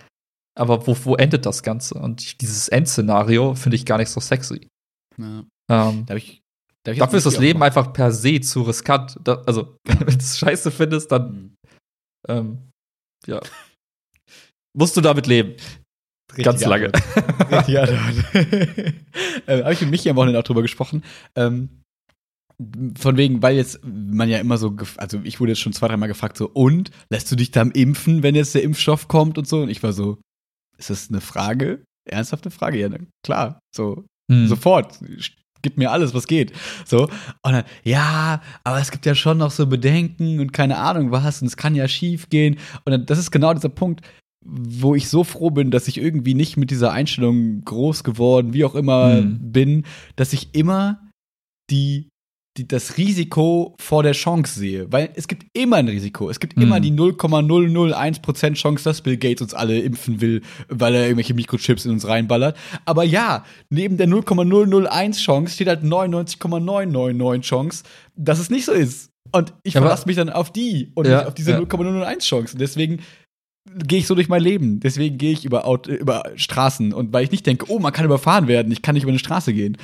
[0.58, 1.94] Aber wo, wo endet das Ganze?
[1.94, 4.68] Und dieses Endszenario finde ich gar nicht so sexy.
[5.18, 5.44] Ja.
[5.70, 6.42] Ähm, darf ich,
[6.82, 9.18] darf ich dafür ist das Leben einfach per se zu riskant.
[9.22, 11.56] Da, also, wenn du es scheiße findest, dann mhm.
[12.28, 12.58] ähm,
[13.26, 13.40] ja.
[14.76, 15.56] musst du damit leben.
[16.32, 16.90] Richtig Ganz lange.
[17.50, 17.74] Richtig
[19.46, 21.04] ähm, Habe ich mit Michi am Wochenende auch drüber gesprochen.
[21.36, 21.82] Ähm,
[22.96, 26.08] von wegen, weil jetzt man ja immer so, also ich wurde jetzt schon zwei, dreimal
[26.08, 29.60] gefragt, so, und lässt du dich dann impfen, wenn jetzt der Impfstoff kommt und so?
[29.62, 30.18] Und ich war so,
[30.78, 31.84] ist das eine Frage?
[32.08, 32.78] Ernsthafte Frage?
[32.78, 32.88] Ja,
[33.22, 33.58] klar.
[33.74, 34.48] So, hm.
[34.48, 34.98] sofort.
[35.62, 36.52] Gib mir alles, was geht.
[36.84, 37.04] So.
[37.42, 41.42] Und dann, ja, aber es gibt ja schon noch so Bedenken und keine Ahnung was
[41.42, 42.58] und es kann ja schief gehen.
[42.84, 44.02] Und dann, das ist genau dieser Punkt,
[44.44, 48.64] wo ich so froh bin, dass ich irgendwie nicht mit dieser Einstellung groß geworden, wie
[48.64, 49.52] auch immer hm.
[49.52, 51.10] bin, dass ich immer
[51.68, 52.08] die
[52.56, 54.90] die, das Risiko vor der Chance sehe.
[54.90, 56.30] Weil es gibt immer ein Risiko.
[56.30, 56.62] Es gibt mhm.
[56.62, 61.84] immer die 0,001% Chance, dass Bill Gates uns alle impfen will, weil er irgendwelche Mikrochips
[61.84, 62.56] in uns reinballert.
[62.84, 67.84] Aber ja, neben der 0,001 Chance steht halt 99,999 Chance,
[68.16, 69.10] dass es nicht so ist.
[69.32, 71.58] Und ich ja, verlasse mich dann auf die und ja, nicht auf diese ja.
[71.58, 72.54] 0,001 Chance.
[72.54, 73.00] Und deswegen
[73.74, 74.80] gehe ich so durch mein Leben.
[74.80, 76.92] Deswegen gehe ich über, Auto, über Straßen.
[76.92, 79.18] Und weil ich nicht denke, oh, man kann überfahren werden, ich kann nicht über eine
[79.18, 79.76] Straße gehen.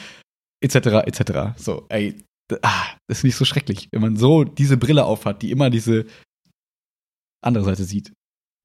[0.61, 1.33] Etc., etc.
[1.57, 2.17] So, ey,
[2.63, 6.07] ah, das ist nicht so schrecklich, wenn man so diese Brille aufhat, die immer diese
[7.45, 8.13] andere Seite sieht.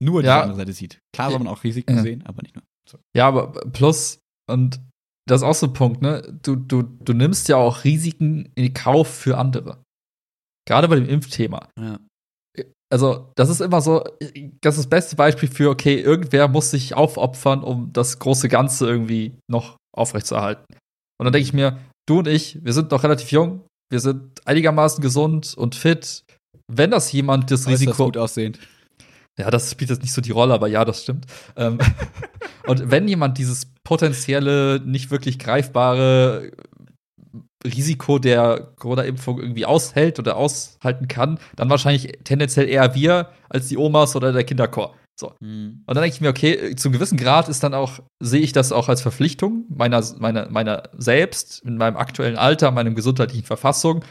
[0.01, 0.41] Nur die ja.
[0.41, 0.99] andere Seite sieht.
[1.13, 2.01] Klar soll man auch Risiken ja.
[2.03, 2.63] sehen, aber nicht nur.
[2.89, 2.99] So.
[3.15, 4.19] Ja, aber plus,
[4.49, 4.79] und
[5.27, 6.39] das ist auch so ein Punkt, ne?
[6.43, 9.83] Du, du, du nimmst ja auch Risiken in Kauf für andere.
[10.67, 11.67] Gerade bei dem Impfthema.
[11.79, 11.99] Ja.
[12.89, 14.03] Also, das ist immer so,
[14.61, 18.87] das ist das beste Beispiel für, okay, irgendwer muss sich aufopfern, um das große Ganze
[18.87, 20.63] irgendwie noch aufrechtzuerhalten.
[21.19, 24.45] Und dann denke ich mir, du und ich, wir sind noch relativ jung, wir sind
[24.45, 26.23] einigermaßen gesund und fit.
[26.67, 28.05] Wenn das jemand das Risiko.
[28.05, 28.59] gut aussehend.
[29.39, 31.25] Ja, das spielt jetzt nicht so die Rolle, aber ja, das stimmt.
[31.55, 31.77] Ähm,
[32.67, 36.51] und wenn jemand dieses potenzielle, nicht wirklich greifbare
[37.63, 43.77] Risiko der Corona-Impfung irgendwie aushält oder aushalten kann, dann wahrscheinlich tendenziell eher wir als die
[43.77, 44.95] Omas oder der Kinderchor.
[45.19, 45.33] So.
[45.39, 45.83] Mhm.
[45.85, 48.53] Und dann denke ich mir, okay, zu einem gewissen Grad ist dann auch, sehe ich
[48.53, 54.03] das auch als Verpflichtung meiner, meiner, meiner selbst, in meinem aktuellen Alter, meiner gesundheitlichen Verfassung,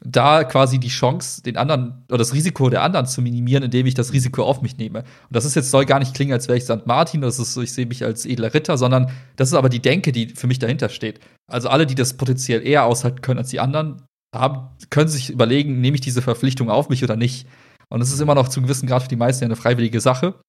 [0.00, 3.94] da quasi die Chance, den anderen oder das Risiko der anderen zu minimieren, indem ich
[3.94, 5.00] das Risiko auf mich nehme.
[5.00, 6.86] Und das ist jetzt soll gar nicht klingen, als wäre ich St.
[6.86, 9.82] Martin, das ist so, ich sehe mich als edler Ritter, sondern das ist aber die
[9.82, 11.20] Denke, die für mich dahinter steht.
[11.50, 14.02] Also alle, die das potenziell eher aushalten können als die anderen,
[14.34, 17.46] haben, können sich überlegen, nehme ich diese Verpflichtung auf mich oder nicht.
[17.92, 20.40] Und es ist immer noch zu einem gewissen Grad für die meisten eine freiwillige Sache.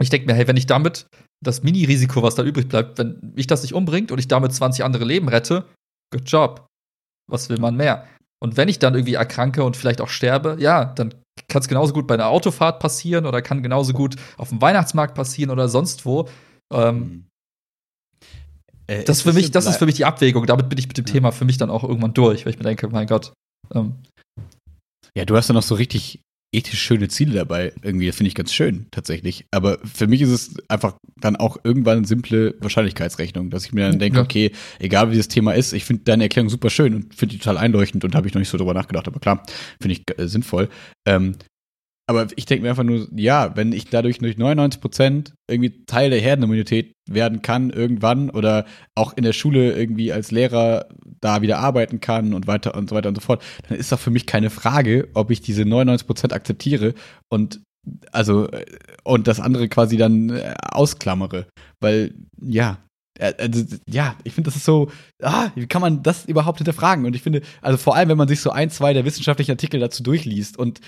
[0.00, 1.06] Ich denke mir, hey, wenn ich damit
[1.44, 4.84] das Mini-Risiko, was da übrig bleibt, wenn mich das nicht umbringt und ich damit 20
[4.84, 5.64] andere Leben rette,
[6.12, 6.66] good job.
[7.30, 8.06] Was will man mehr?
[8.42, 11.14] Und wenn ich dann irgendwie erkranke und vielleicht auch sterbe, ja, dann
[11.48, 15.14] kann es genauso gut bei einer Autofahrt passieren oder kann genauso gut auf dem Weihnachtsmarkt
[15.14, 16.28] passieren oder sonst wo.
[16.72, 17.24] Ähm, mhm.
[18.86, 20.46] äh, das, für mich, das ist für mich die Abwägung.
[20.46, 21.12] Damit bin ich mit dem ja.
[21.12, 23.32] Thema für mich dann auch irgendwann durch, weil ich mir denke, mein Gott.
[23.74, 23.96] Ähm,
[25.16, 26.20] ja, du hast dann noch so richtig
[26.52, 27.72] ethisch schöne Ziele dabei.
[27.82, 29.46] Irgendwie, das finde ich ganz schön, tatsächlich.
[29.50, 33.88] Aber für mich ist es einfach dann auch irgendwann eine simple Wahrscheinlichkeitsrechnung, dass ich mir
[33.88, 34.22] dann denke, ja.
[34.22, 37.38] okay, egal wie das Thema ist, ich finde deine Erklärung super schön und finde die
[37.38, 39.42] total einleuchtend und habe ich noch nicht so drüber nachgedacht, aber klar,
[39.80, 40.68] finde ich äh, sinnvoll.
[41.06, 41.36] Ähm,
[42.12, 46.10] aber ich denke mir einfach nur, ja, wenn ich dadurch durch 99 Prozent irgendwie Teil
[46.10, 50.86] der Herdenimmunität werden kann irgendwann oder auch in der Schule irgendwie als Lehrer
[51.20, 53.98] da wieder arbeiten kann und weiter und so weiter und so fort, dann ist doch
[53.98, 56.94] für mich keine Frage, ob ich diese 99 Prozent akzeptiere
[57.28, 57.60] und
[58.12, 58.48] also
[59.02, 61.46] und das andere quasi dann äh, ausklammere,
[61.80, 62.78] weil ja,
[63.18, 64.90] äh, also, ja, ich finde, das ist so,
[65.22, 67.04] ah, wie kann man das überhaupt hinterfragen?
[67.04, 69.80] Und ich finde, also vor allem, wenn man sich so ein, zwei der wissenschaftlichen Artikel
[69.80, 70.80] dazu durchliest und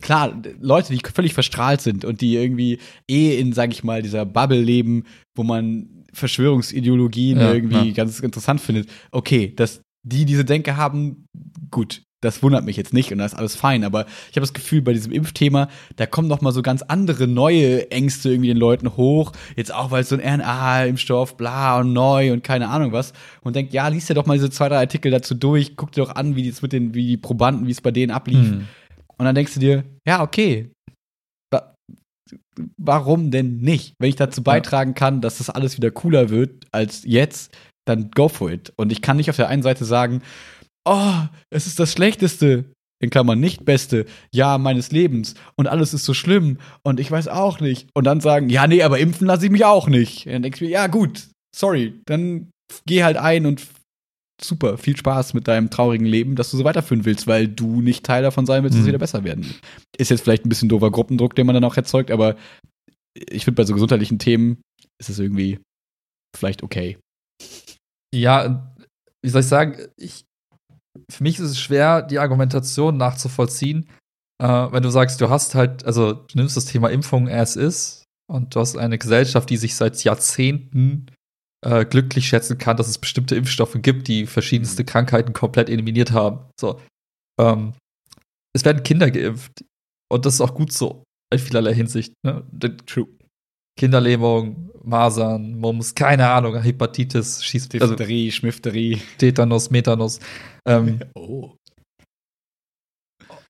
[0.00, 2.78] klar, Leute, die völlig verstrahlt sind und die irgendwie
[3.08, 7.94] eh in, sag ich mal, dieser Bubble leben, wo man Verschwörungsideologien ja, irgendwie ja.
[7.94, 8.88] ganz interessant findet.
[9.10, 11.26] Okay, dass die diese Denke haben,
[11.70, 14.52] gut, das wundert mich jetzt nicht und das ist alles fein, aber ich habe das
[14.52, 18.56] Gefühl, bei diesem Impfthema, da kommen noch mal so ganz andere neue Ängste irgendwie den
[18.56, 19.32] Leuten hoch.
[19.54, 23.12] Jetzt auch, weil es so ein RNA-Impfstoff, bla und neu und keine Ahnung was.
[23.42, 26.02] Und denkt, ja, liest ja doch mal diese zwei, drei Artikel dazu durch, guck dir
[26.02, 28.48] doch an, wie die mit den, wie die Probanden, wie es bei denen ablief.
[28.50, 28.68] Hm.
[29.18, 30.70] Und dann denkst du dir, ja, okay.
[32.76, 33.94] Warum denn nicht?
[33.98, 37.56] Wenn ich dazu beitragen kann, dass das alles wieder cooler wird als jetzt,
[37.86, 38.72] dann go for it.
[38.76, 40.22] Und ich kann nicht auf der einen Seite sagen,
[40.88, 41.12] oh,
[41.50, 42.64] es ist das Schlechteste,
[43.00, 47.28] in Klammern nicht Beste, Jahr meines Lebens und alles ist so schlimm und ich weiß
[47.28, 47.88] auch nicht.
[47.94, 50.26] Und dann sagen, ja, nee, aber impfen lasse ich mich auch nicht.
[50.26, 52.50] Und dann denkst du mir, ja, gut, sorry, dann
[52.86, 53.64] geh halt ein und
[54.40, 58.04] super, viel Spaß mit deinem traurigen Leben, dass du so weiterführen willst, weil du nicht
[58.04, 58.88] Teil davon sein willst, dass es mhm.
[58.88, 59.54] wieder besser werden.
[59.96, 62.36] Ist jetzt vielleicht ein bisschen doofer Gruppendruck, den man dann auch erzeugt, aber
[63.14, 64.60] ich finde, bei so gesundheitlichen Themen
[65.00, 65.58] ist es irgendwie
[66.36, 66.98] vielleicht okay.
[68.14, 68.72] Ja,
[69.22, 70.24] wie soll ich sagen, ich,
[71.10, 73.88] für mich ist es schwer, die Argumentation nachzuvollziehen,
[74.40, 78.04] äh, wenn du sagst, du hast halt, also du nimmst das Thema Impfung, as ist,
[78.30, 81.06] und du hast eine Gesellschaft, die sich seit Jahrzehnten
[81.64, 84.86] äh, glücklich schätzen kann, dass es bestimmte Impfstoffe gibt, die verschiedenste mhm.
[84.86, 86.48] Krankheiten komplett eliminiert haben.
[86.60, 86.80] So.
[87.40, 87.74] Ähm,
[88.54, 89.64] es werden Kinder geimpft.
[90.10, 92.12] Und das ist auch gut so, in vielerlei Hinsicht.
[92.24, 92.46] Ne?
[92.86, 93.08] True.
[93.78, 99.00] Kinderlähmung, Masern, Mumps, keine Ahnung, Hepatitis, Diphtherie, also, Schmifterie.
[99.18, 100.18] Tetanus, Metanus.
[100.66, 101.54] Ähm, oh.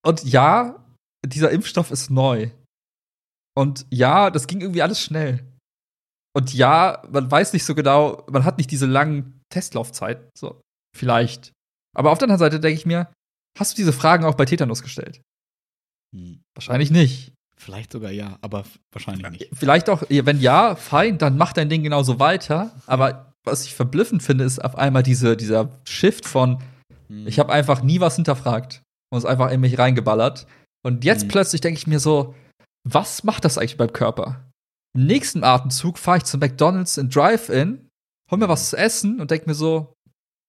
[0.04, 0.84] Und ja,
[1.24, 2.50] dieser Impfstoff ist neu.
[3.56, 5.44] Und ja, das ging irgendwie alles schnell.
[6.38, 10.28] Und ja, man weiß nicht so genau, man hat nicht diese langen Testlaufzeiten.
[10.38, 10.60] So,
[10.96, 11.52] vielleicht.
[11.96, 13.10] Aber auf der anderen Seite denke ich mir,
[13.58, 15.20] hast du diese Fragen auch bei Tetanus gestellt?
[16.14, 16.40] Hm.
[16.54, 17.32] Wahrscheinlich nicht.
[17.56, 18.62] Vielleicht sogar ja, aber
[18.92, 19.48] wahrscheinlich nicht.
[19.52, 22.70] Vielleicht auch, wenn ja, fein, dann mach dein Ding genauso weiter.
[22.86, 26.62] Aber was ich verblüffend finde, ist auf einmal diese, dieser Shift von,
[27.08, 27.26] hm.
[27.26, 30.46] ich habe einfach nie was hinterfragt und es einfach in mich reingeballert.
[30.86, 31.30] Und jetzt hm.
[31.30, 32.36] plötzlich denke ich mir so,
[32.84, 34.47] was macht das eigentlich beim Körper?
[34.98, 37.88] Im nächsten Atemzug fahre ich zu McDonalds in Drive-In,
[38.32, 39.94] hol mir was zu essen und denk mir so,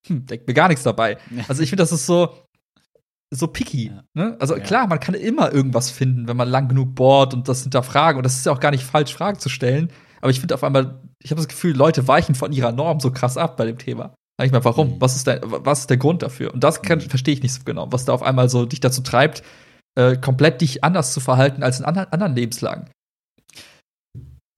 [0.08, 1.20] hm, denk mir gar nichts dabei.
[1.48, 2.34] Also ich finde, das ist so,
[3.32, 3.92] so picky.
[3.92, 4.04] Ja.
[4.16, 4.38] Ne?
[4.40, 4.64] Also ja.
[4.64, 8.18] klar, man kann immer irgendwas finden, wenn man lang genug bohrt und das hinterfragen.
[8.18, 9.92] Und das ist ja auch gar nicht falsch, Fragen zu stellen.
[10.20, 13.12] Aber ich finde auf einmal, ich habe das Gefühl, Leute weichen von ihrer Norm so
[13.12, 14.16] krass ab bei dem Thema.
[14.40, 14.96] Sag ich mal, warum?
[14.96, 15.02] Mhm.
[15.02, 16.56] Was, ist der, was ist der Grund dafür?
[16.56, 17.02] Und das mhm.
[17.02, 19.44] verstehe ich nicht so genau, was da auf einmal so dich dazu treibt,
[19.94, 22.90] äh, komplett dich anders zu verhalten als in anderen, anderen Lebenslagen.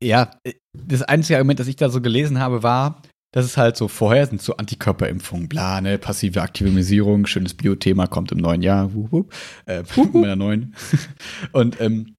[0.01, 0.31] Ja,
[0.73, 3.01] das einzige Argument, das ich da so gelesen habe, war,
[3.33, 8.31] dass es halt so vorher sind so Antikörperimpfungen, bla, ne, passive Aktivisierung, schönes Biothema, kommt
[8.31, 9.33] im neuen Jahr, wup, wup,
[9.67, 10.75] äh, wup, meiner neuen.
[11.51, 12.15] Und ähm,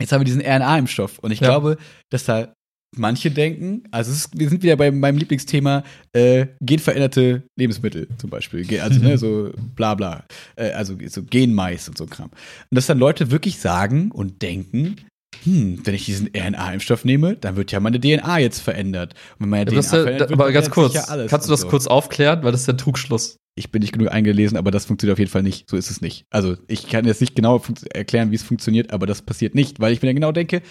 [0.00, 1.18] Jetzt haben wir diesen RNA-Impfstoff.
[1.18, 1.48] Und ich Ja.
[1.48, 1.76] glaube,
[2.10, 2.54] dass da
[2.96, 8.64] manche denken, also ist, wir sind wieder bei meinem Lieblingsthema, äh, genveränderte Lebensmittel zum Beispiel.
[8.80, 10.24] Also, ne, so bla bla.
[10.56, 12.30] Äh, also so Genmais und so Kram.
[12.30, 14.96] Und dass dann Leute wirklich sagen und denken,
[15.44, 19.14] hm, wenn ich diesen RNA-Impfstoff nehme, dann wird ja meine DNA jetzt verändert.
[19.38, 21.52] Und wenn meine Ja, DNA ja, verändert da, aber ganz kurz, ja alles kannst du
[21.52, 21.68] das so.
[21.68, 23.36] kurz aufklären, weil das ist ein Trugschluss.
[23.56, 25.68] Ich bin nicht genug eingelesen, aber das funktioniert auf jeden Fall nicht.
[25.68, 26.24] So ist es nicht.
[26.30, 27.62] Also ich kann jetzt nicht genau
[27.92, 30.62] erklären, wie es funktioniert, aber das passiert nicht, weil ich mir dann genau denke,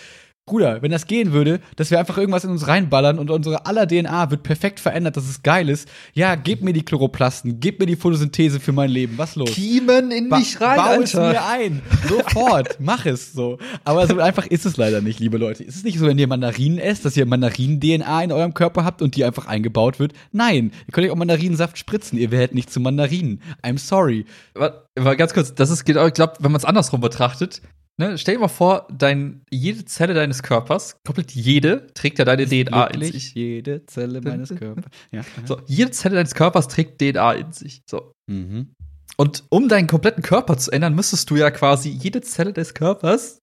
[0.49, 3.87] Bruder, wenn das gehen würde, dass wir einfach irgendwas in uns reinballern und unsere aller
[3.87, 5.87] DNA wird perfekt verändert, dass es geil ist.
[6.13, 9.17] Ja, gib mir die Chloroplasten, gib mir die Photosynthese für mein Leben.
[9.17, 9.51] Was los?
[9.51, 11.83] Kiemen in Ba- bau es mir ein.
[12.07, 12.75] Sofort.
[12.79, 13.59] Mach es so.
[13.85, 15.63] Aber so einfach ist es leider nicht, liebe Leute.
[15.63, 19.01] Ist es nicht so, wenn ihr Mandarinen esst, dass ihr Mandarinen-DNA in eurem Körper habt
[19.03, 20.13] und die einfach eingebaut wird?
[20.31, 20.71] Nein.
[20.87, 22.17] Ihr könnt euch auch Mandarinensaft spritzen.
[22.17, 23.41] Ihr werdet nicht zu Mandarinen.
[23.63, 24.25] I'm sorry.
[24.55, 27.61] Aber, aber ganz kurz, das ist genau, ich glaube, wenn man es andersrum betrachtet,
[27.99, 32.47] ne, stell dir mal vor, dein, jede Zelle deines Körpers, komplett jede, trägt ja deine
[32.47, 33.35] DNA in sich.
[33.35, 34.85] jede Zelle meines Körpers.
[35.11, 35.21] Ja.
[35.45, 37.83] So, jede Zelle deines Körpers trägt DNA in sich.
[37.89, 38.11] So.
[38.27, 38.73] Mhm.
[39.17, 43.39] Und um deinen kompletten Körper zu ändern, müsstest du ja quasi jede Zelle des Körpers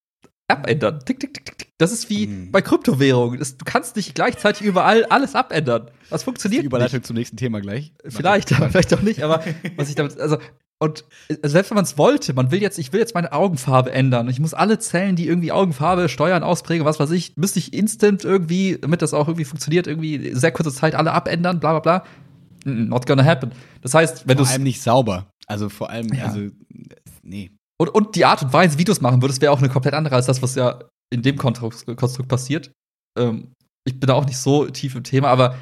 [0.48, 1.00] abändern.
[1.04, 1.68] Tick, tick, tick, tick, tick.
[1.78, 2.52] Das ist wie Mhm.
[2.52, 3.38] bei Kryptowährungen.
[3.38, 5.90] Das, du kannst nicht gleichzeitig überall alles abändern.
[6.08, 7.06] Das Die funktioniert Überleitung nicht.
[7.06, 7.92] zum nächsten Thema gleich.
[8.08, 9.22] Vielleicht, aber vielleicht auch nicht.
[9.22, 9.42] Aber
[9.76, 10.38] was ich damit, also
[10.78, 13.92] und äh, selbst wenn man es wollte, man will jetzt, ich will jetzt meine Augenfarbe
[13.92, 14.28] ändern.
[14.28, 18.24] Ich muss alle Zellen, die irgendwie Augenfarbe steuern, ausprägen, was weiß ich, müsste ich instant
[18.24, 22.06] irgendwie, damit das auch irgendwie funktioniert, irgendwie sehr kurze Zeit alle abändern, bla bla bla.
[22.64, 23.52] Not gonna happen.
[23.80, 25.30] Das heißt, wenn du Vor allem nicht sauber.
[25.46, 26.26] Also vor allem, Ja.
[26.26, 26.48] also,
[27.22, 27.52] nee.
[27.78, 29.94] Und, und die Art und Weise, wie du es machen würdest, wäre auch eine komplett
[29.94, 32.72] andere als das, was ja in dem Konstrukt, Konstrukt passiert.
[33.18, 33.52] Ähm,
[33.86, 35.56] ich bin da auch nicht so tief im Thema, aber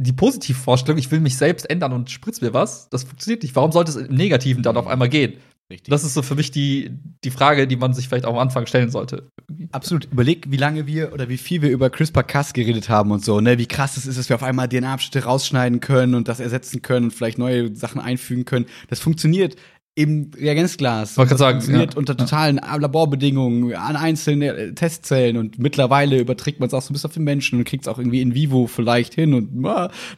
[0.00, 3.54] die Positivvorstellung, ich will mich selbst ändern und spritz mir was, das funktioniert nicht.
[3.54, 5.34] Warum sollte es im Negativen dann auf einmal gehen?
[5.70, 5.88] Richtig.
[5.88, 6.90] Das ist so für mich die,
[7.22, 9.28] die Frage, die man sich vielleicht auch am Anfang stellen sollte.
[9.70, 10.06] Absolut.
[10.10, 13.56] Überleg, wie lange wir oder wie viel wir über CRISPR-Cas geredet haben und so, ne?
[13.58, 17.06] Wie krass es ist, dass wir auf einmal DNA-Abschnitte rausschneiden können und das ersetzen können
[17.06, 18.66] und vielleicht neue Sachen einfügen können.
[18.88, 19.54] Das funktioniert
[20.02, 21.14] im Reagenzglas.
[21.14, 21.98] Das gerade sagen, funktioniert ja.
[21.98, 27.04] unter totalen Laborbedingungen, an einzelnen äh, Testzellen und mittlerweile überträgt man es auch so bis
[27.04, 29.62] auf den Menschen und kriegt es auch irgendwie in vivo vielleicht hin und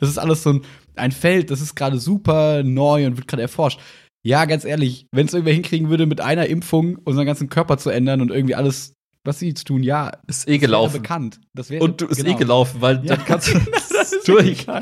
[0.01, 0.61] das ist alles so ein,
[0.97, 3.81] ein Feld, das ist gerade super neu und wird gerade erforscht.
[4.25, 7.91] Ja, ganz ehrlich, wenn es irgendwer hinkriegen würde, mit einer Impfung unseren ganzen Körper zu
[7.91, 11.03] ändern und irgendwie alles, was sie zu tun, ja, Ist eh gelaufen.
[11.03, 11.41] bekannt.
[11.55, 12.37] Das wäre, Und du ist eh genau.
[12.39, 13.17] gelaufen, weil Ja.
[13.17, 13.59] dann kannst du
[13.93, 14.65] Das durch.
[14.67, 14.81] Ja.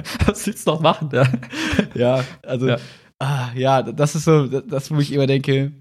[0.26, 1.08] Was willst du noch machen?
[1.12, 1.24] Ja.
[1.94, 2.78] Ja, also, Ja.
[3.18, 5.72] Ah, ja, das ist so, das, wo ich immer denke,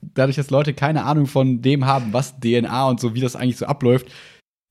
[0.00, 3.58] dadurch, dass Leute keine Ahnung von dem haben, was DNA und so, wie das eigentlich
[3.58, 4.10] so abläuft,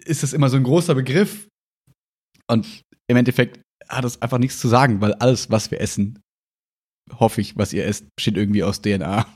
[0.04, 1.48] ist das immer so ein großer Begriff.
[2.50, 6.20] Und im Endeffekt hat das einfach nichts zu sagen, weil alles, was wir essen,
[7.20, 9.28] hoffe ich, was ihr esst, besteht irgendwie aus DNA.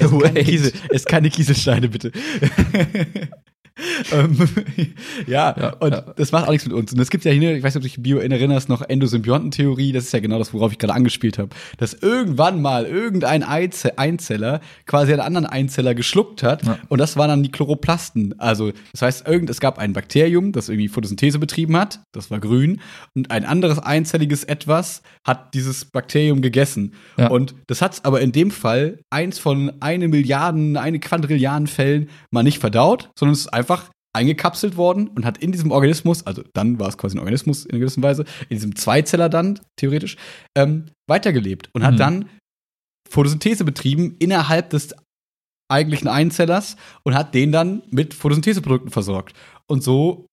[0.00, 0.44] es, keine.
[0.44, 2.12] Kiesel, es keine Kieselsteine, bitte.
[4.12, 4.36] ähm,
[5.26, 6.00] ja, Ja, und ja.
[6.16, 6.92] das macht auch nichts mit uns.
[6.92, 9.92] Und es gibt ja hier, ich weiß nicht, ob du dich Bio erinnerst, noch Endosymbiontentheorie,
[9.92, 13.98] das ist ja genau das, worauf ich gerade angespielt habe, dass irgendwann mal irgendein Eize
[13.98, 16.78] Einzeller quasi einen anderen Einzeller geschluckt hat Ja.
[16.88, 18.38] und das waren dann die Chloroplasten.
[18.38, 22.40] Also, das heißt, irgend, es gab ein Bakterium, das irgendwie Photosynthese betrieben hat, das war
[22.40, 22.80] grün,
[23.14, 26.94] und ein anderes einzelliges Etwas hat dieses Bakterium gegessen.
[27.30, 32.42] Und das hat aber in dem Fall eins von eine Milliarden, eine Quadrilliarden Fällen mal
[32.42, 33.65] nicht verdaut, sondern es ist einfach
[34.14, 37.72] eingekapselt worden und hat in diesem Organismus, also dann war es quasi ein Organismus in
[37.72, 40.16] einer gewissen Weise, in diesem Zweizeller dann, theoretisch,
[40.56, 41.98] ähm, weitergelebt und hat Mhm.
[41.98, 42.28] dann
[43.10, 44.94] Photosynthese betrieben innerhalb des
[45.70, 49.34] eigentlichen Einzellers und hat den dann mit Photosyntheseprodukten versorgt.
[49.68, 50.26] Und so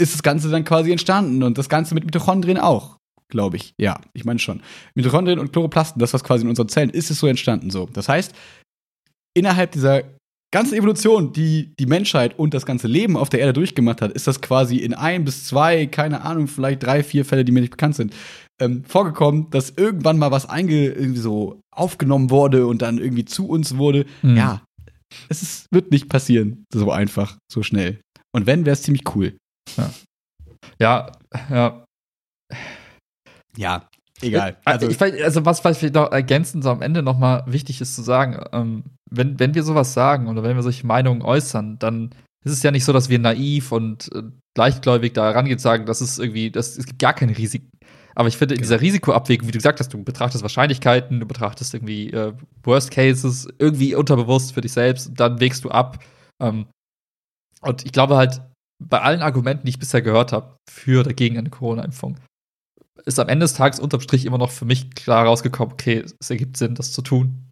[0.00, 2.98] ist das Ganze dann quasi entstanden und das Ganze mit Mitochondrien auch,
[3.28, 3.72] glaube ich.
[3.80, 4.62] Ja, ich meine schon.
[4.94, 7.86] Mitochondrien und Chloroplasten, das was quasi in unseren Zellen ist, ist so entstanden so.
[7.86, 8.34] Das heißt,
[9.34, 10.04] innerhalb dieser
[10.52, 14.26] ganzen Evolution, die die Menschheit und das ganze Leben auf der Erde durchgemacht hat, ist
[14.26, 17.70] das quasi in ein bis zwei, keine Ahnung, vielleicht drei, vier Fälle, die mir nicht
[17.70, 18.14] bekannt sind,
[18.60, 23.48] ähm, vorgekommen, dass irgendwann mal was einge irgendwie so aufgenommen wurde und dann irgendwie zu
[23.48, 24.06] uns wurde.
[24.22, 24.36] Mhm.
[24.36, 24.62] Ja,
[25.28, 28.00] es ist, wird nicht passieren, so einfach, so schnell.
[28.32, 29.36] Und wenn, wäre es ziemlich cool.
[30.78, 31.12] Ja,
[31.50, 31.84] ja.
[33.56, 33.88] Ja,
[34.20, 34.58] egal.
[34.64, 37.94] Also, Also, ich, also was vielleicht noch ergänzend so am Ende noch mal wichtig ist
[37.94, 42.10] zu sagen, ähm, wenn, wenn wir sowas sagen oder wenn wir solche Meinungen äußern, dann
[42.44, 44.22] ist es ja nicht so, dass wir naiv und äh,
[44.56, 47.70] leichtgläubig da rangehen und sagen, das ist irgendwie, das, es gibt gar keine Risiken.
[48.14, 48.68] Aber ich finde, in Genau.
[48.68, 52.32] dieser Risikoabwägung, wie du gesagt hast, du betrachtest Wahrscheinlichkeiten, du betrachtest irgendwie äh,
[52.62, 56.02] Worst Cases, irgendwie unterbewusst für dich selbst, und dann wägst du ab.
[56.40, 56.66] Ähm,
[57.60, 58.40] und ich glaube halt,
[58.82, 62.16] bei allen Argumenten, die ich bisher gehört habe, für oder gegen eine Corona-Impfung,
[63.04, 66.30] ist am Ende des Tages unterm Strich immer noch für mich klar rausgekommen, okay, es
[66.30, 67.45] ergibt Sinn, das zu tun.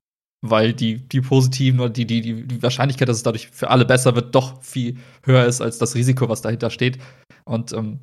[0.47, 4.15] Weil die, die positiven oder die, die, die Wahrscheinlichkeit, dass es dadurch für alle besser
[4.15, 6.99] wird, doch viel höher ist als das Risiko, was dahinter steht.
[7.45, 8.01] Und ähm,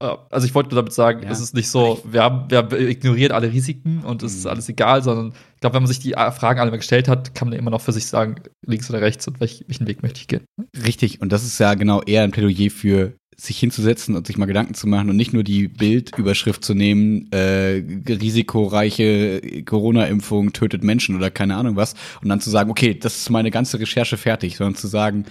[0.00, 1.30] äh, also ich wollte nur damit sagen, ja.
[1.30, 4.38] es ist nicht so, wir haben, wir haben ignoriert alle Risiken und es mhm.
[4.38, 7.36] ist alles egal, sondern ich glaube, wenn man sich die Fragen alle mal gestellt hat,
[7.36, 10.18] kann man immer noch für sich sagen, links oder rechts und welch, welchen Weg möchte
[10.18, 10.44] ich gehen.
[10.84, 14.46] Richtig, und das ist ja genau eher ein Plädoyer für sich hinzusetzen und sich mal
[14.46, 21.14] Gedanken zu machen und nicht nur die Bildüberschrift zu nehmen, äh, risikoreiche Corona-Impfung tötet Menschen
[21.14, 24.56] oder keine Ahnung was, und dann zu sagen, okay, das ist meine ganze Recherche fertig,
[24.56, 25.24] sondern zu sagen,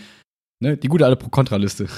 [0.61, 1.87] ne, die gute alte Pro-Kontra-Liste.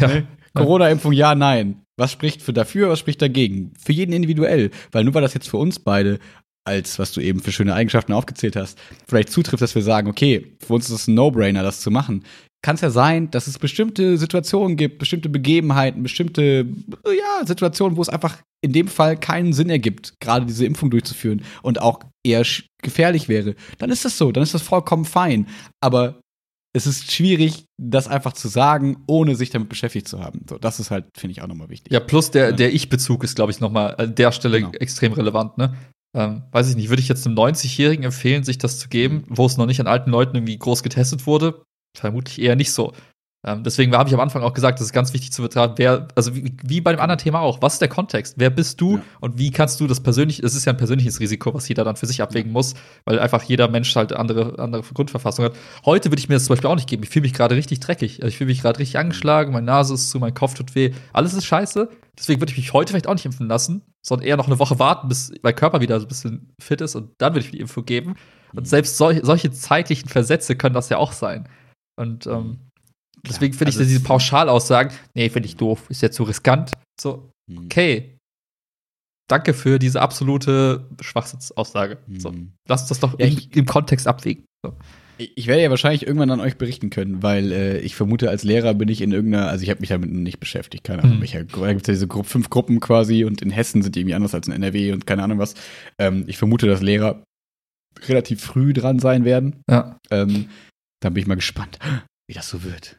[0.00, 0.08] Ja.
[0.08, 0.26] ne?
[0.54, 1.82] Corona-Impfung ja, nein.
[1.96, 3.72] Was spricht für dafür, was spricht dagegen?
[3.82, 4.70] Für jeden individuell.
[4.90, 6.18] Weil nur weil das jetzt für uns beide
[6.64, 8.78] als was du eben für schöne Eigenschaften aufgezählt hast,
[9.08, 12.24] vielleicht zutrifft, dass wir sagen, okay, für uns ist es ein No-Brainer, das zu machen.
[12.62, 16.66] Kann es ja sein, dass es bestimmte Situationen gibt, bestimmte Begebenheiten, bestimmte
[17.06, 21.42] ja, Situationen, wo es einfach in dem Fall keinen Sinn ergibt, gerade diese Impfung durchzuführen
[21.62, 22.44] und auch eher
[22.80, 23.56] gefährlich wäre.
[23.78, 25.48] Dann ist das so, dann ist das vollkommen fein.
[25.80, 26.20] Aber
[26.74, 30.46] es ist schwierig, das einfach zu sagen, ohne sich damit beschäftigt zu haben.
[30.48, 31.92] So, das ist halt, finde ich, auch nochmal wichtig.
[31.92, 34.72] Ja, plus der, der Ich-Bezug ist, glaube ich, nochmal an der Stelle genau.
[34.72, 35.74] extrem relevant, ne?
[36.14, 39.46] Ähm, weiß ich nicht, würde ich jetzt einem 90-Jährigen empfehlen, sich das zu geben, wo
[39.46, 41.62] es noch nicht an alten Leuten irgendwie groß getestet wurde?
[41.94, 42.92] Vermutlich eher nicht so.
[43.44, 46.06] Ähm, deswegen habe ich am Anfang auch gesagt, das ist ganz wichtig zu betrachten, wer,
[46.14, 48.34] also wie, wie, bei dem anderen Thema auch, was ist der Kontext?
[48.38, 49.02] Wer bist du ja.
[49.18, 51.96] und wie kannst du das persönlich, es ist ja ein persönliches Risiko, was jeder dann
[51.96, 52.74] für sich abwägen muss,
[53.04, 55.54] weil einfach jeder Mensch halt andere, andere Grundverfassung hat.
[55.84, 57.02] Heute würde ich mir das zum Beispiel auch nicht geben.
[57.02, 58.22] Ich fühle mich gerade richtig dreckig.
[58.22, 60.92] Also ich fühle mich gerade richtig angeschlagen, meine Nase ist zu, mein Kopf tut weh.
[61.12, 61.88] Alles ist scheiße.
[62.16, 64.78] Deswegen würde ich mich heute vielleicht auch nicht impfen lassen, sondern eher noch eine Woche
[64.78, 67.56] warten, bis mein Körper wieder so ein bisschen fit ist und dann würde ich mir
[67.56, 68.14] die Info geben.
[68.54, 71.48] Und selbst sol solche zeitlichen Versätze können das ja auch sein.
[71.98, 72.58] Und ähm,
[73.26, 76.72] Deswegen finde also ich diese Pauschalaussagen, nee, finde ich doof, ist ja zu riskant.
[77.00, 77.64] So, hm.
[77.64, 78.18] okay.
[79.28, 81.98] Danke für diese absolute Schwachsinnsaussage.
[82.18, 82.52] So, mhm.
[82.68, 84.44] lasst das doch ja, im, im, Kontext abwägen.
[84.62, 84.74] So.
[85.16, 88.74] Ich werde ja wahrscheinlich irgendwann an euch berichten können, weil äh, ich vermute, als Lehrer
[88.74, 91.20] bin ich in irgendeiner, also ich habe mich damit nicht beschäftigt, keine Ahnung, mhm.
[91.20, 94.00] welcher, da gibt es ja diese Gru fünf Gruppen quasi und in Hessen sind die
[94.00, 95.54] irgendwie anders als in NRW und keine Ahnung was.
[95.98, 97.22] Ähm, ich vermute, dass Lehrer
[98.08, 99.62] relativ früh dran sein werden.
[99.70, 99.98] Ja.
[100.10, 100.48] Ähm,
[101.04, 101.78] dann bin ich mal gespannt,
[102.28, 102.98] wie das so wird.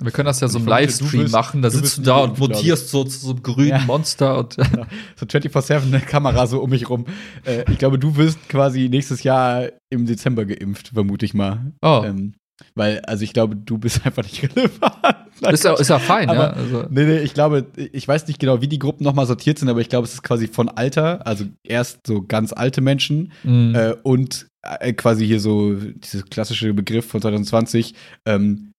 [0.00, 1.62] Wir können das ja so im Livestream machen.
[1.62, 3.84] Da sitzt du da und mutierst so zu so einem grünen ja.
[3.84, 4.54] Monster und
[5.16, 7.06] so 24-7 eine Kamera so um mich rum.
[7.44, 11.72] Äh, ich glaube, du wirst quasi nächstes Jahr im Dezember geimpft, vermute ich mal.
[11.80, 12.02] Oh.
[12.04, 12.34] Ähm,
[12.74, 14.96] weil, also ich glaube, du bist einfach nicht relevant.
[15.50, 16.50] ist, ja, ist ja fein, aber, ja.
[16.50, 16.86] Also.
[16.90, 19.80] Nee, nee, ich glaube, ich weiß nicht genau, wie die Gruppen nochmal sortiert sind, aber
[19.80, 23.74] ich glaube, es ist quasi von Alter, also erst so ganz alte Menschen mhm.
[23.74, 27.94] äh, und äh, quasi hier so dieser klassische Begriff von 2020,
[28.26, 28.72] ähm,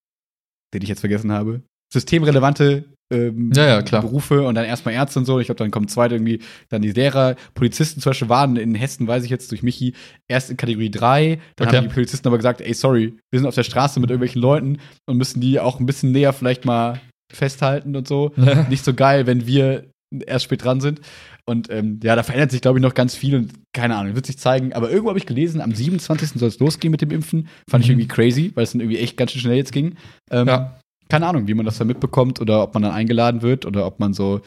[0.74, 1.62] den ich jetzt vergessen habe.
[1.94, 5.40] Systemrelevante ähm, ja, ja, Berufe und dann erstmal Ärzte und so.
[5.40, 6.40] Ich glaube, dann kommt zweite irgendwie,
[6.70, 9.94] dann die Lehrer, Polizisten zum Beispiel waren in Hessen, weiß ich jetzt durch Michi,
[10.28, 11.40] erst in Kategorie 3.
[11.56, 11.78] Dann okay.
[11.78, 14.80] haben die Polizisten aber gesagt, ey, sorry, wir sind auf der Straße mit irgendwelchen Leuten
[15.06, 17.00] und müssen die auch ein bisschen näher vielleicht mal
[17.32, 18.32] festhalten und so.
[18.70, 19.86] Nicht so geil, wenn wir
[20.26, 21.02] erst spät dran sind.
[21.48, 24.26] Und ähm, ja, da verändert sich, glaube ich, noch ganz viel und keine Ahnung, wird
[24.26, 24.74] sich zeigen.
[24.74, 26.40] Aber irgendwo habe ich gelesen, am 27.
[26.40, 27.48] soll es losgehen mit dem Impfen.
[27.70, 27.86] Fand mhm.
[27.86, 29.96] ich irgendwie crazy, weil es dann irgendwie echt ganz schön schnell jetzt ging.
[30.32, 30.80] Ähm, ja.
[31.10, 34.00] Keine Ahnung, wie man das dann mitbekommt oder ob man dann eingeladen wird oder ob
[34.00, 34.42] man so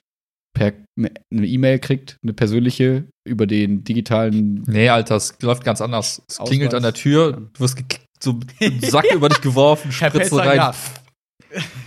[0.55, 4.65] per ne, eine E-Mail kriegt, eine persönliche über den digitalen.
[4.67, 6.23] Nee, Alter, es läuft ganz anders.
[6.29, 6.49] Es Ausweis.
[6.49, 7.79] klingelt an der Tür, du wirst
[8.21, 10.57] so einen Sack über dich geworfen, spritzt rein.
[10.57, 10.75] Ja.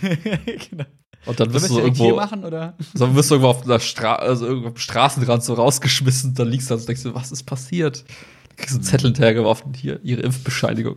[0.00, 0.84] genau.
[1.24, 2.76] Und dann wirst du so irgendwo machen oder?
[2.94, 6.70] So wirst du irgendwo auf der Stra also irgendwo am Straßenrand so rausgeschmissen, dann liegst
[6.70, 8.04] du da und denkst du, was ist passiert?
[8.48, 10.96] Dann kriegst du einen Zettel hinterhergeworfen, hier ihre Impfbescheinigung.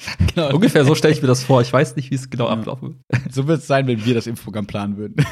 [0.34, 0.54] Genau.
[0.54, 1.60] Ungefähr so stelle ich mir das vor.
[1.60, 2.52] Ich weiß nicht, wie es genau ja.
[2.52, 3.22] ablaufen wird.
[3.32, 5.16] So wird es sein, wenn wir das Impfprogramm planen würden.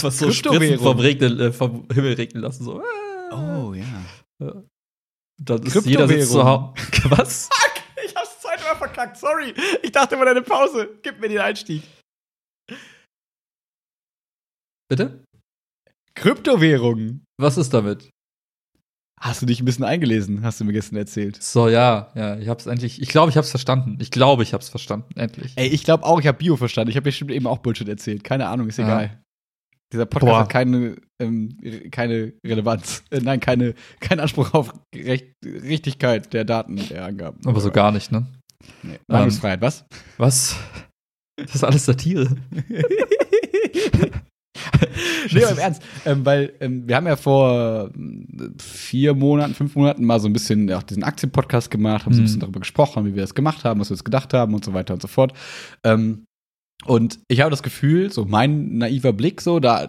[0.00, 2.64] Was so Spritzen vom, Regnen, äh, vom Himmel regnen lassen.
[2.64, 2.82] So.
[3.30, 3.84] Oh ja.
[4.40, 4.62] ja.
[5.38, 6.72] Dann ist jeder sitzt zu Hause.
[7.10, 7.48] Was?
[8.66, 9.54] mal verkackt, sorry.
[9.82, 10.98] Ich dachte immer deine Pause.
[11.02, 11.82] Gib mir den Einstieg.
[14.88, 15.24] Bitte?
[16.14, 17.24] Kryptowährungen.
[17.38, 18.10] Was ist damit?
[19.18, 21.42] Hast du dich ein bisschen eingelesen, hast du mir gestern erzählt.
[21.42, 23.96] So, ja, ja, ich hab's endlich, ich glaube, ich hab's verstanden.
[24.00, 25.52] Ich glaube, ich hab's verstanden, endlich.
[25.56, 26.90] Ey, ich glaube auch, ich habe Bio verstanden.
[26.90, 28.24] Ich habe bestimmt eben auch Bullshit erzählt.
[28.24, 29.04] Keine Ahnung, ist egal.
[29.04, 29.10] Ja.
[29.92, 30.40] Dieser Podcast Boah.
[30.40, 31.56] hat keine, ähm,
[31.90, 33.04] keine Relevanz.
[33.10, 37.40] Äh, nein, keine, keinen Anspruch auf Recht, Richtigkeit der Daten, der Angaben.
[37.46, 38.26] Aber so gar nicht, ne?
[38.82, 38.98] Nee.
[39.06, 39.84] Meinungsfreiheit, ähm, was?
[40.18, 40.56] Was?
[41.36, 42.36] Das ist alles Satire.
[45.32, 49.74] nee, aber im Ernst, ähm, weil ähm, wir haben ja vor äh, vier Monaten, fünf
[49.74, 52.42] Monaten mal so ein bisschen auch diesen Aktienpodcast gemacht, haben so ein bisschen mhm.
[52.42, 54.94] darüber gesprochen, wie wir das gemacht haben, was wir jetzt gedacht haben und so weiter
[54.94, 55.32] und so fort.
[55.84, 56.24] Ähm,
[56.84, 59.88] und ich habe das Gefühl, so mein naiver Blick, so da, äh,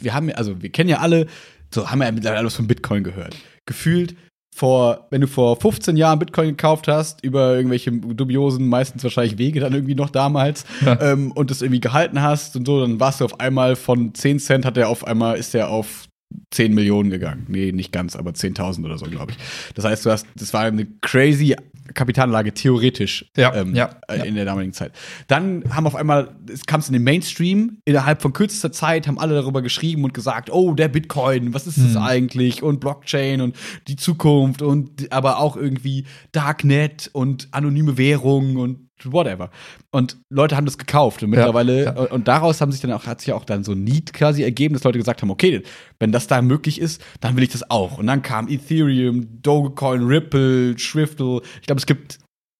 [0.00, 1.26] wir haben, also wir kennen ja alle
[1.72, 3.36] so haben wir ja mittlerweile alles von Bitcoin gehört.
[3.66, 4.16] Gefühlt
[4.56, 9.60] vor, wenn du vor 15 Jahren Bitcoin gekauft hast, über irgendwelche dubiosen, meistens wahrscheinlich Wege
[9.60, 10.98] dann irgendwie noch damals, ja.
[11.02, 14.38] ähm, und das irgendwie gehalten hast und so, dann warst du auf einmal von 10
[14.38, 16.06] Cent hat er auf einmal, ist er auf
[16.50, 17.46] 10 Millionen gegangen.
[17.48, 19.38] Nee, nicht ganz, aber 10.000 oder so, glaube ich.
[19.74, 21.54] Das heißt, du hast, das war eine crazy
[21.94, 24.92] Kapitalanlage, theoretisch, ja, ähm, ja, äh, in der damaligen Zeit.
[25.28, 29.18] Dann haben auf einmal, es kam es in den Mainstream, innerhalb von kürzester Zeit haben
[29.18, 32.02] alle darüber geschrieben und gesagt, oh, der Bitcoin, was ist das hm.
[32.02, 32.62] eigentlich?
[32.62, 33.56] Und Blockchain und
[33.88, 39.50] die Zukunft und aber auch irgendwie Darknet und anonyme Währung und whatever.
[39.90, 42.10] Und Leute haben das gekauft und mittlerweile, ja, ja.
[42.10, 44.74] und daraus haben sich dann auch, hat sich auch dann so ein Need quasi ergeben,
[44.74, 45.62] dass Leute gesagt haben, okay,
[45.98, 47.98] wenn das da möglich ist, dann will ich das auch.
[47.98, 51.42] Und dann kam Ethereum, Dogecoin, Ripple, Shriftle.
[51.60, 52.18] Ich glaube, es gibt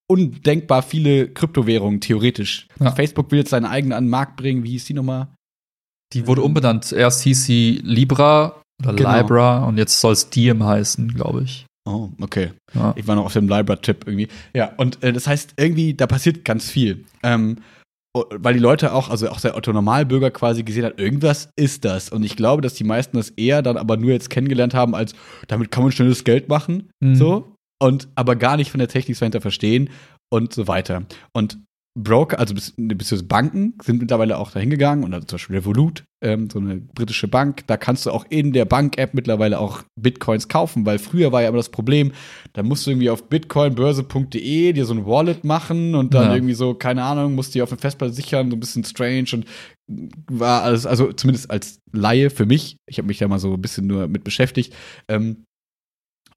[0.08, 2.68] undenkbar viele Kryptowährungen, theoretisch.
[2.80, 2.92] Ja.
[2.92, 4.62] Facebook will jetzt seine eigene an den Markt bringen.
[4.62, 5.28] Wie hieß die nochmal?
[6.12, 6.92] Die wurde umbenannt.
[6.92, 9.16] Erst hieß sie Libra oder genau.
[9.16, 11.66] Libra und jetzt soll es Diem heißen, glaube ich.
[11.86, 12.50] Oh, okay.
[12.74, 12.92] Ja.
[12.96, 14.28] Ich war noch auf dem Libra-Tipp irgendwie.
[14.54, 17.04] Ja, und äh, das heißt, irgendwie, da passiert ganz viel.
[17.22, 17.58] Ähm,
[18.30, 22.08] weil die Leute auch, also auch der Otto Normalbürger quasi gesehen hat, irgendwas ist das.
[22.08, 25.14] Und ich glaube, dass die meisten das eher dann aber nur jetzt kennengelernt haben, als
[25.48, 26.90] damit kann man schnelles Geld machen.
[27.00, 27.14] Mhm.
[27.14, 27.52] So.
[27.80, 29.90] Und aber gar nicht von der Technik dahinter verstehen
[30.32, 31.04] und so weiter.
[31.32, 31.58] Und
[31.98, 36.50] Broker, also beziehungsweise Banken sind mittlerweile auch dahin gegangen und also zum Beispiel Revolut, ähm,
[36.50, 40.84] so eine britische Bank, da kannst du auch in der Bank-App mittlerweile auch Bitcoins kaufen,
[40.84, 42.12] weil früher war ja immer das Problem,
[42.52, 46.34] da musst du irgendwie auf bitcoinbörse.de dir so ein Wallet machen und dann ja.
[46.34, 49.28] irgendwie so, keine Ahnung, musst du dir auf eine Festplatte sichern, so ein bisschen strange
[49.32, 49.46] und
[50.30, 53.62] war alles, also zumindest als Laie für mich, ich habe mich da mal so ein
[53.62, 54.74] bisschen nur mit beschäftigt,
[55.08, 55.44] ähm,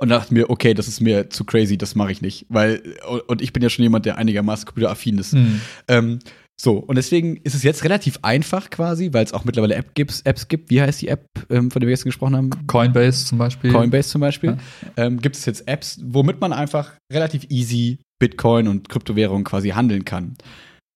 [0.01, 2.45] und dachte mir, okay, das ist mir zu crazy, das mache ich nicht.
[2.49, 2.81] Weil,
[3.27, 5.33] und ich bin ja schon jemand, der einigermaßen computeraffin ist.
[5.33, 5.61] Mhm.
[5.87, 6.19] Ähm,
[6.61, 10.21] so, und deswegen ist es jetzt relativ einfach quasi, weil es auch mittlerweile App gibt,
[10.25, 10.69] Apps gibt.
[10.69, 12.49] Wie heißt die App, ähm, von der wir gestern gesprochen haben?
[12.67, 13.71] Coinbase zum Beispiel.
[13.71, 14.57] Coinbase zum Beispiel.
[14.97, 15.05] Ja.
[15.05, 20.03] Ähm, gibt es jetzt Apps, womit man einfach relativ easy Bitcoin und Kryptowährungen quasi handeln
[20.03, 20.35] kann.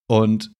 [0.09, 0.51] Und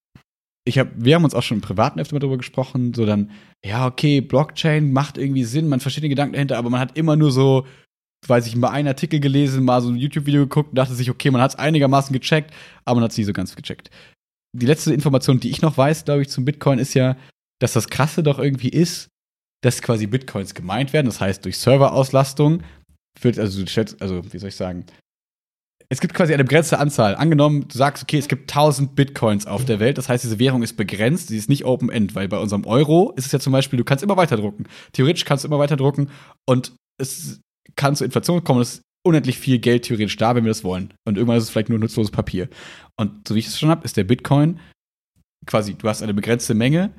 [0.66, 3.32] ich hab, wir haben uns auch schon im privaten öfter mal darüber gesprochen, so dann,
[3.66, 7.18] ja, okay, Blockchain macht irgendwie Sinn, man versteht den Gedanken dahinter, aber man hat immer
[7.18, 7.66] nur so
[8.28, 11.32] weiß ich, mal einen Artikel gelesen, mal so ein YouTube-Video geguckt und dachte sich, okay,
[11.32, 12.52] man hat es einigermaßen gecheckt,
[12.86, 13.90] aber man hat es nie so ganz gecheckt.
[14.56, 17.18] Die letzte Information, die ich noch weiß, glaube ich, zum Bitcoin ist ja,
[17.60, 19.10] dass das Krasse doch irgendwie ist,
[19.64, 21.08] dass quasi Bitcoins gemeint werden.
[21.08, 22.62] Das heißt, durch Serverauslastung
[23.22, 23.64] wird, also,
[24.00, 24.86] also, wie soll ich sagen,
[25.90, 27.16] es gibt quasi eine begrenzte Anzahl.
[27.16, 29.98] Angenommen, du sagst, okay, es gibt 1000 Bitcoins auf der Welt.
[29.98, 31.28] Das heißt, diese Währung ist begrenzt.
[31.28, 34.04] Sie ist nicht Open-End, weil bei unserem Euro ist es ja zum Beispiel, du kannst
[34.04, 34.66] immer weiter drucken.
[34.94, 36.10] Theoretisch kannst du immer weiter drucken
[36.48, 37.42] und es
[37.76, 40.93] kann zur Inflation kommen, es ist unendlich viel Geld theoretisch da, wenn wir das wollen.
[41.05, 42.49] Und irgendwann ist es vielleicht nur nutzloses Papier.
[42.97, 44.59] Und so wie ich es schon habe, ist der Bitcoin
[45.45, 46.91] quasi, du hast eine begrenzte Menge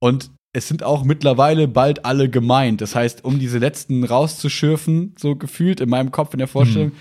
[0.00, 2.80] und es sind auch mittlerweile bald alle gemeint.
[2.80, 6.92] Das heißt, um diese letzten rauszuschürfen, so gefühlt in meinem Kopf in der Vorstellung, mhm.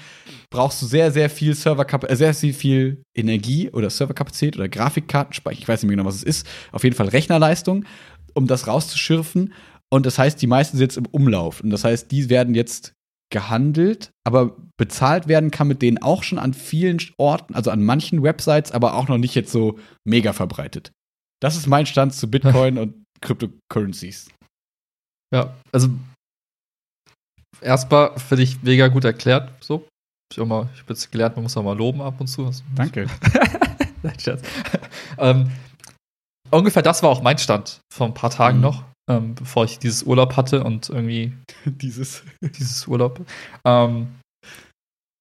[0.49, 5.59] brauchst du sehr, sehr viel Serverkapazität, äh, sehr, sehr viel Energie oder Serverkapazität oder Grafikkartenspeicher.
[5.59, 6.47] Ich weiß nicht mehr genau, was es ist.
[6.71, 7.85] Auf jeden Fall Rechnerleistung,
[8.33, 9.53] um das rauszuschürfen.
[9.89, 11.61] Und das heißt, die meisten sind jetzt im Umlauf.
[11.61, 12.93] Und das heißt, die werden jetzt
[13.29, 18.23] gehandelt, aber bezahlt werden kann mit denen auch schon an vielen Orten, also an manchen
[18.23, 20.91] Websites, aber auch noch nicht jetzt so mega verbreitet.
[21.41, 24.29] Das ist mein Stand zu Bitcoin und Cryptocurrencies.
[25.33, 25.89] Ja, also
[27.61, 29.51] erstmal finde ich mega gut erklärt.
[29.61, 29.87] So,
[30.31, 32.49] ich habe jetzt gelernt, man muss auch mal loben ab und zu.
[32.75, 33.07] Danke.
[34.03, 34.41] Nein, Scherz.
[35.17, 35.51] ähm,
[36.51, 38.63] ungefähr das war auch mein Stand vor ein paar Tagen mhm.
[38.63, 41.33] noch ähm, bevor ich dieses Urlaub hatte und irgendwie
[41.65, 43.25] dieses, dieses Urlaub.
[43.65, 44.07] Ähm,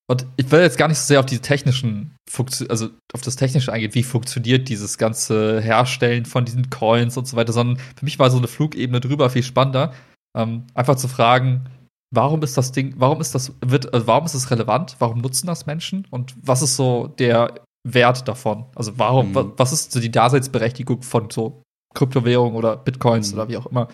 [0.08, 3.34] und ich will jetzt gar nicht so sehr auf die technischen, Funktion also auf das
[3.34, 8.04] Technische eingehen, wie funktioniert dieses ganze Herstellen von diesen Coins und so weiter, sondern für
[8.04, 9.92] mich war so eine Flugebene drüber viel spannender.
[10.36, 11.68] Ähm, einfach zu fragen,
[12.14, 14.96] warum ist das Ding, warum ist das, wird, also warum ist es relevant?
[15.00, 16.06] Warum nutzen das Menschen?
[16.10, 18.66] Und was ist so der Wert davon?
[18.76, 19.52] Also warum, mhm.
[19.56, 21.62] was ist so die Daseinsberechtigung von so
[21.96, 23.38] Kryptowährung oder Bitcoins mhm.
[23.38, 23.88] oder wie auch immer.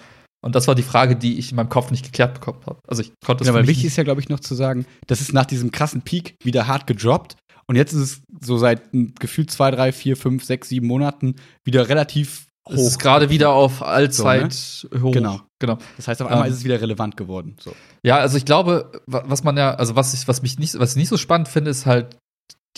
[0.44, 2.80] Und das war die Frage, die ich in meinem Kopf nicht geklärt bekommen habe.
[2.86, 5.20] Also ich konnte es Ja, aber wichtig ist ja, glaube ich, noch zu sagen, das
[5.20, 7.36] ist nach diesem krassen Peak wieder hart gedroppt.
[7.66, 8.82] Und jetzt ist es so seit
[9.20, 12.74] gefühlt zwei, drei, vier, fünf, sechs, sieben Monaten wieder relativ hoch.
[12.74, 15.02] Es ist gerade wieder auf Allzeit so, ne?
[15.02, 15.12] hoch.
[15.12, 15.40] Genau.
[15.60, 15.78] genau.
[15.96, 17.56] Das heißt, auf einmal ähm, ist es wieder relevant geworden.
[17.60, 17.72] So.
[18.04, 20.96] Ja, also ich glaube, was man ja, also was ich, was mich nicht, was ich
[20.96, 22.16] nicht so spannend finde, ist halt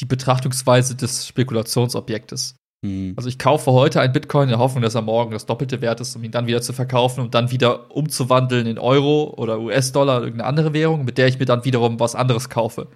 [0.00, 2.56] die Betrachtungsweise des Spekulationsobjektes.
[2.84, 3.14] Mhm.
[3.16, 6.00] Also ich kaufe heute ein Bitcoin in der Hoffnung, dass er morgen das doppelte Wert
[6.00, 10.18] ist, um ihn dann wieder zu verkaufen und dann wieder umzuwandeln in Euro oder US-Dollar
[10.18, 12.88] oder irgendeine andere Währung, mit der ich mir dann wiederum was anderes kaufe.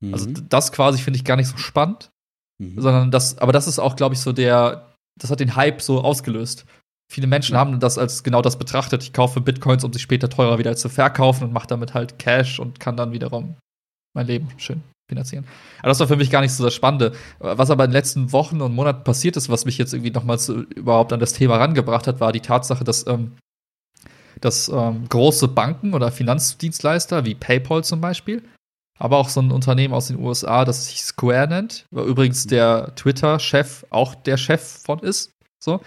[0.00, 0.14] Mhm.
[0.14, 2.10] Also das quasi finde ich gar nicht so spannend,
[2.58, 2.80] mhm.
[2.80, 6.02] sondern das, aber das ist auch, glaube ich, so der, das hat den Hype so
[6.02, 6.64] ausgelöst
[7.12, 7.60] Viele Menschen ja.
[7.60, 9.02] haben das als genau das betrachtet.
[9.02, 12.58] Ich kaufe Bitcoins, um sie später teurer wieder zu verkaufen und mache damit halt Cash
[12.58, 13.56] und kann dann wiederum
[14.14, 15.46] mein Leben schön finanzieren.
[15.80, 17.12] Aber das war für mich gar nicht so das Spannende.
[17.38, 20.48] Was aber in den letzten Wochen und Monaten passiert ist, was mich jetzt irgendwie nochmals
[20.48, 23.32] überhaupt an das Thema rangebracht hat, war die Tatsache, dass, ähm,
[24.40, 28.42] dass ähm, große Banken oder Finanzdienstleister wie PayPal zum Beispiel,
[28.98, 32.94] aber auch so ein Unternehmen aus den USA, das sich Square nennt, wo übrigens der
[32.94, 35.32] Twitter-Chef auch der Chef von ist.
[35.62, 35.80] So.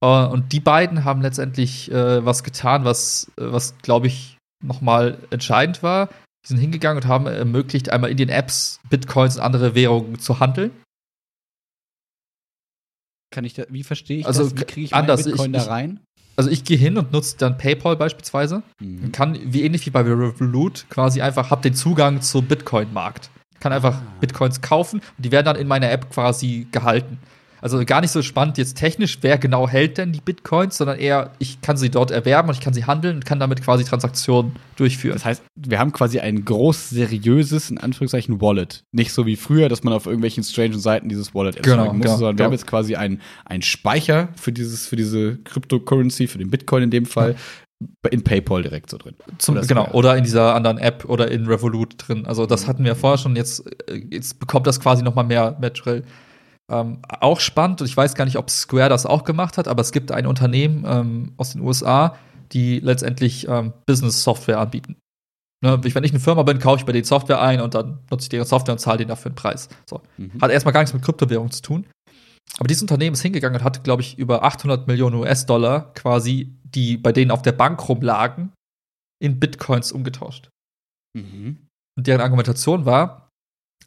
[0.00, 5.82] Äh, und die beiden haben letztendlich äh, was getan, was, was glaube ich, nochmal entscheidend
[5.82, 6.08] war.
[6.44, 10.40] Die sind hingegangen und haben ermöglicht, einmal in den Apps Bitcoins und andere Währungen zu
[10.40, 10.72] handeln.
[13.30, 14.56] Kann ich da, wie verstehe ich also, das?
[14.56, 15.24] Wie kriege ich anders.
[15.24, 16.00] Bitcoin ich, da rein?
[16.36, 18.62] Also ich gehe hin und nutze dann PayPal beispielsweise.
[18.80, 19.12] Mhm.
[19.12, 23.30] Kann, wie ähnlich wie bei Revolut, quasi einfach, habe den Zugang zum Bitcoin-Markt.
[23.60, 24.02] Kann einfach ah.
[24.20, 27.18] Bitcoins kaufen und die werden dann in meiner App quasi gehalten.
[27.64, 31.30] Also gar nicht so spannend jetzt technisch, wer genau hält denn die Bitcoins, sondern eher,
[31.38, 34.56] ich kann sie dort erwerben und ich kann sie handeln und kann damit quasi Transaktionen
[34.76, 35.14] durchführen.
[35.14, 38.84] Das heißt, wir haben quasi ein groß seriöses, in Anführungszeichen, Wallet.
[38.92, 42.02] Nicht so wie früher, dass man auf irgendwelchen strangen Seiten dieses Wallet erzeugen genau, muss,
[42.02, 43.22] genau, sondern wir haben jetzt quasi einen
[43.62, 47.34] Speicher für dieses, für diese Cryptocurrency, für den Bitcoin in dem Fall,
[48.10, 49.14] in PayPal direkt so drin.
[49.38, 52.26] Zum, oder genau, oder in dieser anderen App oder in Revolut drin.
[52.26, 55.56] Also das hatten wir vorher schon, jetzt, äh, jetzt bekommt das quasi noch mal mehr,
[55.60, 56.04] mehr Drill.
[56.70, 59.82] Ähm, auch spannend, und ich weiß gar nicht, ob Square das auch gemacht hat, aber
[59.82, 62.16] es gibt ein Unternehmen ähm, aus den USA,
[62.52, 64.96] die letztendlich ähm, Business-Software anbieten.
[65.62, 68.24] Ne, wenn ich eine Firma bin, kaufe ich bei denen Software ein und dann nutze
[68.24, 69.68] ich deren Software und zahle denen dafür einen Preis.
[69.88, 70.02] So.
[70.18, 70.40] Mhm.
[70.40, 71.86] Hat erstmal gar nichts mit Kryptowährung zu tun.
[72.58, 76.98] Aber dieses Unternehmen ist hingegangen und hat, glaube ich, über 800 Millionen US-Dollar quasi, die
[76.98, 78.52] bei denen auf der Bank rumlagen,
[79.22, 80.50] in Bitcoins umgetauscht.
[81.16, 81.66] Mhm.
[81.96, 83.23] Und deren Argumentation war,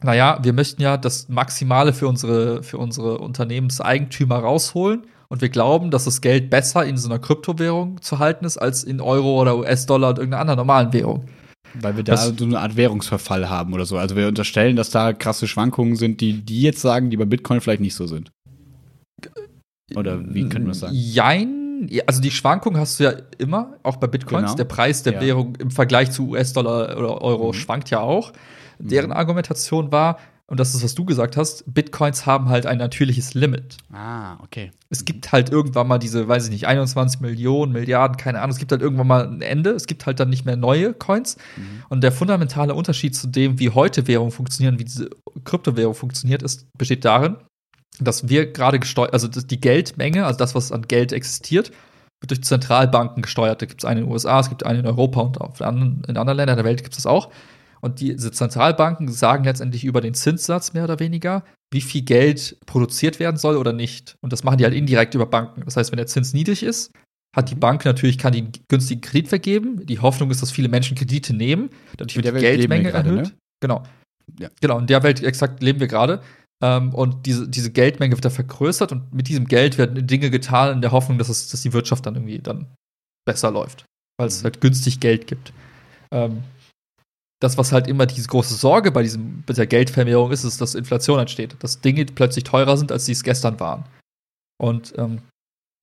[0.03, 5.07] naja, wir möchten ja das Maximale für unsere, für unsere Unternehmenseigentümer rausholen.
[5.29, 8.83] Und wir glauben, dass das Geld besser in so einer Kryptowährung zu halten ist, als
[8.83, 11.25] in Euro oder US-Dollar oder irgendeiner anderen normalen Währung.
[11.73, 13.97] Weil wir da das, so eine Art Währungsverfall haben oder so.
[13.97, 17.59] Also wir unterstellen, dass da krasse Schwankungen sind, die die jetzt sagen, die bei Bitcoin
[17.59, 18.31] vielleicht nicht so sind.
[19.95, 20.93] Oder wie können wir das sagen?
[20.95, 21.89] Jein.
[22.07, 24.45] Also die Schwankungen hast du ja immer, auch bei Bitcoins.
[24.45, 24.55] Genau.
[24.55, 25.21] Der Preis der ja.
[25.21, 27.53] Währung im Vergleich zu US-Dollar oder Euro mhm.
[27.53, 28.31] schwankt ja auch.
[28.79, 29.15] Deren mhm.
[29.15, 30.17] Argumentation war,
[30.49, 33.75] und das ist, was du gesagt hast, Bitcoins haben halt ein natürliches Limit.
[33.91, 34.71] Ah, okay.
[34.89, 38.57] Es gibt halt irgendwann mal diese, weiß ich nicht, 21 Millionen, Milliarden, keine Ahnung, es
[38.57, 41.35] gibt halt irgendwann mal ein Ende, es gibt halt dann nicht mehr neue Coins.
[41.57, 41.83] Mhm.
[41.89, 45.09] Und der fundamentale Unterschied zu dem, wie heute Währungen funktionieren, wie diese
[45.43, 47.35] Kryptowährung funktioniert, ist, besteht darin,
[47.99, 51.71] dass wir gerade gesteuert, also die Geldmenge, also das, was an Geld existiert,
[52.21, 53.61] wird durch Zentralbanken gesteuert.
[53.61, 56.37] Da gibt es eine in den USA, es gibt eine in Europa und in anderen
[56.37, 57.29] Ländern der Welt gibt es das auch.
[57.87, 63.17] Und diese Zentralbanken sagen letztendlich über den Zinssatz mehr oder weniger, wie viel Geld produziert
[63.19, 64.17] werden soll oder nicht.
[64.21, 65.61] Und das machen die halt indirekt über Banken.
[65.63, 66.91] Das heißt, wenn der Zins niedrig ist,
[67.33, 69.85] hat die Bank natürlich, kann die einen günstigen Kredit vergeben.
[69.85, 73.25] Die Hoffnung ist, dass viele Menschen Kredite nehmen, dadurch wird die Geldmenge grade, erhöht.
[73.27, 73.31] Ne?
[73.61, 73.83] Genau.
[74.37, 74.49] Ja.
[74.59, 76.21] Genau, in der Welt exakt leben wir gerade.
[76.61, 80.73] Ähm, und diese, diese Geldmenge wird da vergrößert und mit diesem Geld werden Dinge getan
[80.73, 82.67] in der Hoffnung, dass, es, dass die Wirtschaft dann irgendwie dann
[83.25, 83.85] besser läuft,
[84.19, 84.45] weil es mhm.
[84.45, 85.53] halt günstig Geld gibt.
[86.11, 86.43] Ähm,
[87.39, 90.75] das, was halt immer diese große Sorge bei, diesem, bei der Geldvermehrung ist, ist, dass
[90.75, 91.55] Inflation entsteht.
[91.59, 93.85] Dass Dinge plötzlich teurer sind, als sie es gestern waren.
[94.59, 95.21] Und ähm,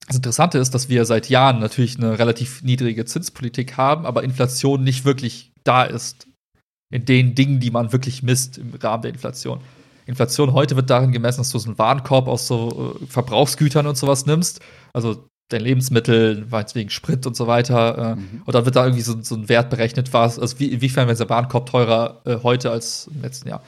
[0.07, 4.83] das Interessante ist, dass wir seit Jahren natürlich eine relativ niedrige Zinspolitik haben, aber Inflation
[4.83, 6.27] nicht wirklich da ist.
[6.93, 9.61] In den Dingen, die man wirklich misst im Rahmen der Inflation.
[10.07, 13.97] Inflation heute wird darin gemessen, dass du so einen Warenkorb aus so äh, Verbrauchsgütern und
[13.97, 14.61] sowas nimmst.
[14.93, 17.99] Also dein Lebensmittel, wegen Sprit und so weiter.
[17.99, 18.43] Äh, mhm.
[18.45, 21.21] Und dann wird da irgendwie so, so ein Wert berechnet, was, also wie, inwiefern wird
[21.21, 23.63] der Warenkorb teurer äh, heute als im letzten Jahr.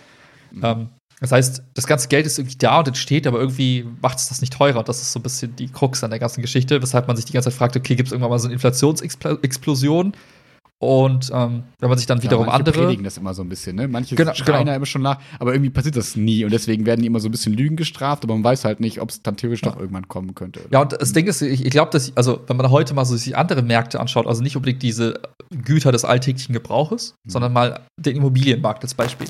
[0.53, 0.65] Mhm.
[0.65, 0.89] Ähm,
[1.21, 4.43] das heißt, das ganze Geld ist irgendwie da und entsteht, aber irgendwie macht es das
[4.43, 4.81] nicht teurer.
[4.81, 7.25] Und das ist so ein bisschen die Krux an der ganzen Geschichte, weshalb man sich
[7.25, 10.13] die ganze Zeit fragt, okay, gibt es irgendwann mal so eine Inflationsexplosion?
[10.79, 12.85] Und ähm, wenn man sich dann wiederum ja, manche andere.
[12.85, 13.89] predigen das immer so ein bisschen, ne?
[13.89, 14.71] Manche genau, schreien genau.
[14.73, 17.29] ja immer schon nach, aber irgendwie passiert das nie und deswegen werden die immer so
[17.29, 19.71] ein bisschen Lügen gestraft, aber man weiß halt nicht, ob es dann theoretisch ja.
[19.71, 20.61] doch irgendwann kommen könnte.
[20.71, 23.17] Ja, und das Ding ist, ich, ich glaube, dass, also, wenn man heute mal so
[23.17, 25.19] sich andere Märkte anschaut, also nicht unbedingt diese
[25.65, 27.31] Güter des alltäglichen Gebrauches, mhm.
[27.31, 29.29] sondern mal den Immobilienmarkt als Beispiel.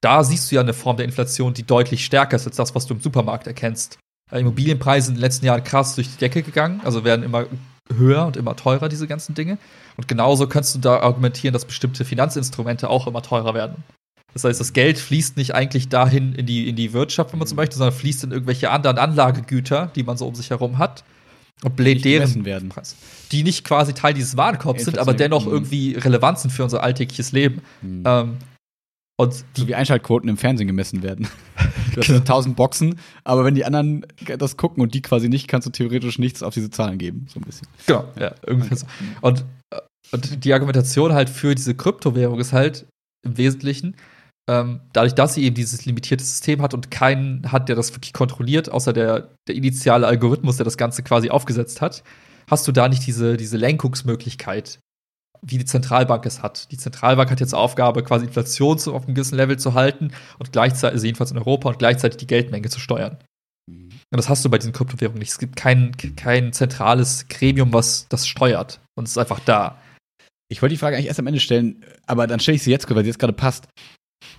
[0.00, 2.86] Da siehst du ja eine Form der Inflation, die deutlich stärker ist als das, was
[2.86, 3.98] du im Supermarkt erkennst.
[4.30, 7.46] Äh, Immobilienpreise in den letzten Jahren krass durch die Decke gegangen, also werden immer
[7.94, 9.58] höher und immer teurer, diese ganzen Dinge.
[9.96, 13.82] Und genauso kannst du da argumentieren, dass bestimmte Finanzinstrumente auch immer teurer werden.
[14.34, 17.48] Das heißt, das Geld fließt nicht eigentlich dahin in die, in die Wirtschaft, wenn man
[17.48, 21.04] so möchte, sondern fließt in irgendwelche anderen Anlagegüter, die man so um sich herum hat.
[21.64, 22.68] Und bläht deren werden.
[22.68, 22.94] Preis.
[23.32, 25.52] Die nicht quasi Teil dieses Warenkorbs sind, aber dennoch mhm.
[25.52, 27.62] irgendwie relevant sind für unser alltägliches Leben.
[27.82, 28.02] Mhm.
[28.06, 28.36] Ähm,
[29.20, 31.28] und so wie Einschaltquoten im Fernsehen gemessen werden.
[31.94, 34.06] Du hast 1000 Boxen, aber wenn die anderen
[34.38, 37.40] das gucken und die quasi nicht, kannst du theoretisch nichts auf diese Zahlen geben, so
[37.40, 37.66] ein bisschen.
[37.86, 38.86] Genau, ja, irgendwie so.
[39.20, 39.44] Und,
[40.12, 42.86] und die Argumentation halt für diese Kryptowährung ist halt
[43.26, 43.96] im Wesentlichen,
[44.48, 48.12] ähm, dadurch, dass sie eben dieses limitierte System hat und keinen hat, der das wirklich
[48.12, 52.04] kontrolliert, außer der, der initiale Algorithmus, der das Ganze quasi aufgesetzt hat,
[52.48, 54.78] hast du da nicht diese, diese Lenkungsmöglichkeit,
[55.42, 56.70] wie die Zentralbank es hat.
[56.72, 60.94] Die Zentralbank hat jetzt Aufgabe, quasi Inflation auf einem gewissen Level zu halten und gleichzeitig,
[60.94, 63.18] also jedenfalls in Europa, und gleichzeitig die Geldmenge zu steuern.
[63.68, 63.90] Mhm.
[64.10, 65.30] Und das hast du bei diesen Kryptowährungen nicht.
[65.30, 68.80] Es gibt kein, kein zentrales Gremium, was das steuert.
[68.96, 69.80] Und es ist einfach da.
[70.50, 72.88] Ich wollte die Frage eigentlich erst am Ende stellen, aber dann stelle ich sie jetzt,
[72.88, 73.68] weil sie jetzt gerade passt.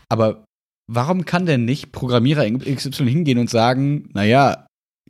[0.10, 0.43] Aber
[0.91, 4.66] warum kann denn nicht Programmierer XY hingehen und sagen, naja,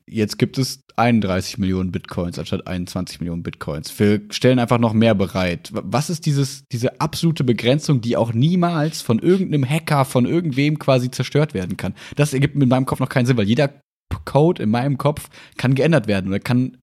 [0.10, 3.98] jetzt gibt es 31 Millionen Bitcoins anstatt 21 Millionen Bitcoins.
[4.00, 5.70] Wir stellen einfach noch mehr bereit.
[5.72, 11.10] Was ist dieses, diese absolute Begrenzung, die auch niemals von irgendeinem Hacker, von irgendwem quasi
[11.10, 11.96] zerstört werden kann?
[12.16, 13.74] Das ergibt in meinem Kopf noch keinen Sinn, weil jeder
[14.26, 16.78] Code in meinem Kopf kann geändert werden oder kann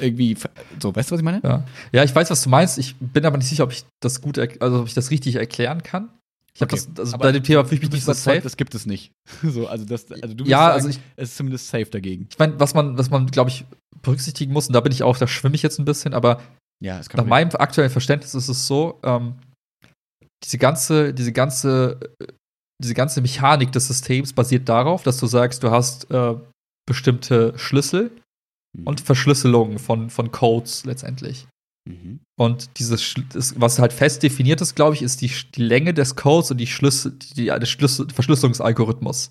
[0.00, 0.36] irgendwie
[0.80, 1.40] so, weißt du, was ich meine?
[1.42, 1.64] Ja.
[1.92, 2.78] ja, ich weiß, was du meinst.
[2.78, 5.82] Ich bin aber nicht sicher, ob ich das gut, also ob ich das richtig erklären
[5.82, 6.10] kann.
[6.56, 6.82] Ich habe okay.
[6.94, 8.40] das, also bei dem Thema fühle ich mich nicht so safe.
[8.40, 9.12] Das gibt es nicht.
[9.42, 12.28] so, also das, also du ja, sagen, also ich, es ist zumindest safe dagegen.
[12.30, 13.66] Ich meine, was man, was man, glaube ich,
[14.00, 16.40] berücksichtigen muss, und da bin ich auch, da schwimme ich jetzt ein bisschen, aber
[16.82, 19.34] ja, nach meinem aktuellen Verständnis ist es so, ähm,
[20.42, 22.00] diese ganze, diese ganze,
[22.82, 26.36] diese ganze Mechanik des Systems basiert darauf, dass du sagst, du hast äh,
[26.88, 28.12] bestimmte Schlüssel
[28.72, 28.86] mhm.
[28.86, 31.46] und Verschlüsselungen von, von Codes letztendlich.
[31.86, 32.20] Mhm.
[32.38, 33.14] Und dieses,
[33.56, 36.66] was halt fest definiert ist, glaube ich, ist die, die Länge des Codes und die
[36.66, 39.30] Schlüssel, die, der Schlüssel, Verschlüsselungsalgorithmus.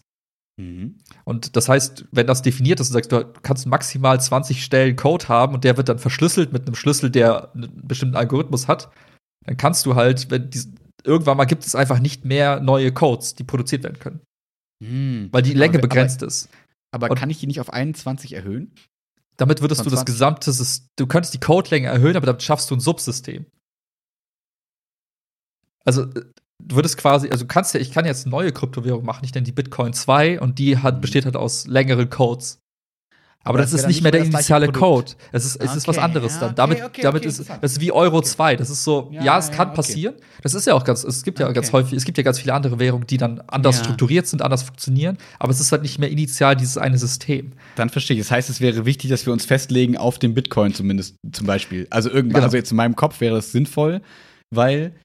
[0.57, 0.97] Mhm.
[1.23, 5.27] Und das heißt, wenn das definiert ist, du sagst, du kannst maximal 20 Stellen Code
[5.27, 8.89] haben und der wird dann verschlüsselt mit einem Schlüssel, der einen bestimmten Algorithmus hat,
[9.45, 10.61] dann kannst du halt, wenn die,
[11.03, 14.21] irgendwann mal gibt es einfach nicht mehr neue Codes, die produziert werden können.
[14.83, 15.29] Mhm.
[15.31, 16.49] Weil die Länge aber, begrenzt aber, ist.
[16.91, 18.73] Aber und kann ich die nicht auf 21 erhöhen?
[19.37, 22.75] Damit würdest du das gesamte System, du könntest die Codelänge erhöhen, aber damit schaffst du
[22.75, 23.45] ein Subsystem.
[25.83, 26.25] Also, äh,
[26.59, 29.45] du würdest quasi, also du kannst ja, ich kann jetzt neue Kryptowährung machen, ich nenne
[29.45, 31.01] die Bitcoin 2 und die hat, mhm.
[31.01, 32.64] besteht halt aus längeren Codes.
[33.47, 35.11] Aber das, das ist nicht mehr der initiale Code.
[35.31, 35.77] Es ist, es okay.
[35.77, 36.55] ist was anderes ja, dann.
[36.55, 38.55] Damit, okay, damit ist, das ist wie Euro 2.
[38.55, 40.15] Das ist so, ja, ja es kann passieren.
[40.41, 42.55] Das ist ja auch ganz, es gibt ja ganz häufig, es gibt ja ganz viele
[42.55, 45.19] andere Währungen, die dann anders strukturiert sind, anders funktionieren.
[45.37, 47.53] Aber es ist halt nicht mehr initial dieses eine System.
[47.75, 48.23] Dann verstehe ich.
[48.23, 51.85] Das heißt, es wäre wichtig, dass wir uns festlegen auf den Bitcoin zumindest, zum Beispiel.
[51.91, 52.45] Also irgendwann, genau.
[52.45, 54.01] also jetzt in meinem Kopf wäre das sinnvoll,
[54.51, 54.95] weil,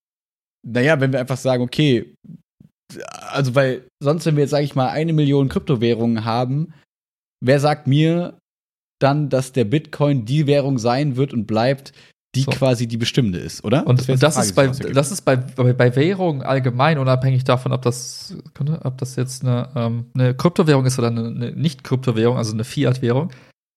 [0.66, 2.14] naja, wenn wir einfach sagen, okay,
[3.30, 6.72] also weil sonst, wenn wir jetzt, sage ich mal, eine Million Kryptowährungen haben,
[7.41, 8.38] wer sagt mir
[9.01, 11.93] dann, dass der Bitcoin die Währung sein wird und bleibt,
[12.34, 12.51] die so.
[12.53, 13.86] quasi die bestimmende ist, oder?
[13.86, 17.72] Und das, und das ist, bei, das ist bei, bei, bei Währungen allgemein, unabhängig davon,
[17.72, 18.36] ob das,
[18.84, 23.32] ob das jetzt eine, ähm, eine Kryptowährung ist oder eine, eine Nicht-Kryptowährung, also eine Fiat-Währung.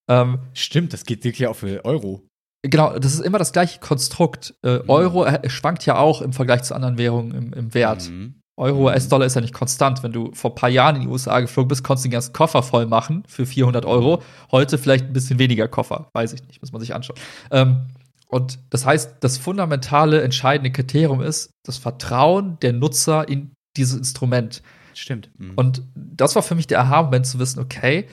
[0.09, 2.28] Ähm, Stimmt, das geht wirklich auch für Euro.
[2.61, 4.53] Genau, das ist immer das gleiche Konstrukt.
[4.64, 4.89] Äh, mhm.
[4.89, 8.09] Euro schwankt ja auch im Vergleich zu anderen Währungen im, im Wert.
[8.09, 8.36] Mhm.
[8.56, 10.04] Euro, US-Dollar ist ja nicht konstant.
[10.04, 12.34] Wenn du vor ein paar Jahren in die USA geflogen bist, konntest du den ganzen
[12.34, 14.22] Koffer voll machen für 400 Euro.
[14.51, 16.10] Heute vielleicht ein bisschen weniger Koffer.
[16.14, 17.18] Weiß ich nicht, muss man sich anschauen.
[17.51, 17.88] Ähm,
[18.28, 24.62] und das heißt, das fundamentale, entscheidende Kriterium ist das Vertrauen der Nutzer in dieses Instrument.
[24.93, 25.32] Stimmt.
[25.38, 25.54] Mhm.
[25.56, 28.08] Und das war für mich der Aha-Moment zu wissen, okay,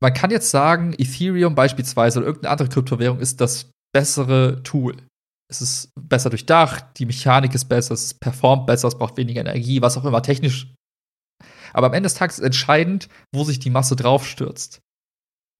[0.00, 4.96] man kann jetzt sagen, Ethereum beispielsweise oder irgendeine andere Kryptowährung ist das bessere Tool
[5.52, 9.82] es ist besser durchdacht, die Mechanik ist besser, es performt besser, es braucht weniger Energie,
[9.82, 10.74] was auch immer technisch.
[11.72, 14.80] Aber am Ende des Tages ist entscheidend, wo sich die Masse draufstürzt.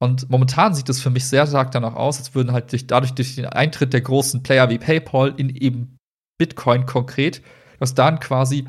[0.02, 3.12] Und momentan sieht es für mich sehr stark danach aus, als würden halt durch, dadurch
[3.12, 5.96] durch den Eintritt der großen Player wie PayPal in eben
[6.38, 7.42] Bitcoin konkret,
[7.78, 8.66] dass dann quasi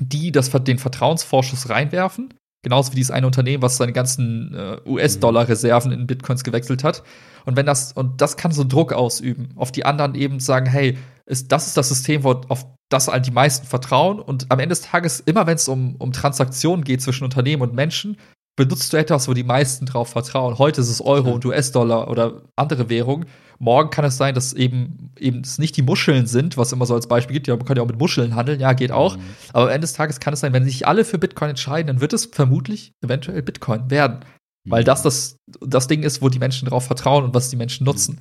[0.00, 2.34] die das, den Vertrauensvorschuss reinwerfen
[2.64, 7.04] Genauso wie dieses eine Unternehmen, was seine ganzen äh, US-Dollar-Reserven in Bitcoins gewechselt hat.
[7.44, 10.98] Und wenn das, und das kann so Druck ausüben, auf die anderen eben sagen, hey,
[11.26, 14.18] ist, das ist das System, wo, auf das halt die meisten vertrauen.
[14.18, 17.74] Und am Ende des Tages, immer wenn es um, um Transaktionen geht zwischen Unternehmen und
[17.74, 18.16] Menschen,
[18.56, 20.58] benutzt du etwas, wo die meisten drauf vertrauen.
[20.58, 21.34] Heute ist es Euro ja.
[21.34, 23.26] und US-Dollar oder andere Währungen.
[23.58, 26.94] Morgen kann es sein, dass eben eben es nicht die Muscheln sind, was immer so
[26.94, 27.46] als Beispiel gibt.
[27.46, 29.16] Ja, man kann ja auch mit Muscheln handeln, ja, geht auch.
[29.16, 29.22] Mhm.
[29.52, 32.00] Aber am Ende des Tages kann es sein, wenn sich alle für Bitcoin entscheiden, dann
[32.00, 34.20] wird es vermutlich eventuell Bitcoin werden.
[34.64, 34.70] Mhm.
[34.70, 37.84] Weil das, das das Ding ist, wo die Menschen drauf vertrauen und was die Menschen
[37.84, 38.18] nutzen.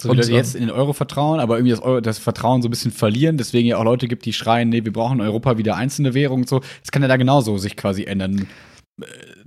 [0.00, 2.68] So wie Leute jetzt in den Euro vertrauen, aber irgendwie das, Euro, das Vertrauen so
[2.68, 5.56] ein bisschen verlieren, deswegen ja auch Leute gibt, die schreien, nee, wir brauchen in Europa
[5.56, 6.60] wieder einzelne Währungen und so.
[6.80, 8.48] Das kann ja da genauso sich quasi ändern.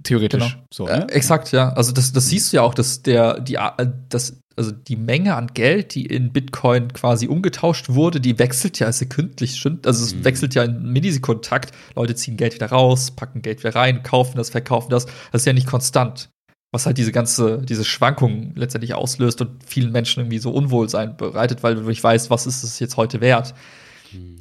[0.04, 0.54] Theoretisch.
[0.54, 0.66] Genau.
[0.74, 1.08] So, ne?
[1.10, 1.70] Äh, exakt, ja.
[1.74, 5.36] Also das, das siehst du ja auch, dass der, die, äh, das, also die Menge
[5.36, 9.64] an Geld, die in Bitcoin quasi umgetauscht wurde, die wechselt ja sekündlich.
[9.86, 10.26] Also es Mhm.
[10.26, 11.72] wechselt ja in Millisekundentakt.
[11.96, 15.06] Leute ziehen Geld wieder raus, packen Geld wieder rein, kaufen das, verkaufen das.
[15.32, 16.30] Das ist ja nicht konstant.
[16.74, 21.64] Was halt diese ganze, diese Schwankungen letztendlich auslöst und vielen Menschen irgendwie so Unwohlsein bereitet,
[21.64, 23.54] weil du nicht weißt, was ist es jetzt heute wert.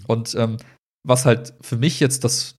[0.08, 0.56] Und ähm,
[1.04, 2.56] was halt für mich jetzt das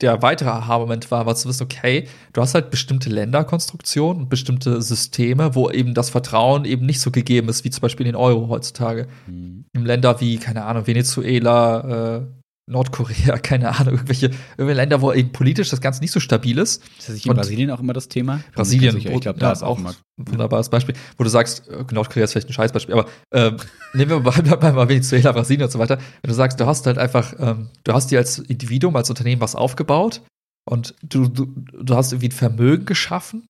[0.00, 4.80] der weitere Aha-Moment war, war zu wissen, okay, du hast halt bestimmte Länderkonstruktionen und bestimmte
[4.80, 8.20] Systeme, wo eben das Vertrauen eben nicht so gegeben ist, wie zum Beispiel in den
[8.20, 9.08] Euro heutzutage.
[9.26, 9.64] Mhm.
[9.72, 12.26] In Länder wie, keine Ahnung, Venezuela, äh,
[12.68, 16.82] Nordkorea, keine Ahnung, irgendwelche, irgendwelche Länder, wo eben politisch das Ganze nicht so stabil ist.
[16.98, 18.40] Ist das nicht in Und- Brasilien auch immer das Thema?
[18.54, 21.84] Brasilien, Sicher, ich glaube, ja, da ist auch ein wunderbares Beispiel, wo du sagst, äh,
[21.92, 23.56] Nordkorea ist vielleicht ein Scheißbeispiel, aber ähm,
[23.94, 25.98] nehmen wir mal, mal, mal Venezuela, Brasilien und so weiter.
[26.22, 29.40] Wenn du sagst, du hast halt einfach, ähm, du hast dir als Individuum, als Unternehmen
[29.40, 30.22] was aufgebaut
[30.68, 33.46] und du, du, du hast irgendwie ein Vermögen geschaffen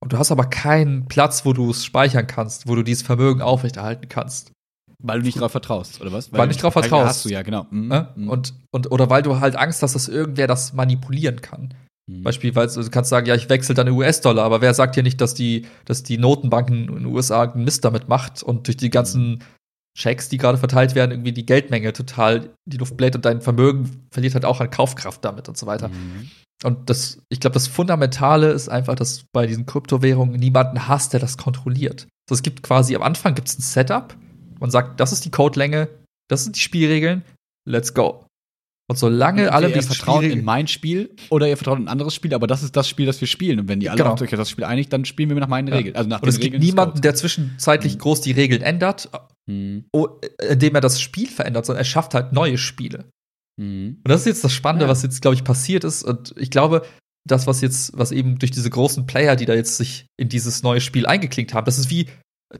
[0.00, 3.42] und du hast aber keinen Platz, wo du es speichern kannst, wo du dieses Vermögen
[3.42, 4.52] aufrechterhalten kannst.
[5.00, 6.32] Weil du nicht drauf vertraust, oder was?
[6.32, 7.06] Weil du nicht drauf vertraust.
[7.06, 7.66] Hast du ja, genau.
[7.70, 7.88] Mhm.
[7.88, 8.08] Ne?
[8.16, 8.28] Mhm.
[8.28, 11.74] Und, und, oder weil du halt Angst hast, dass irgendwer das manipulieren kann.
[12.08, 12.22] Mhm.
[12.24, 15.20] Beispielsweise, du kannst sagen, ja, ich wechsle dann in US-Dollar, aber wer sagt dir nicht,
[15.20, 18.90] dass die, dass die Notenbanken in den USA einen Mist damit macht und durch die
[18.90, 19.44] ganzen
[19.96, 24.06] Checks, die gerade verteilt werden, irgendwie die Geldmenge total die Luft bläht und dein Vermögen
[24.10, 25.88] verliert halt auch an Kaufkraft damit und so weiter.
[25.88, 26.30] Mhm.
[26.64, 31.20] Und das, ich glaube, das Fundamentale ist einfach, dass bei diesen Kryptowährungen niemanden hast, der
[31.20, 32.08] das kontrolliert.
[32.28, 34.16] So, es gibt quasi am Anfang gibt es ein Setup.
[34.60, 35.88] Man sagt, das ist die Codelänge,
[36.28, 37.22] das sind die Spielregeln,
[37.68, 38.24] let's go.
[38.90, 42.32] Und solange alle ihr vertraut in mein Spiel oder ihr vertraut in ein anderes Spiel,
[42.32, 43.60] aber das ist das Spiel, das wir spielen.
[43.60, 44.12] Und wenn die alle Genau.
[44.14, 45.74] auf das Spiel einig, dann spielen wir nach meinen Ja.
[45.74, 45.94] Regeln.
[45.94, 47.98] Also nach und es den gibt niemanden, der zwischenzeitlich Mhm.
[47.98, 49.10] groß die Regeln ändert,
[49.92, 50.08] oh,
[50.50, 53.04] indem er das Spiel verändert, sondern er schafft halt neue Spiele.
[53.60, 53.98] Mhm.
[53.98, 54.90] Und das ist jetzt das Spannende, Ja.
[54.90, 56.02] was jetzt, glaube ich, passiert ist.
[56.02, 56.86] Und ich glaube,
[57.28, 60.62] das, was jetzt, was eben durch diese großen Player, die da jetzt sich in dieses
[60.62, 62.06] neue Spiel eingeklinkt haben, das ist wie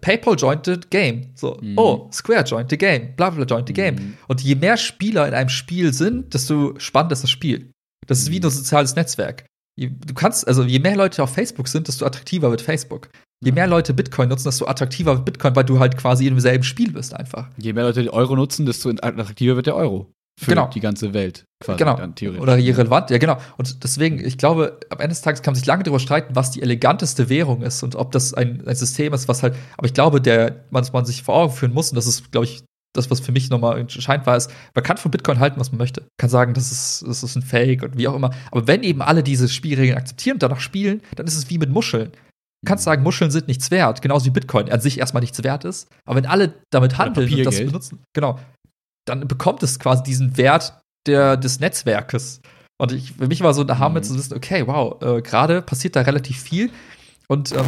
[0.01, 1.31] PayPal joined the game.
[1.35, 1.79] So, Mhm.
[1.79, 3.95] oh, Square joined the game, bla bla joined the game.
[3.97, 4.15] Mhm.
[4.29, 7.71] Und je mehr Spieler in einem Spiel sind, desto spannender ist das Spiel.
[8.07, 8.47] Das ist wie Mhm.
[8.47, 9.45] ein soziales Netzwerk.
[9.79, 13.09] Je- Du kannst, also je mehr Leute auf Facebook sind, desto attraktiver wird Facebook.
[13.43, 16.65] Je mehr Leute Bitcoin nutzen, desto attraktiver wird Bitcoin, weil du halt quasi in demselben
[16.65, 17.49] Spiel bist einfach.
[17.57, 20.11] Je mehr Leute den Euro nutzen, desto attraktiver wird der Euro.
[20.39, 20.69] Für Genau.
[20.69, 21.45] die ganze Welt.
[21.65, 21.97] Quasi Genau.
[21.97, 22.43] Dann theoretisch.
[22.43, 23.39] Oder je relevant, ja genau.
[23.57, 26.53] Und deswegen, ich glaube, am Ende des Tages kann man sich lange darüber streiten, was
[26.53, 29.95] die eleganteste Währung ist und ob das ein, ein System ist, was halt, aber ich
[29.95, 32.63] glaube, der, was man sich vor Augen führen muss, und das ist, glaube ich,
[32.95, 35.79] das, was für mich nochmal entscheidend war, ist, man kann von Bitcoin halten, was man
[35.79, 36.05] möchte.
[36.19, 38.31] Kann sagen, das ist, das ist ein Fake und wie auch immer.
[38.51, 41.71] Aber wenn eben alle diese Spielregeln akzeptieren und danach spielen, dann ist es wie mit
[41.71, 42.13] Muscheln.
[42.13, 45.65] Du kannst sagen, Muscheln sind nichts wert, genauso wie Bitcoin an sich erstmal nichts wert
[45.65, 45.89] ist.
[46.07, 48.39] Aber wenn alle damit handeln und das benutzen, genau,
[49.09, 52.41] dann bekommt es quasi diesen Wert der, des Netzwerkes.
[52.81, 54.09] Und ich, für mich war so ein Aha-Moment Mhm.
[54.13, 56.71] zu wissen, okay, wow, äh, gerade passiert da relativ viel.
[57.29, 57.67] Und ähm,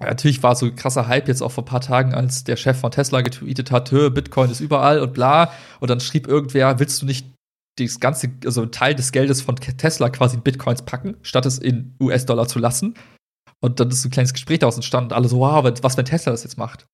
[0.00, 2.78] natürlich war so ein krasser Hype jetzt auch vor ein paar Tagen, als der Chef
[2.78, 5.52] von Tesla getweetet hat, "Hö, Bitcoin ist überall und bla.
[5.80, 7.26] Und dann schrieb irgendwer, willst du nicht
[7.78, 11.58] das ganze, also einen Teil des Geldes von Tesla quasi in Bitcoins packen, statt es
[11.58, 12.94] in US-Dollar zu lassen?
[13.60, 16.04] Und dann ist so ein kleines Gespräch daraus entstanden und alle so, wow, was, wenn
[16.04, 16.86] Tesla das jetzt macht?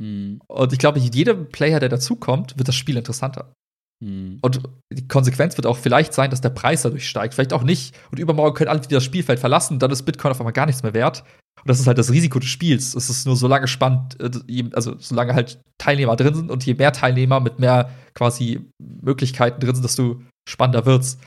[0.00, 0.40] Mhm.
[0.46, 3.52] Und ich glaube, jedem Player, der dazukommt, wird das Spiel interessanter.
[4.00, 4.38] Mhm.
[4.42, 4.60] Und
[4.92, 7.94] die Konsequenz wird auch vielleicht sein, dass der Preis dadurch steigt, vielleicht auch nicht.
[8.10, 10.82] Und übermorgen können alle wieder das Spielfeld verlassen, dann ist Bitcoin auf einmal gar nichts
[10.82, 11.24] mehr wert.
[11.60, 12.94] Und das ist halt das Risiko des Spiels.
[12.94, 16.74] Es ist nur so lange spannend, äh, also solange halt Teilnehmer drin sind und je
[16.74, 21.18] mehr Teilnehmer mit mehr quasi Möglichkeiten drin sind, desto spannender wird's.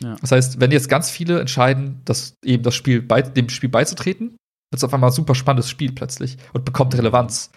[0.00, 0.16] Ja.
[0.20, 4.30] Das heißt, wenn jetzt ganz viele entscheiden, dass eben das Spiel bei, dem Spiel beizutreten,
[4.30, 7.50] wird es auf einmal ein super spannendes Spiel plötzlich und bekommt Relevanz.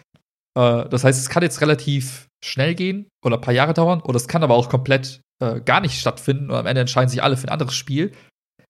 [0.56, 4.18] Äh, das heißt, es kann jetzt relativ schnell gehen oder ein paar Jahre dauern, oder
[4.18, 7.38] es kann aber auch komplett äh, gar nicht stattfinden und am Ende entscheiden sich alle
[7.38, 8.12] für ein anderes Spiel.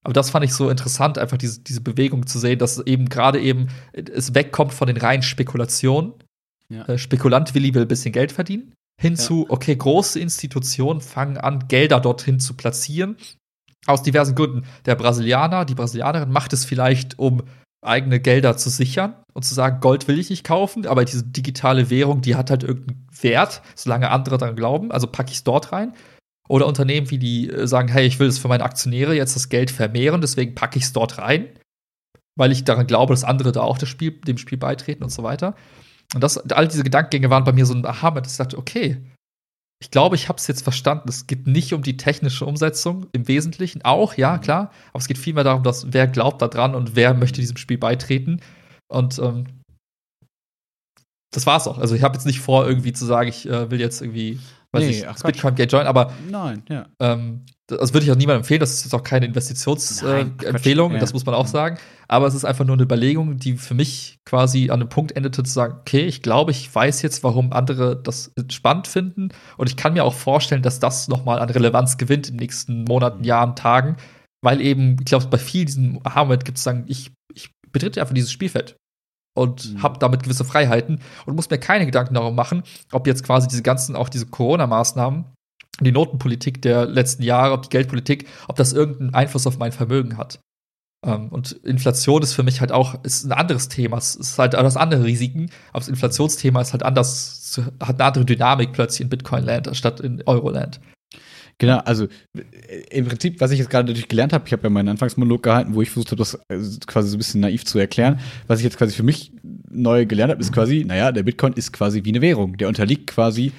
[0.03, 3.39] Aber das fand ich so interessant, einfach diese, diese Bewegung zu sehen, dass eben gerade
[3.39, 6.13] eben es wegkommt von den reinen Spekulationen.
[6.69, 6.85] Ja.
[6.87, 8.73] Äh, Spekulant Willi will ein bisschen Geld verdienen.
[8.99, 13.17] Hinzu, okay, große Institutionen fangen an, Gelder dorthin zu platzieren.
[13.85, 14.65] Aus diversen Gründen.
[14.85, 17.43] Der Brasilianer, die Brasilianerin macht es vielleicht, um
[17.81, 21.89] eigene Gelder zu sichern und zu sagen, Gold will ich nicht kaufen, aber diese digitale
[21.89, 25.71] Währung, die hat halt irgendeinen Wert, solange andere daran glauben, also packe ich es dort
[25.71, 25.93] rein.
[26.49, 29.49] Oder Unternehmen, wie die äh, sagen, hey, ich will es für meine Aktionäre jetzt das
[29.49, 31.47] Geld vermehren, deswegen packe ich es dort rein,
[32.35, 35.55] weil ich daran glaube, dass andere da auch Spiel, dem Spiel beitreten und so weiter.
[36.15, 38.97] Und das, all diese Gedankengänge waren bei mir so ein Aha, dass ich dachte, okay,
[39.81, 41.07] ich glaube, ich habe es jetzt verstanden.
[41.07, 43.81] Es geht nicht um die technische Umsetzung im Wesentlichen.
[43.83, 44.71] Auch, ja, klar.
[44.89, 48.41] Aber es geht vielmehr darum, dass wer glaubt daran und wer möchte diesem Spiel beitreten.
[48.89, 49.45] Und ähm,
[51.31, 51.77] das war's auch.
[51.77, 54.39] Also ich habe jetzt nicht vor, irgendwie zu sagen, ich äh, will jetzt irgendwie
[54.71, 55.21] weil Nee, ich ach.
[55.21, 56.85] Bitcoin Gate join, aber Nein, ja.
[56.99, 58.59] ähm, das würde ich auch niemandem empfehlen.
[58.59, 60.99] Das ist jetzt auch keine Investitionsempfehlung, äh, ja.
[60.99, 61.77] das muss man auch sagen.
[62.07, 65.43] Aber es ist einfach nur eine Überlegung, die für mich quasi an einem Punkt endete,
[65.43, 69.29] zu sagen, okay, ich glaube, ich weiß jetzt, warum andere das spannend finden.
[69.57, 72.83] Und ich kann mir auch vorstellen, dass das nochmal an Relevanz gewinnt in den nächsten
[72.83, 73.97] Monaten, Jahren, Tagen.
[74.41, 78.13] Weil eben, ich glaube, bei vielen diesen Aha-Moment gibt es sagen, ich, ich betrete einfach
[78.13, 78.77] dieses Spielfeld
[79.35, 79.83] und Mhm.
[79.83, 83.63] habe damit gewisse Freiheiten und muss mir keine Gedanken darum machen, ob jetzt quasi diese
[83.63, 85.25] ganzen, auch diese Corona-Maßnahmen,
[85.81, 90.17] die Notenpolitik der letzten Jahre, ob die Geldpolitik, ob das irgendeinen Einfluss auf mein Vermögen
[90.17, 90.39] hat.
[91.05, 93.97] Ähm, und Inflation ist für mich halt auch ist ein anderes Thema.
[93.97, 98.25] Es ist halt das andere Risiken, aber das Inflationsthema ist halt anders, hat eine andere
[98.25, 100.81] Dynamik plötzlich in Bitcoin-Land statt in Euro-Land.
[101.59, 104.69] Genau, also äh, im Prinzip, was ich jetzt gerade natürlich gelernt habe, ich habe ja
[104.69, 106.57] meinen Anfangsmonolog gehalten, wo ich versucht habe, das äh,
[106.87, 108.19] quasi so ein bisschen naiv zu erklären.
[108.47, 109.33] Was ich jetzt quasi für mich
[109.69, 112.57] neu gelernt habe, ist quasi, naja, der Bitcoin ist quasi wie eine Währung.
[112.57, 113.51] Der unterliegt quasi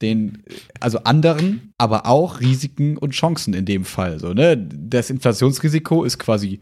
[0.00, 0.44] den,
[0.78, 4.20] also anderen, aber auch Risiken und Chancen in dem Fall.
[4.20, 4.56] So, ne?
[4.56, 6.60] Das Inflationsrisiko ist quasi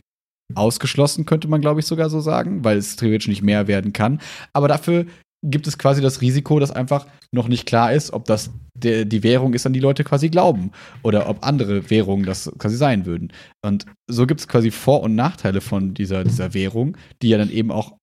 [0.55, 4.21] ausgeschlossen, könnte man, glaube ich, sogar so sagen, weil es theoretisch nicht mehr werden kann.
[4.55, 5.05] Aber dafür
[5.51, 9.23] gibt es quasi das Risiko, dass einfach noch nicht klar ist, ob das der, die
[9.23, 10.73] Währung ist, an die Leute quasi glauben.
[11.03, 13.33] Oder ob andere Währungen das quasi sein würden.
[13.65, 17.51] Und so gibt es quasi Vor- und Nachteile von dieser, dieser Währung, die ja dann
[17.51, 17.97] eben auch,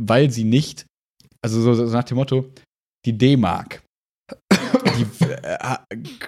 [0.00, 0.86] weil sie nicht,
[1.42, 2.50] also so, so nach dem Motto,
[3.06, 3.82] die D-Mark.
[4.52, 5.76] Die äh,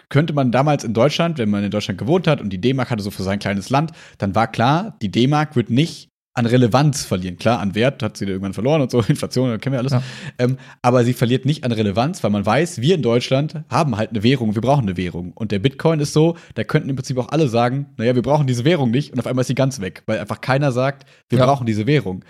[0.08, 3.02] könnte man damals in Deutschland, wenn man in Deutschland gewohnt hat und die D-Mark hatte
[3.02, 7.36] so für sein kleines Land, dann war klar, die D-Mark wird nicht an Relevanz verlieren.
[7.36, 9.92] Klar, an Wert hat sie irgendwann verloren und so, Inflation, da kennen wir alles.
[9.92, 10.02] Ja.
[10.38, 14.10] Ähm, aber sie verliert nicht an Relevanz, weil man weiß, wir in Deutschland haben halt
[14.10, 15.32] eine Währung, wir brauchen eine Währung.
[15.32, 18.46] Und der Bitcoin ist so, da könnten im Prinzip auch alle sagen, naja, wir brauchen
[18.46, 21.38] diese Währung nicht und auf einmal ist sie ganz weg, weil einfach keiner sagt, wir
[21.38, 21.46] Ja.
[21.46, 22.24] brauchen diese Währung.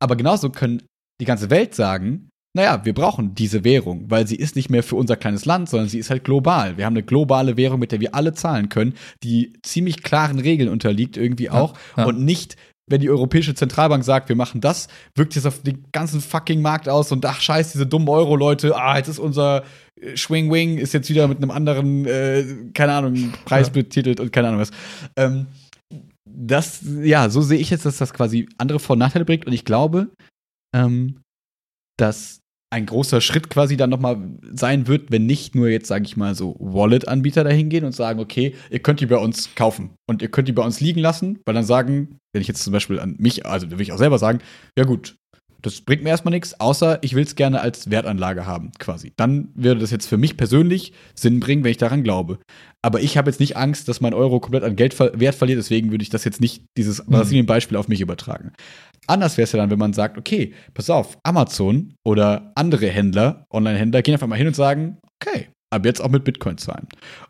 [0.00, 0.82] Aber genauso können
[1.20, 4.96] die ganze Welt sagen, naja, wir brauchen diese Währung, weil sie ist nicht mehr für
[4.96, 6.78] unser kleines Land, sondern sie ist halt global.
[6.78, 10.70] Wir haben eine globale Währung, mit der wir alle zahlen können, die ziemlich klaren Regeln
[10.70, 12.06] unterliegt irgendwie auch ja.
[12.06, 12.56] und nicht
[12.88, 16.88] wenn die Europäische Zentralbank sagt, wir machen das, wirkt es auf den ganzen fucking Markt
[16.88, 19.64] aus und ach scheiß, diese dummen Euro-Leute, ah, jetzt ist unser
[20.00, 22.44] äh, Swing Wing ist jetzt wieder mit einem anderen, äh,
[22.74, 23.72] keine Ahnung, Preis Ja.
[23.72, 24.70] betitelt und keine Ahnung was.
[25.16, 25.46] Ähm,
[26.28, 29.52] das, ja, so sehe ich jetzt, dass das quasi andere Vor- und Nachteile bringt und
[29.52, 30.08] ich glaube,
[30.74, 31.20] ähm,
[31.98, 32.40] dass
[32.70, 34.18] ein großer Schritt quasi dann nochmal
[34.52, 38.18] sein wird, wenn nicht nur jetzt, sage ich mal, so Wallet-Anbieter dahin gehen und sagen,
[38.18, 41.38] okay, ihr könnt die bei uns kaufen und ihr könnt die bei uns liegen lassen,
[41.46, 44.18] weil dann sagen, wenn ich jetzt zum Beispiel an mich, also will ich auch selber
[44.18, 44.40] sagen,
[44.76, 45.16] ja gut,
[45.62, 49.12] das bringt mir erstmal nichts, außer ich will es gerne als Wertanlage haben, quasi.
[49.16, 52.38] Dann würde das jetzt für mich persönlich Sinn bringen, wenn ich daran glaube.
[52.82, 55.58] Aber ich habe jetzt nicht Angst, dass mein Euro komplett an Geld ver Wert verliert,
[55.58, 57.12] deswegen würde ich das jetzt nicht, dieses Mhm.
[57.12, 58.52] Brasilien-Beispiel auf mich übertragen.
[59.06, 63.44] Anders wäre es ja dann, wenn man sagt, okay, pass auf, Amazon oder andere Händler,
[63.50, 66.86] Online-Händler, gehen einfach mal hin und sagen, okay, ab jetzt auch mit Bitcoin zahlen.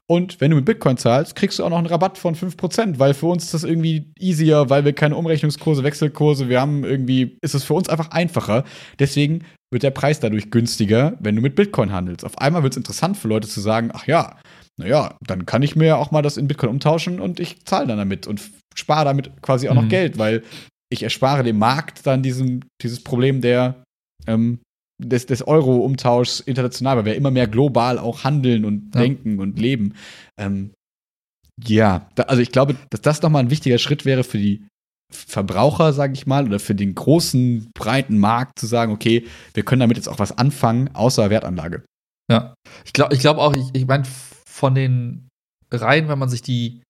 [0.06, 3.14] Und wenn du mit Bitcoin zahlst, kriegst du auch noch einen Rabatt von 5%, weil
[3.14, 7.54] für uns ist das irgendwie easier, weil wir keine Umrechnungskurse, Wechselkurse, wir haben irgendwie, ist
[7.54, 8.64] es für uns einfach einfacher.
[8.98, 12.24] Deswegen wird der Preis dadurch günstiger, wenn du mit Bitcoin handelst.
[12.24, 14.36] Auf einmal wird es interessant für Leute zu sagen, ach ja,
[14.78, 17.98] naja, dann kann ich mir auch mal das in Bitcoin umtauschen und ich zahle dann
[17.98, 18.42] damit und
[18.74, 19.88] spare damit quasi auch noch Mhm.
[19.88, 20.42] Geld, weil
[20.90, 23.82] ich erspare dem Markt dann diesen, dieses Problem der,
[24.26, 24.60] ähm,
[25.02, 29.02] des, des Euro-Umtauschs international, weil wir immer mehr global auch handeln und Ja.
[29.02, 29.94] denken und leben.
[30.38, 30.70] Ähm,
[31.62, 34.66] ja, da, also ich glaube, dass das nochmal ein wichtiger Schritt wäre für die
[35.12, 39.80] Verbraucher, sage ich mal, oder für den großen, breiten Markt zu sagen, okay, wir können
[39.80, 41.84] damit jetzt auch was anfangen, außer Wertanlage.
[42.30, 42.54] Ja.
[42.84, 45.28] Ich glaube ich glaub auch, ich, ich meine, von den
[45.70, 46.82] Reihen, wenn man sich die,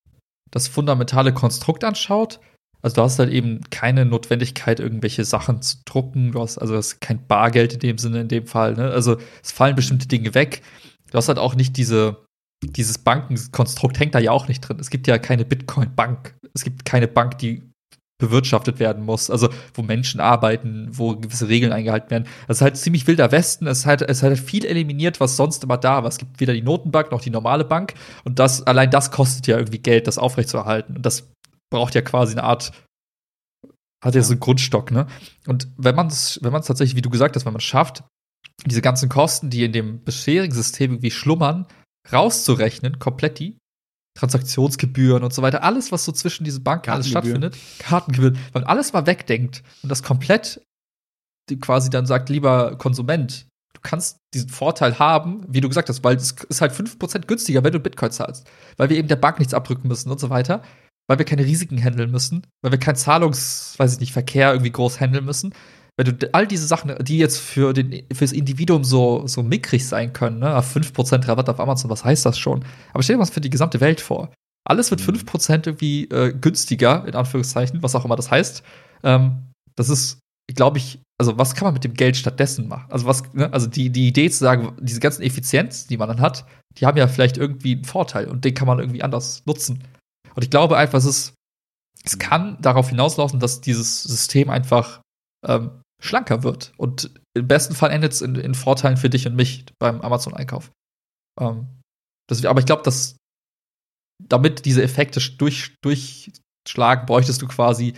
[0.51, 2.41] das fundamentale Konstrukt anschaut,
[2.87, 6.31] also du hast halt eben keine Notwendigkeit, irgendwelche Sachen zu drucken.
[6.31, 8.75] Du hast also du hast kein Bargeld in dem Sinne, in dem Fall.
[8.75, 8.93] Ne?
[8.93, 10.63] Also es fallen bestimmte Dinge weg.
[11.11, 12.25] Du hast halt auch nicht diese,
[12.63, 14.79] dieses Bankenkonstrukt hängt da ja auch nicht drin.
[14.79, 16.37] Es gibt ja keine Bitcoin-Bank.
[16.55, 17.65] Es gibt keine Bank, die
[18.19, 22.29] bewirtschaftet werden muss, also wo Menschen arbeiten, wo gewisse Regeln eingehalten werden.
[22.47, 23.67] Das ist halt ziemlich wilder Westen.
[23.67, 26.09] Es halt, es halt viel eliminiert, was sonst immer da war.
[26.09, 27.95] Es gibt weder die Notenbank noch die normale Bank.
[28.25, 30.97] Und das, allein das kostet ja irgendwie Geld, das aufrechtzuerhalten.
[30.97, 31.29] Und das
[31.71, 32.73] braucht ja quasi eine Art,
[34.05, 35.07] hat ja, so einen Grundstock, ne?
[35.47, 37.65] Und wenn man es, wenn man es tatsächlich, wie du gesagt hast, wenn man es
[37.65, 38.05] schafft,
[38.65, 41.67] diese ganzen Kosten, die in dem bisherigen System irgendwie schlummern,
[42.13, 43.59] rauszurechnen, komplett die,
[44.17, 48.65] Transaktionsgebühren und so weiter, alles, was so zwischen diesen Banken alles stattfindet, Kartengebühren, wenn man
[48.65, 50.61] alles mal wegdenkt und das komplett
[51.49, 56.03] die quasi dann sagt, lieber Konsument, du kannst diesen Vorteil haben, wie du gesagt hast,
[56.03, 59.39] weil es ist halt 5% günstiger, wenn du Bitcoin zahlst, weil wir eben der Bank
[59.39, 60.63] nichts abrücken müssen und so weiter,
[61.09, 64.73] weil wir keine Risiken handeln müssen, weil wir keinen Zahlungs, weiß ich nicht, Verkehr irgendwie
[64.73, 65.55] groß handeln müssen.
[65.97, 70.13] wenn du all diese Sachen, die jetzt für den, fürs Individuum so, so mickrig sein
[70.13, 72.65] können, ne, 5% Rabatt auf Amazon, was heißt das schon?
[72.93, 74.31] Aber stell dir mal für die gesamte Welt vor.
[74.65, 78.63] Alles wird 5% irgendwie äh, günstiger, in Anführungszeichen, was auch immer das heißt.
[79.05, 80.19] Ähm, das ist,
[80.55, 82.91] glaube ich, also was kann man mit dem Geld stattdessen machen?
[82.91, 83.53] Also was, ne?
[83.53, 86.45] also die, die Idee zu sagen, diese ganzen Effizienz, die man dann hat,
[86.79, 89.83] die haben ja vielleicht irgendwie einen Vorteil und den kann man irgendwie anders nutzen.
[90.37, 91.35] Und ich glaube einfach, es ist,
[92.05, 95.01] es kann darauf hinauslaufen, dass dieses System einfach
[95.47, 96.73] ähm, schlanker wird.
[96.77, 100.71] Und im besten Fall endet es in, in, Vorteilen für dich und mich beim Amazon-Einkauf.
[101.41, 101.67] Ähm,
[102.45, 103.17] aber ich glaube, dass
[104.23, 107.95] damit diese Effekte durch, durchschlagen, bräuchtest du quasi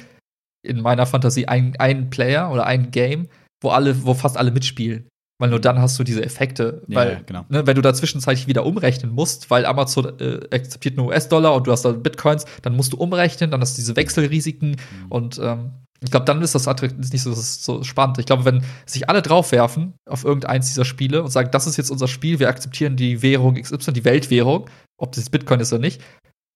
[0.67, 3.29] in meiner Fantasie einen, Player oder ein Game,
[3.63, 5.09] wo alle, wo fast alle mitspielen.
[5.41, 6.83] Weil nur dann hast du diese Effekte.
[6.89, 7.45] Ja, weil, ja, genau.
[7.49, 11.67] ne, wenn du da zwischenzeitlich wieder umrechnen musst, weil Amazon äh, akzeptiert nur US-Dollar und
[11.67, 15.07] du hast da Bitcoins, dann musst du umrechnen, dann hast du diese Wechselrisiken mhm.
[15.09, 15.71] und ähm,
[16.01, 18.19] ich glaube, dann ist das nicht so, so, spannend.
[18.19, 21.91] Ich glaube, wenn sich alle draufwerfen auf irgendeins dieser Spiele und sagen, das ist jetzt
[21.91, 26.01] unser Spiel, wir akzeptieren die Währung XY, die Weltwährung, ob das Bitcoin ist oder nicht,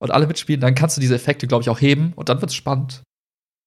[0.01, 2.51] und alle mitspielen, dann kannst du diese Effekte, glaube ich, auch heben und dann wird
[2.51, 3.03] es spannend.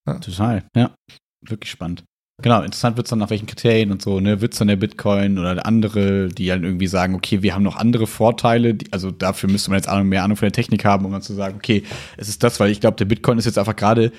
[0.08, 0.20] Ja.
[0.20, 0.94] Total, ja.
[1.42, 2.04] Wirklich spannend.
[2.42, 4.42] Genau, interessant wird es dann nach welchen Kriterien und so, ne?
[4.42, 7.78] Wird es dann der Bitcoin oder andere, die dann irgendwie sagen, okay, wir haben noch
[7.78, 11.06] andere Vorteile, die, also dafür müsste man jetzt Ahnung, mehr Ahnung von der Technik haben,
[11.06, 11.84] um dann zu sagen, okay,
[12.18, 14.12] es ist das, weil ich glaube, der Bitcoin ist jetzt einfach gerade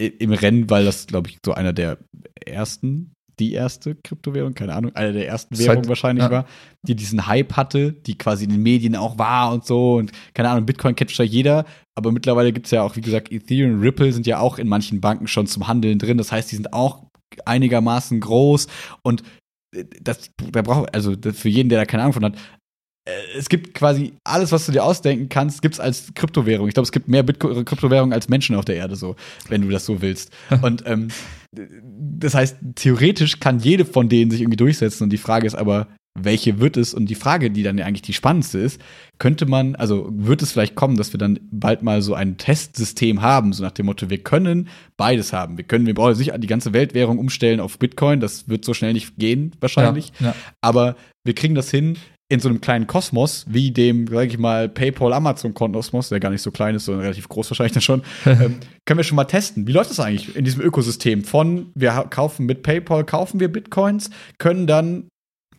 [0.00, 1.98] im Rennen, weil das, glaube ich, so einer der
[2.44, 6.30] ersten, die erste Kryptowährung, keine Ahnung, einer der ersten Währungen wahrscheinlich ja.
[6.30, 6.46] war,
[6.82, 9.94] die diesen Hype hatte, die quasi in den Medien auch war und so.
[9.94, 13.30] Und keine Ahnung, Bitcoin kennt ja jeder, aber mittlerweile gibt es ja auch, wie gesagt,
[13.30, 16.18] Ethereum und Ripple sind ja auch in manchen Banken schon zum Handeln drin.
[16.18, 17.09] Das heißt, die sind auch
[17.44, 18.66] einigermaßen groß
[19.02, 19.22] und
[20.02, 22.36] das, da braucht, also für jeden, der da keine Ahnung von hat,
[23.06, 26.68] äh, es gibt quasi alles, was du dir ausdenken kannst, gibt es als Kryptowährung.
[26.68, 29.16] Ich glaube, es gibt mehr Bitcoin Kryptowährungen als Menschen auf der Erde, so,
[29.48, 30.32] wenn du das so willst.
[30.62, 31.08] Und ähm,
[31.52, 35.04] das heißt, theoretisch kann jede von denen sich irgendwie durchsetzen.
[35.04, 35.88] Und die Frage ist aber,
[36.18, 36.92] welche wird es?
[36.94, 38.80] Und die Frage, die dann ja eigentlich die spannendste ist,
[39.18, 43.22] könnte man, also wird es vielleicht kommen, dass wir dann bald mal so ein Testsystem
[43.22, 45.56] haben, so nach dem Motto, wir können beides haben.
[45.56, 48.92] Wir können, wir brauchen sicher die ganze Weltwährung umstellen auf Bitcoin, das wird so schnell
[48.92, 50.12] nicht gehen, wahrscheinlich.
[50.20, 50.34] Ja, ja.
[50.60, 51.96] Aber wir kriegen das hin,
[52.30, 56.52] in so einem kleinen Kosmos, wie dem, sag ich mal, PayPal-Amazon-Kosmos, der gar nicht so
[56.52, 59.66] klein ist, sondern relativ groß wahrscheinlich dann schon, ähm, können wir schon mal testen.
[59.66, 61.24] Wie läuft das eigentlich in diesem Ökosystem?
[61.24, 65.08] Von, wir kaufen mit PayPal, kaufen wir Bitcoins, können dann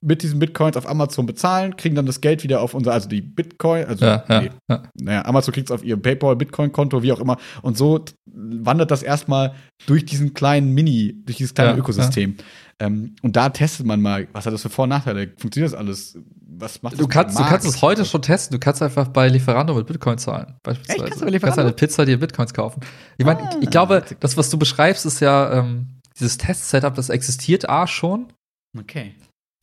[0.02, 3.22] mit diesen Bitcoins auf Amazon bezahlen, kriegen dann das Geld wieder auf unser, also die
[3.22, 4.84] Bitcoin, also ja, nee, ja.
[5.00, 7.38] naja, Amazon kriegt es auf ihr PayPal, Bitcoin-Konto, wie auch immer.
[7.62, 9.54] Und so wandert das erstmal
[9.86, 12.36] durch diesen kleinen Mini, durch dieses kleine ja, Ökosystem.
[12.80, 15.32] Ähm, und da testet man mal, was hat das für Vor- und Nachteile?
[15.38, 16.18] Funktioniert das alles?
[16.58, 18.56] Was macht das du kannst, du kannst es heute schon testen.
[18.56, 20.56] Du kannst einfach bei Lieferando mit Bitcoin zahlen.
[20.64, 20.98] Beispielsweise.
[20.98, 21.10] Echt?
[21.10, 21.56] Kannst du bei Lieferando?
[21.62, 22.82] kannst eine Pizza dir Bitcoins kaufen.
[23.18, 26.96] Ich meine, ah, ich, ich glaube, das, was du beschreibst, ist ja ähm, dieses Test-Setup,
[26.96, 28.34] das existiert A schon.
[28.78, 29.14] Okay.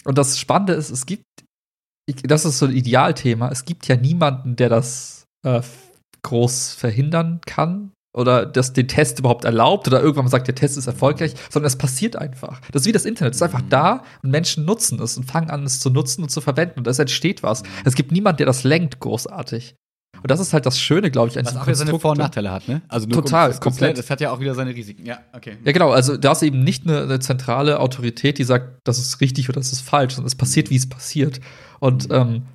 [0.04, 1.24] Und das Spannende ist, es gibt,
[2.24, 5.60] das ist so ein Idealthema, es gibt ja niemanden, der das äh,
[6.22, 10.78] groß verhindern kann oder das den Test überhaupt erlaubt oder irgendwann mal sagt, der Test
[10.78, 12.60] ist erfolgreich, sondern es passiert einfach.
[12.72, 15.50] Das ist wie das Internet, es ist einfach da und Menschen nutzen es und fangen
[15.50, 17.62] an, es zu nutzen und zu verwenden und es entsteht was.
[17.84, 19.76] Es gibt niemanden, der das lenkt großartig.
[20.22, 22.18] Und das ist halt das Schöne, glaube ich, an Was auch wieder seine Vor- und
[22.18, 22.82] Nachteile hat, ne?
[22.88, 23.98] Also Total, kom komplett.
[23.98, 25.06] Das hat ja auch wieder seine Risiken.
[25.06, 25.56] Ja, okay.
[25.64, 25.90] Ja, genau.
[25.90, 29.60] Also da ist eben nicht eine, eine zentrale Autorität, die sagt, das ist richtig oder
[29.60, 31.40] das ist falsch, sondern es passiert, wie es passiert.
[31.80, 32.46] Und ähm,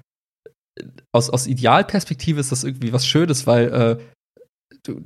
[1.11, 3.97] aus, aus Idealperspektive ist das irgendwie was Schönes, weil äh,
[4.83, 5.01] du,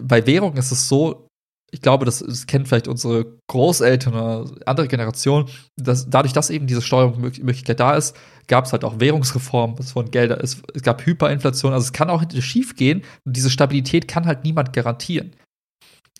[0.00, 1.28] bei Währung ist es so,
[1.74, 6.66] ich glaube, das, das kennen vielleicht unsere Großeltern oder andere Generationen, dass dadurch, dass eben
[6.66, 8.14] diese Steuerungsmöglichkeit da ist,
[8.46, 12.10] gab es halt auch Währungsreformen, es wurden Gelder, es, es gab Hyperinflation, also es kann
[12.10, 15.34] auch schief gehen und diese Stabilität kann halt niemand garantieren.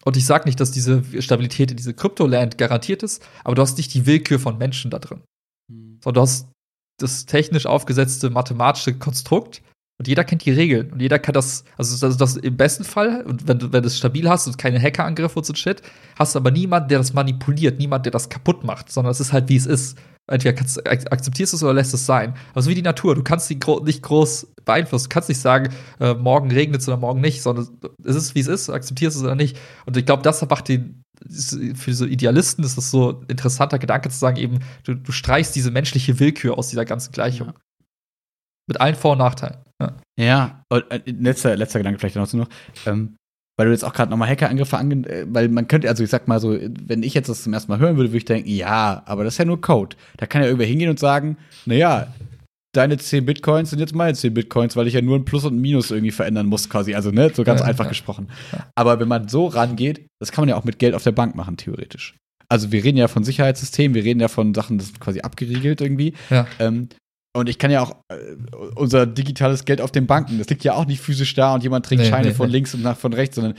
[0.05, 3.77] Und ich sage nicht, dass diese Stabilität in diese Kryptoland garantiert ist, aber du hast
[3.77, 5.21] nicht die Willkür von Menschen da drin.
[5.71, 6.01] Mhm.
[6.03, 6.49] Sondern du hast
[6.99, 9.63] das technisch aufgesetzte mathematische Konstrukt,
[10.03, 10.91] und jeder kennt die Regeln.
[10.91, 13.97] Und jeder kann das, also das, das im besten Fall, wenn du, wenn du es
[13.97, 15.81] stabil hast und keine Hackerangriffe und so Shit,
[16.19, 19.33] hast du aber niemanden, der das manipuliert, niemand, der das kaputt macht, sondern es ist
[19.33, 19.97] halt, wie es ist.
[20.27, 22.35] Entweder kannst, akzeptierst du es oder lässt es sein.
[22.53, 23.15] Also wie die Natur.
[23.15, 25.09] Du kannst sie gro nicht groß beeinflussen.
[25.09, 27.69] Du kannst nicht sagen, äh, morgen regnet es oder morgen nicht, sondern
[28.05, 29.57] es ist, wie es ist, akzeptierst es oder nicht.
[29.87, 31.05] Und ich glaube, das macht den,
[31.77, 35.55] für so Idealisten ist das so ein interessanter Gedanke zu sagen, eben, du, du streichst
[35.55, 37.49] diese menschliche Willkür aus dieser ganzen Gleichung.
[37.49, 37.55] Ja.
[38.67, 39.59] Mit allen Vor- und Nachteilen.
[39.81, 42.33] Ja, ja und, äh, letzter, letzter Gedanke vielleicht noch.
[42.33, 42.49] noch
[42.87, 43.17] ähm,
[43.59, 46.27] weil du jetzt auch gerade nochmal Hackerangriffe ange äh, weil man könnte, also ich sag
[46.29, 49.03] mal so, wenn ich jetzt das zum ersten Mal hören würde, würde ich denken, ja,
[49.07, 49.97] aber das ist ja nur Code.
[50.17, 51.37] Da kann ja irgendwer hingehen und sagen,
[51.67, 52.09] naja,
[52.73, 55.57] deine 10 Bitcoins sind jetzt meine 10 Bitcoins, weil ich ja nur ein Plus und
[55.57, 56.95] ein Minus irgendwie verändern muss, quasi.
[56.95, 57.91] Also, ne, so ganz ja, einfach ja.
[57.91, 58.29] gesprochen.
[58.75, 61.35] Aber wenn man so rangeht, das kann man ja auch mit Geld auf der Bank
[61.35, 62.17] machen, theoretisch.
[62.49, 65.81] Also wir reden ja von Sicherheitssystemen, wir reden ja von Sachen, das ist quasi abgeriegelt
[65.81, 66.15] irgendwie.
[66.29, 66.47] Ja.
[66.59, 66.89] Ähm,
[67.35, 68.17] und ich kann ja auch äh,
[68.75, 71.87] unser digitales Geld auf den Banken, das liegt ja auch nicht physisch da und jemand
[71.87, 72.53] trägt Nee, Scheine nee, von nee.
[72.53, 73.55] links und nach von rechts, sondern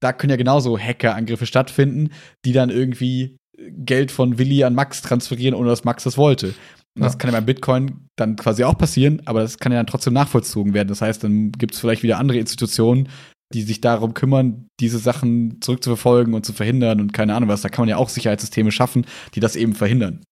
[0.00, 2.10] da können ja genauso Hackerangriffe stattfinden,
[2.44, 6.48] die dann irgendwie Geld von Willi an Max transferieren, ohne dass Max das wollte.
[6.96, 7.18] Und das Ja.
[7.18, 10.74] kann ja beim Bitcoin dann quasi auch passieren, aber das kann ja dann trotzdem nachvollzogen
[10.74, 10.88] werden.
[10.88, 13.08] Das heißt, dann gibt es vielleicht wieder andere Institutionen,
[13.52, 17.62] die sich darum kümmern, diese Sachen zurückzuverfolgen und zu verhindern und keine Ahnung was.
[17.62, 20.22] Da kann man ja auch Sicherheitssysteme schaffen, die das eben verhindern.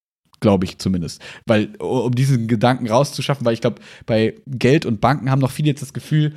[0.42, 1.22] Glaube ich zumindest.
[1.46, 5.68] Weil, um diesen Gedanken rauszuschaffen, weil ich glaube, bei Geld und Banken haben noch viele
[5.68, 6.34] jetzt das Gefühl,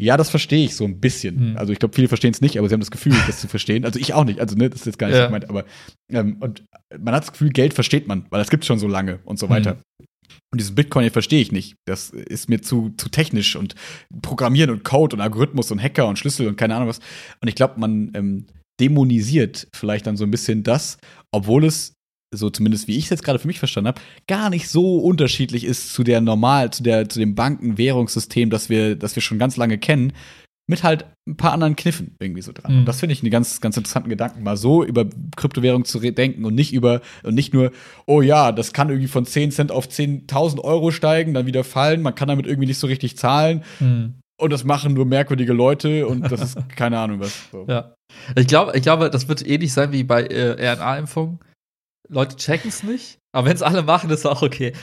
[0.00, 1.38] ja, das verstehe ich so ein bisschen.
[1.38, 1.56] Hm.
[1.58, 3.84] Also ich glaube, viele verstehen es nicht, aber sie haben das Gefühl, das zu verstehen.
[3.84, 4.40] Also ich auch nicht.
[4.40, 5.26] Also ne, das ist jetzt gar nicht so Ja.
[5.26, 5.64] gemeint, aber
[6.10, 6.64] ähm, und
[6.98, 9.38] man hat das Gefühl, Geld versteht man, weil das gibt es schon so lange und
[9.38, 9.54] so Hm.
[9.54, 9.76] weiter.
[10.50, 11.74] Und diesen Bitcoin hier verstehe ich nicht.
[11.86, 13.74] Das ist mir zu, zu technisch und
[14.22, 16.98] Programmieren und Code und Algorithmus und Hacker und Schlüssel und keine Ahnung was.
[17.40, 18.46] Und ich glaube, man ähm,
[18.80, 20.98] dämonisiert vielleicht dann so ein bisschen das,
[21.32, 21.94] obwohl es,
[22.32, 25.64] so zumindest wie ich es jetzt gerade für mich verstanden habe, gar nicht so unterschiedlich
[25.64, 29.56] ist zu der normal, zu der, zu dem Banken-Währungssystem, das wir, das wir schon ganz
[29.56, 30.12] lange kennen,
[30.68, 32.72] mit halt ein paar anderen Kniffen irgendwie so dran.
[32.72, 32.78] Mhm.
[32.80, 35.06] Und das finde ich einen ganz, ganz interessanten Gedanken, mal so über
[35.36, 37.72] Kryptowährung zu denken und nicht über, und nicht nur,
[38.06, 42.02] oh ja, das kann irgendwie von 10 Cent auf 10.000 Euro steigen, dann wieder fallen,
[42.02, 44.14] man kann damit irgendwie nicht so richtig zahlen Hm.
[44.40, 47.50] und das machen nur merkwürdige Leute und das ist keine Ahnung was.
[47.50, 47.66] So.
[47.68, 47.94] Ja.
[48.36, 51.38] Ich glaube, ich glaube, das wird ähnlich sein wie bei äh, RNA-Impfungen.
[52.08, 54.72] Leute checken es nicht, aber wenn es alle machen, ist auch okay.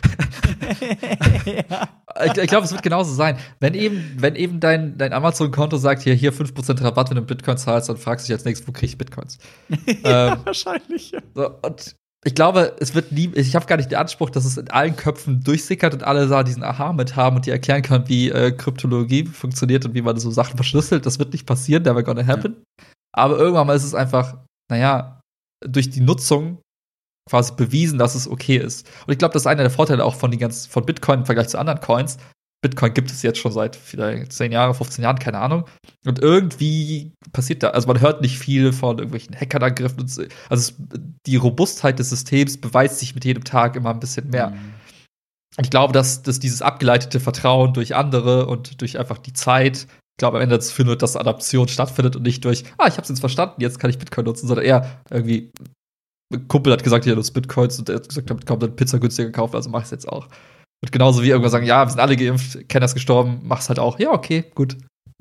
[2.26, 3.38] Ich, ich glaube, es wird genauso sein.
[3.60, 7.58] Wenn eben, wenn eben dein, dein Amazon-Konto sagt, hier, hier 5% Rabatt, wenn du Bitcoin
[7.58, 9.38] zahlst, dann fragst du dich als nächstes, wo kriege ich Bitcoins?
[9.88, 11.12] ähm, wahrscheinlich.
[11.12, 11.20] Ja.
[11.34, 14.58] so, und ich glaube, es wird nie, ich habe gar nicht den Anspruch, dass es
[14.58, 18.10] in allen Köpfen durchsickert und alle da diesen Aha mit haben und die erklären können,
[18.10, 21.06] wie äh, Kryptologie funktioniert und wie man so Sachen verschlüsselt.
[21.06, 22.64] Das wird nicht passieren, never gonna happen.
[23.14, 24.38] Aber irgendwann mal ist es einfach,
[24.70, 25.22] naja,
[25.66, 26.60] durch die Nutzung
[27.30, 28.90] quasi bewiesen, dass es okay ist.
[29.06, 31.26] Und ich glaube, das ist einer der Vorteile auch von, den ganzen, von Bitcoin im
[31.26, 32.18] Vergleich zu anderen Coins.
[32.62, 35.66] Bitcoin gibt es jetzt schon seit vielleicht 10 Jahren, 15 Jahren, keine Ahnung.
[36.06, 40.08] Und irgendwie passiert da, also man hört nicht viel von irgendwelchen Hackerangriffen.
[40.08, 40.24] So.
[40.50, 40.76] Also es,
[41.26, 44.54] die Robustheit des Systems beweist sich mit jedem Tag immer ein bisschen mehr.
[45.58, 49.88] Und ich glaube, dass, dass dieses abgeleitete Vertrauen durch andere und durch einfach die Zeit,
[49.88, 53.10] ich glaube, am Ende dazu wird, dass Adaption stattfindet und nicht durch, ah, ich hab's
[53.10, 55.52] jetzt verstanden, jetzt kann ich Bitcoin nutzen, sondern eher irgendwie,
[56.34, 58.76] ein Kumpel hat gesagt, ja, du hast Bitcoins und der hat gesagt, damit man dann
[58.76, 60.28] Pizza günstiger kaufen, also mach ich's jetzt auch.
[60.82, 63.80] Und genauso wie irgendwann sagen, ja, wir sind alle geimpft, Kenner ist gestorben, mach's halt
[63.80, 64.00] auch.
[64.00, 64.78] Ja, okay, gut.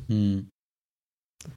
[0.09, 0.49] Hm.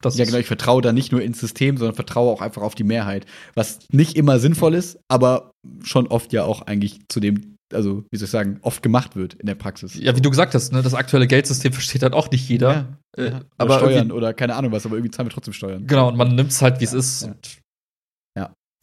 [0.02, 2.76] Das Ja, genau, ich vertraue da nicht nur ins System, sondern vertraue auch einfach auf
[2.76, 3.26] die Mehrheit.
[3.56, 5.52] Was nicht immer sinnvoll ist, aber
[5.84, 9.34] schon oft ja auch eigentlich zu dem, also wie soll ich sagen, oft gemacht wird
[9.36, 9.96] in der Praxis.
[9.96, 12.72] Ja, wie du gesagt hast, ne, das aktuelle Geldsystem versteht dann auch nicht jeder.
[12.72, 13.42] Ja, Äh, ja.
[13.58, 15.86] aber oder Steuern oder keine Ahnung was, aber irgendwie zahlen wir trotzdem Steuern.
[15.86, 17.24] Genau, und man nimmt's halt, wie es ist.
[17.24, 17.36] ja.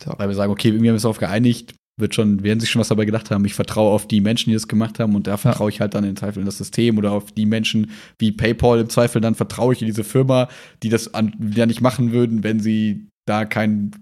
[0.06, 2.70] Und Weil wir sagen, okay, irgendwie haben wir uns darauf geeinigt, wird schon, werden sich
[2.70, 3.44] schon was dabei gedacht haben.
[3.44, 6.04] Ich vertraue auf die Menschen, die das gemacht haben und da vertraue ich halt dann
[6.04, 9.74] im Zweifel in das System oder auf die Menschen wie PayPal im Zweifel, dann vertraue
[9.74, 10.48] ich in diese Firma,
[10.82, 13.92] die das an, ja nicht machen würden, wenn sie da kein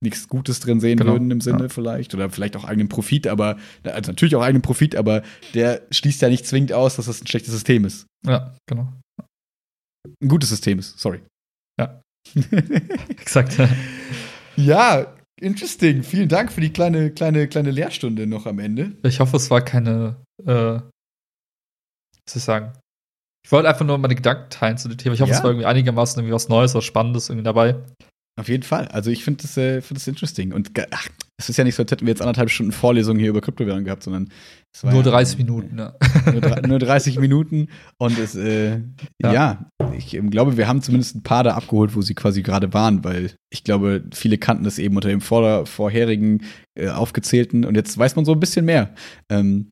[0.00, 1.68] nichts Gutes drin sehen Genau, würden im Sinne ja.
[1.68, 5.22] vielleicht oder vielleicht auch eigenen Profit, aber also natürlich auch eigenen Profit, aber
[5.54, 8.06] der schließt ja nicht zwingend aus, dass das ein schlechtes System ist.
[8.24, 8.92] ja, genau.
[10.22, 11.20] Ein gutes System ist, sorry.
[11.80, 12.00] Ja.
[13.08, 13.58] Exakt.
[14.56, 16.02] ja, interesting.
[16.02, 18.92] Vielen Dank für die kleine kleine kleine Lehrstunde noch am Ende.
[19.02, 20.82] Ich hoffe, es war keine, äh, was
[22.28, 22.72] soll ich sagen?
[23.44, 25.14] Ich wollte einfach nur meine Gedanken teilen zu dem Thema.
[25.14, 25.38] Ich hoffe, Ja.
[25.38, 27.76] es war irgendwie einigermaßen irgendwie was Neues, was Spannendes irgendwie dabei.
[28.38, 28.88] Auf jeden Fall.
[28.88, 30.52] Also ich finde das, äh, find das interesting.
[30.52, 31.08] Und ach,
[31.40, 33.84] es ist ja nicht so, als hätten wir jetzt anderthalb Stunden Vorlesung hier über Kryptowährungen
[33.84, 34.28] gehabt, sondern
[34.82, 35.94] Nur ja, 30 Minuten, ne?
[36.26, 37.68] Nur, nur 30 Minuten.
[37.96, 38.80] Und es, äh,
[39.22, 39.32] ja.
[39.32, 39.70] Ja.
[39.96, 43.04] ich ähm, glaube, wir haben zumindest ein paar da abgeholt, wo sie quasi gerade waren,
[43.04, 46.42] weil ich glaube, viele kannten das eben unter dem vor vorherigen
[46.74, 48.94] äh, aufgezählten und jetzt weiß man so ein bisschen mehr.
[49.30, 49.70] Ähm,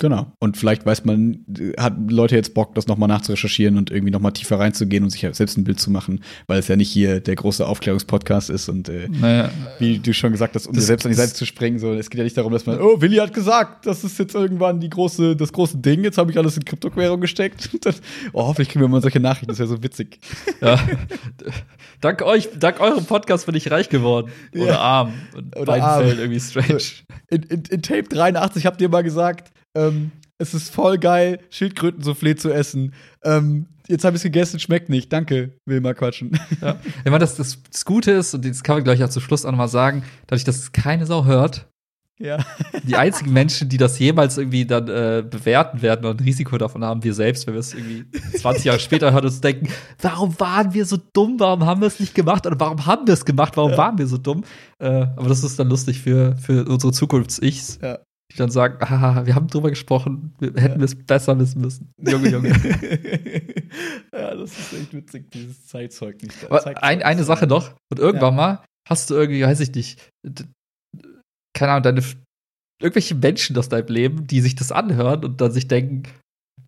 [0.00, 0.30] Genau.
[0.38, 1.44] Und vielleicht weiß man,
[1.76, 5.56] hat Leute jetzt Bock, das nochmal nachzurecherchieren und irgendwie nochmal tiefer reinzugehen und sich selbst
[5.58, 9.08] ein Bild zu machen, weil es ja nicht hier der große Aufklärungspodcast ist und äh,
[9.08, 9.50] Naja,
[9.80, 11.80] wie du schon gesagt hast, um Das- dir selbst an die Seite zu springen.
[11.80, 14.36] So, es geht ja nicht darum, dass man, oh, Willi hat gesagt, das ist jetzt
[14.36, 17.68] irgendwann die große, das große Ding, jetzt habe ich alles in Kryptowährung gesteckt.
[17.72, 17.94] Und dann,
[18.32, 20.20] oh, hoffentlich kriegen wir mal solche Nachrichten, das wäre so witzig.
[20.60, 20.78] ja.
[22.00, 24.30] dank euch, dank eurem Podcast bin ich reich geworden.
[24.54, 24.78] Oder Ja.
[24.78, 25.12] arm.
[25.36, 26.02] In Oder beiden arm.
[26.04, 26.82] Fällen irgendwie strange.
[27.30, 32.36] In, in, in Tape 83 habt ihr mal gesagt, ähm, es ist voll geil, Schildkrötensoufflé
[32.36, 32.94] zu essen.
[33.24, 35.12] Ähm, jetzt habe ich es gegessen, schmeckt nicht.
[35.12, 36.38] Danke, will mal quatschen.
[36.60, 36.76] Ja.
[36.98, 39.44] Ich meine, das, das, das Gute ist, und das kann man gleich auch zum Schluss
[39.44, 41.66] auch noch mal sagen, dadurch, dass es keine Sau hört,
[42.20, 42.38] Ja.
[42.84, 46.84] Die einzigen Menschen, die das jemals irgendwie dann äh, bewerten werden und ein Risiko davon
[46.84, 48.04] haben, wir selbst, wenn wir es irgendwie
[48.38, 49.68] 20 Jahre später hören und uns denken,
[50.02, 53.14] warum waren wir so dumm, warum haben wir es nicht gemacht oder warum haben wir
[53.14, 53.78] es gemacht, warum Ja.
[53.78, 54.44] waren wir so dumm?
[54.80, 54.86] Äh,
[55.16, 57.98] aber das ist dann lustig für, für unsere Zukunfts-Ichs, Ja.
[58.30, 61.92] Die dann sagen, ah, wir haben drüber gesprochen, wir hätten wir es besser wissen müssen.
[61.98, 62.48] Junge, Junge.
[64.12, 66.44] ja, das ist echt witzig, dieses Zeitzeugnis.
[66.44, 67.74] Aber ein, eine Sache noch.
[67.90, 70.10] Und irgendwann mal hast du irgendwie, weiß ich nicht,
[71.54, 72.02] keine Ahnung, deine
[72.80, 76.04] irgendwelche Menschen aus deinem Leben, die sich das anhören und dann sich denken,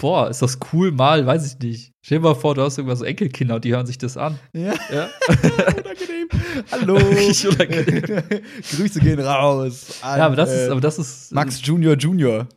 [0.00, 1.92] boah, ist das cool mal, weiß ich nicht.
[2.04, 4.38] Stell dir mal vor, du hast irgendwas so Enkelkinder und die hören sich das an.
[4.52, 5.08] Ja, Ja.
[5.28, 6.28] unangenehm.
[6.72, 6.96] Hallo.
[6.96, 8.22] Unangenehm.
[8.76, 10.00] Grüße gehen raus.
[10.02, 12.48] An, ja, aber das ist, äh, aber das ist Max Junior Junior.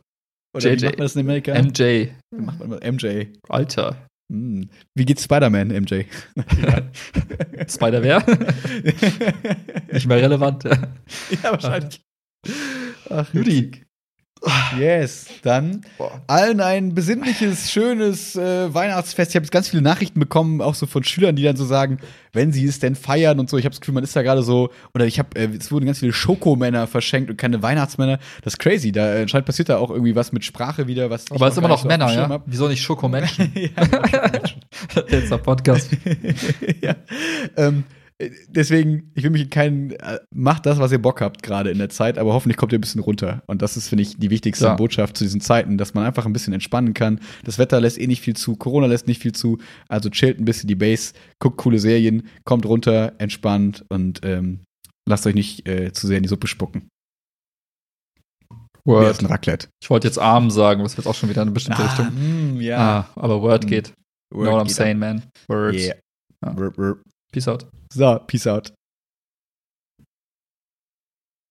[0.56, 0.80] Oder JJ.
[0.80, 1.62] wie macht man das in Amerika?
[1.62, 2.08] MJ.
[2.34, 2.80] Wie macht man das?
[2.80, 3.26] MJ.
[3.48, 4.06] Alter.
[4.32, 4.70] Hm.
[4.96, 6.04] Wie geht's Spider-Man, MJ?
[7.68, 8.24] Spider-Wer?
[9.92, 10.64] nicht mehr relevant.
[10.64, 10.78] ja,
[11.42, 12.00] wahrscheinlich.
[13.10, 13.82] Ach, Judy.
[14.78, 16.20] Yes, dann Boah.
[16.26, 19.30] allen ein besinnliches, schönes äh, Weihnachtsfest.
[19.30, 21.98] Ich habe jetzt ganz viele Nachrichten bekommen, auch so von Schülern, die dann so sagen,
[22.32, 23.56] wenn sie es denn feiern und so.
[23.56, 25.86] Ich habe das Gefühl, man ist da gerade so, oder ich habe, äh, es wurden
[25.86, 28.18] ganz viele Schokomänner verschenkt und keine Weihnachtsmänner.
[28.42, 28.92] Das ist crazy.
[28.92, 31.54] Da äh, anscheinend passiert da auch irgendwie was mit Sprache wieder, was ich Aber es
[31.54, 32.28] ist immer noch so Männer, ja?
[32.28, 32.42] hab.
[32.46, 33.52] Wieso nicht Schokomenschen?
[33.54, 35.90] ja, der Podcast.
[36.82, 36.96] ja.
[37.56, 38.03] Ähm, äh,
[38.48, 41.78] deswegen, ich will mich in keinen, äh, macht das, was ihr Bock habt gerade in
[41.78, 43.42] der Zeit, aber hoffentlich kommt ihr ein bisschen runter.
[43.46, 44.74] Und das ist, finde ich, die wichtigste Ja.
[44.74, 47.20] Botschaft zu diesen Zeiten, dass man einfach ein bisschen entspannen kann.
[47.44, 49.58] Das Wetter lässt eh nicht viel zu, Corona lässt nicht viel zu,
[49.88, 54.60] also chillt ein bisschen die Base, guckt coole Serien, kommt runter, entspannt und ähm,
[55.08, 56.88] lasst euch nicht äh, zu sehr in die Suppe spucken.
[58.86, 59.10] Word.
[59.12, 59.68] ist ein Raclette.
[59.82, 62.06] Ich wollte jetzt arm sagen, es wird auch schon wieder in eine bestimmte Richtung.
[62.56, 62.78] mm, ja.
[62.78, 63.68] Ah, aber Word Mm.
[63.68, 63.92] geht.
[64.30, 65.22] Word know what I'm saying, man.
[65.48, 65.78] Words.
[65.78, 65.94] Yeah.
[66.44, 66.56] Ja.
[66.58, 67.02] Word, word.
[67.32, 67.66] Peace out.
[67.94, 68.72] So, peace out.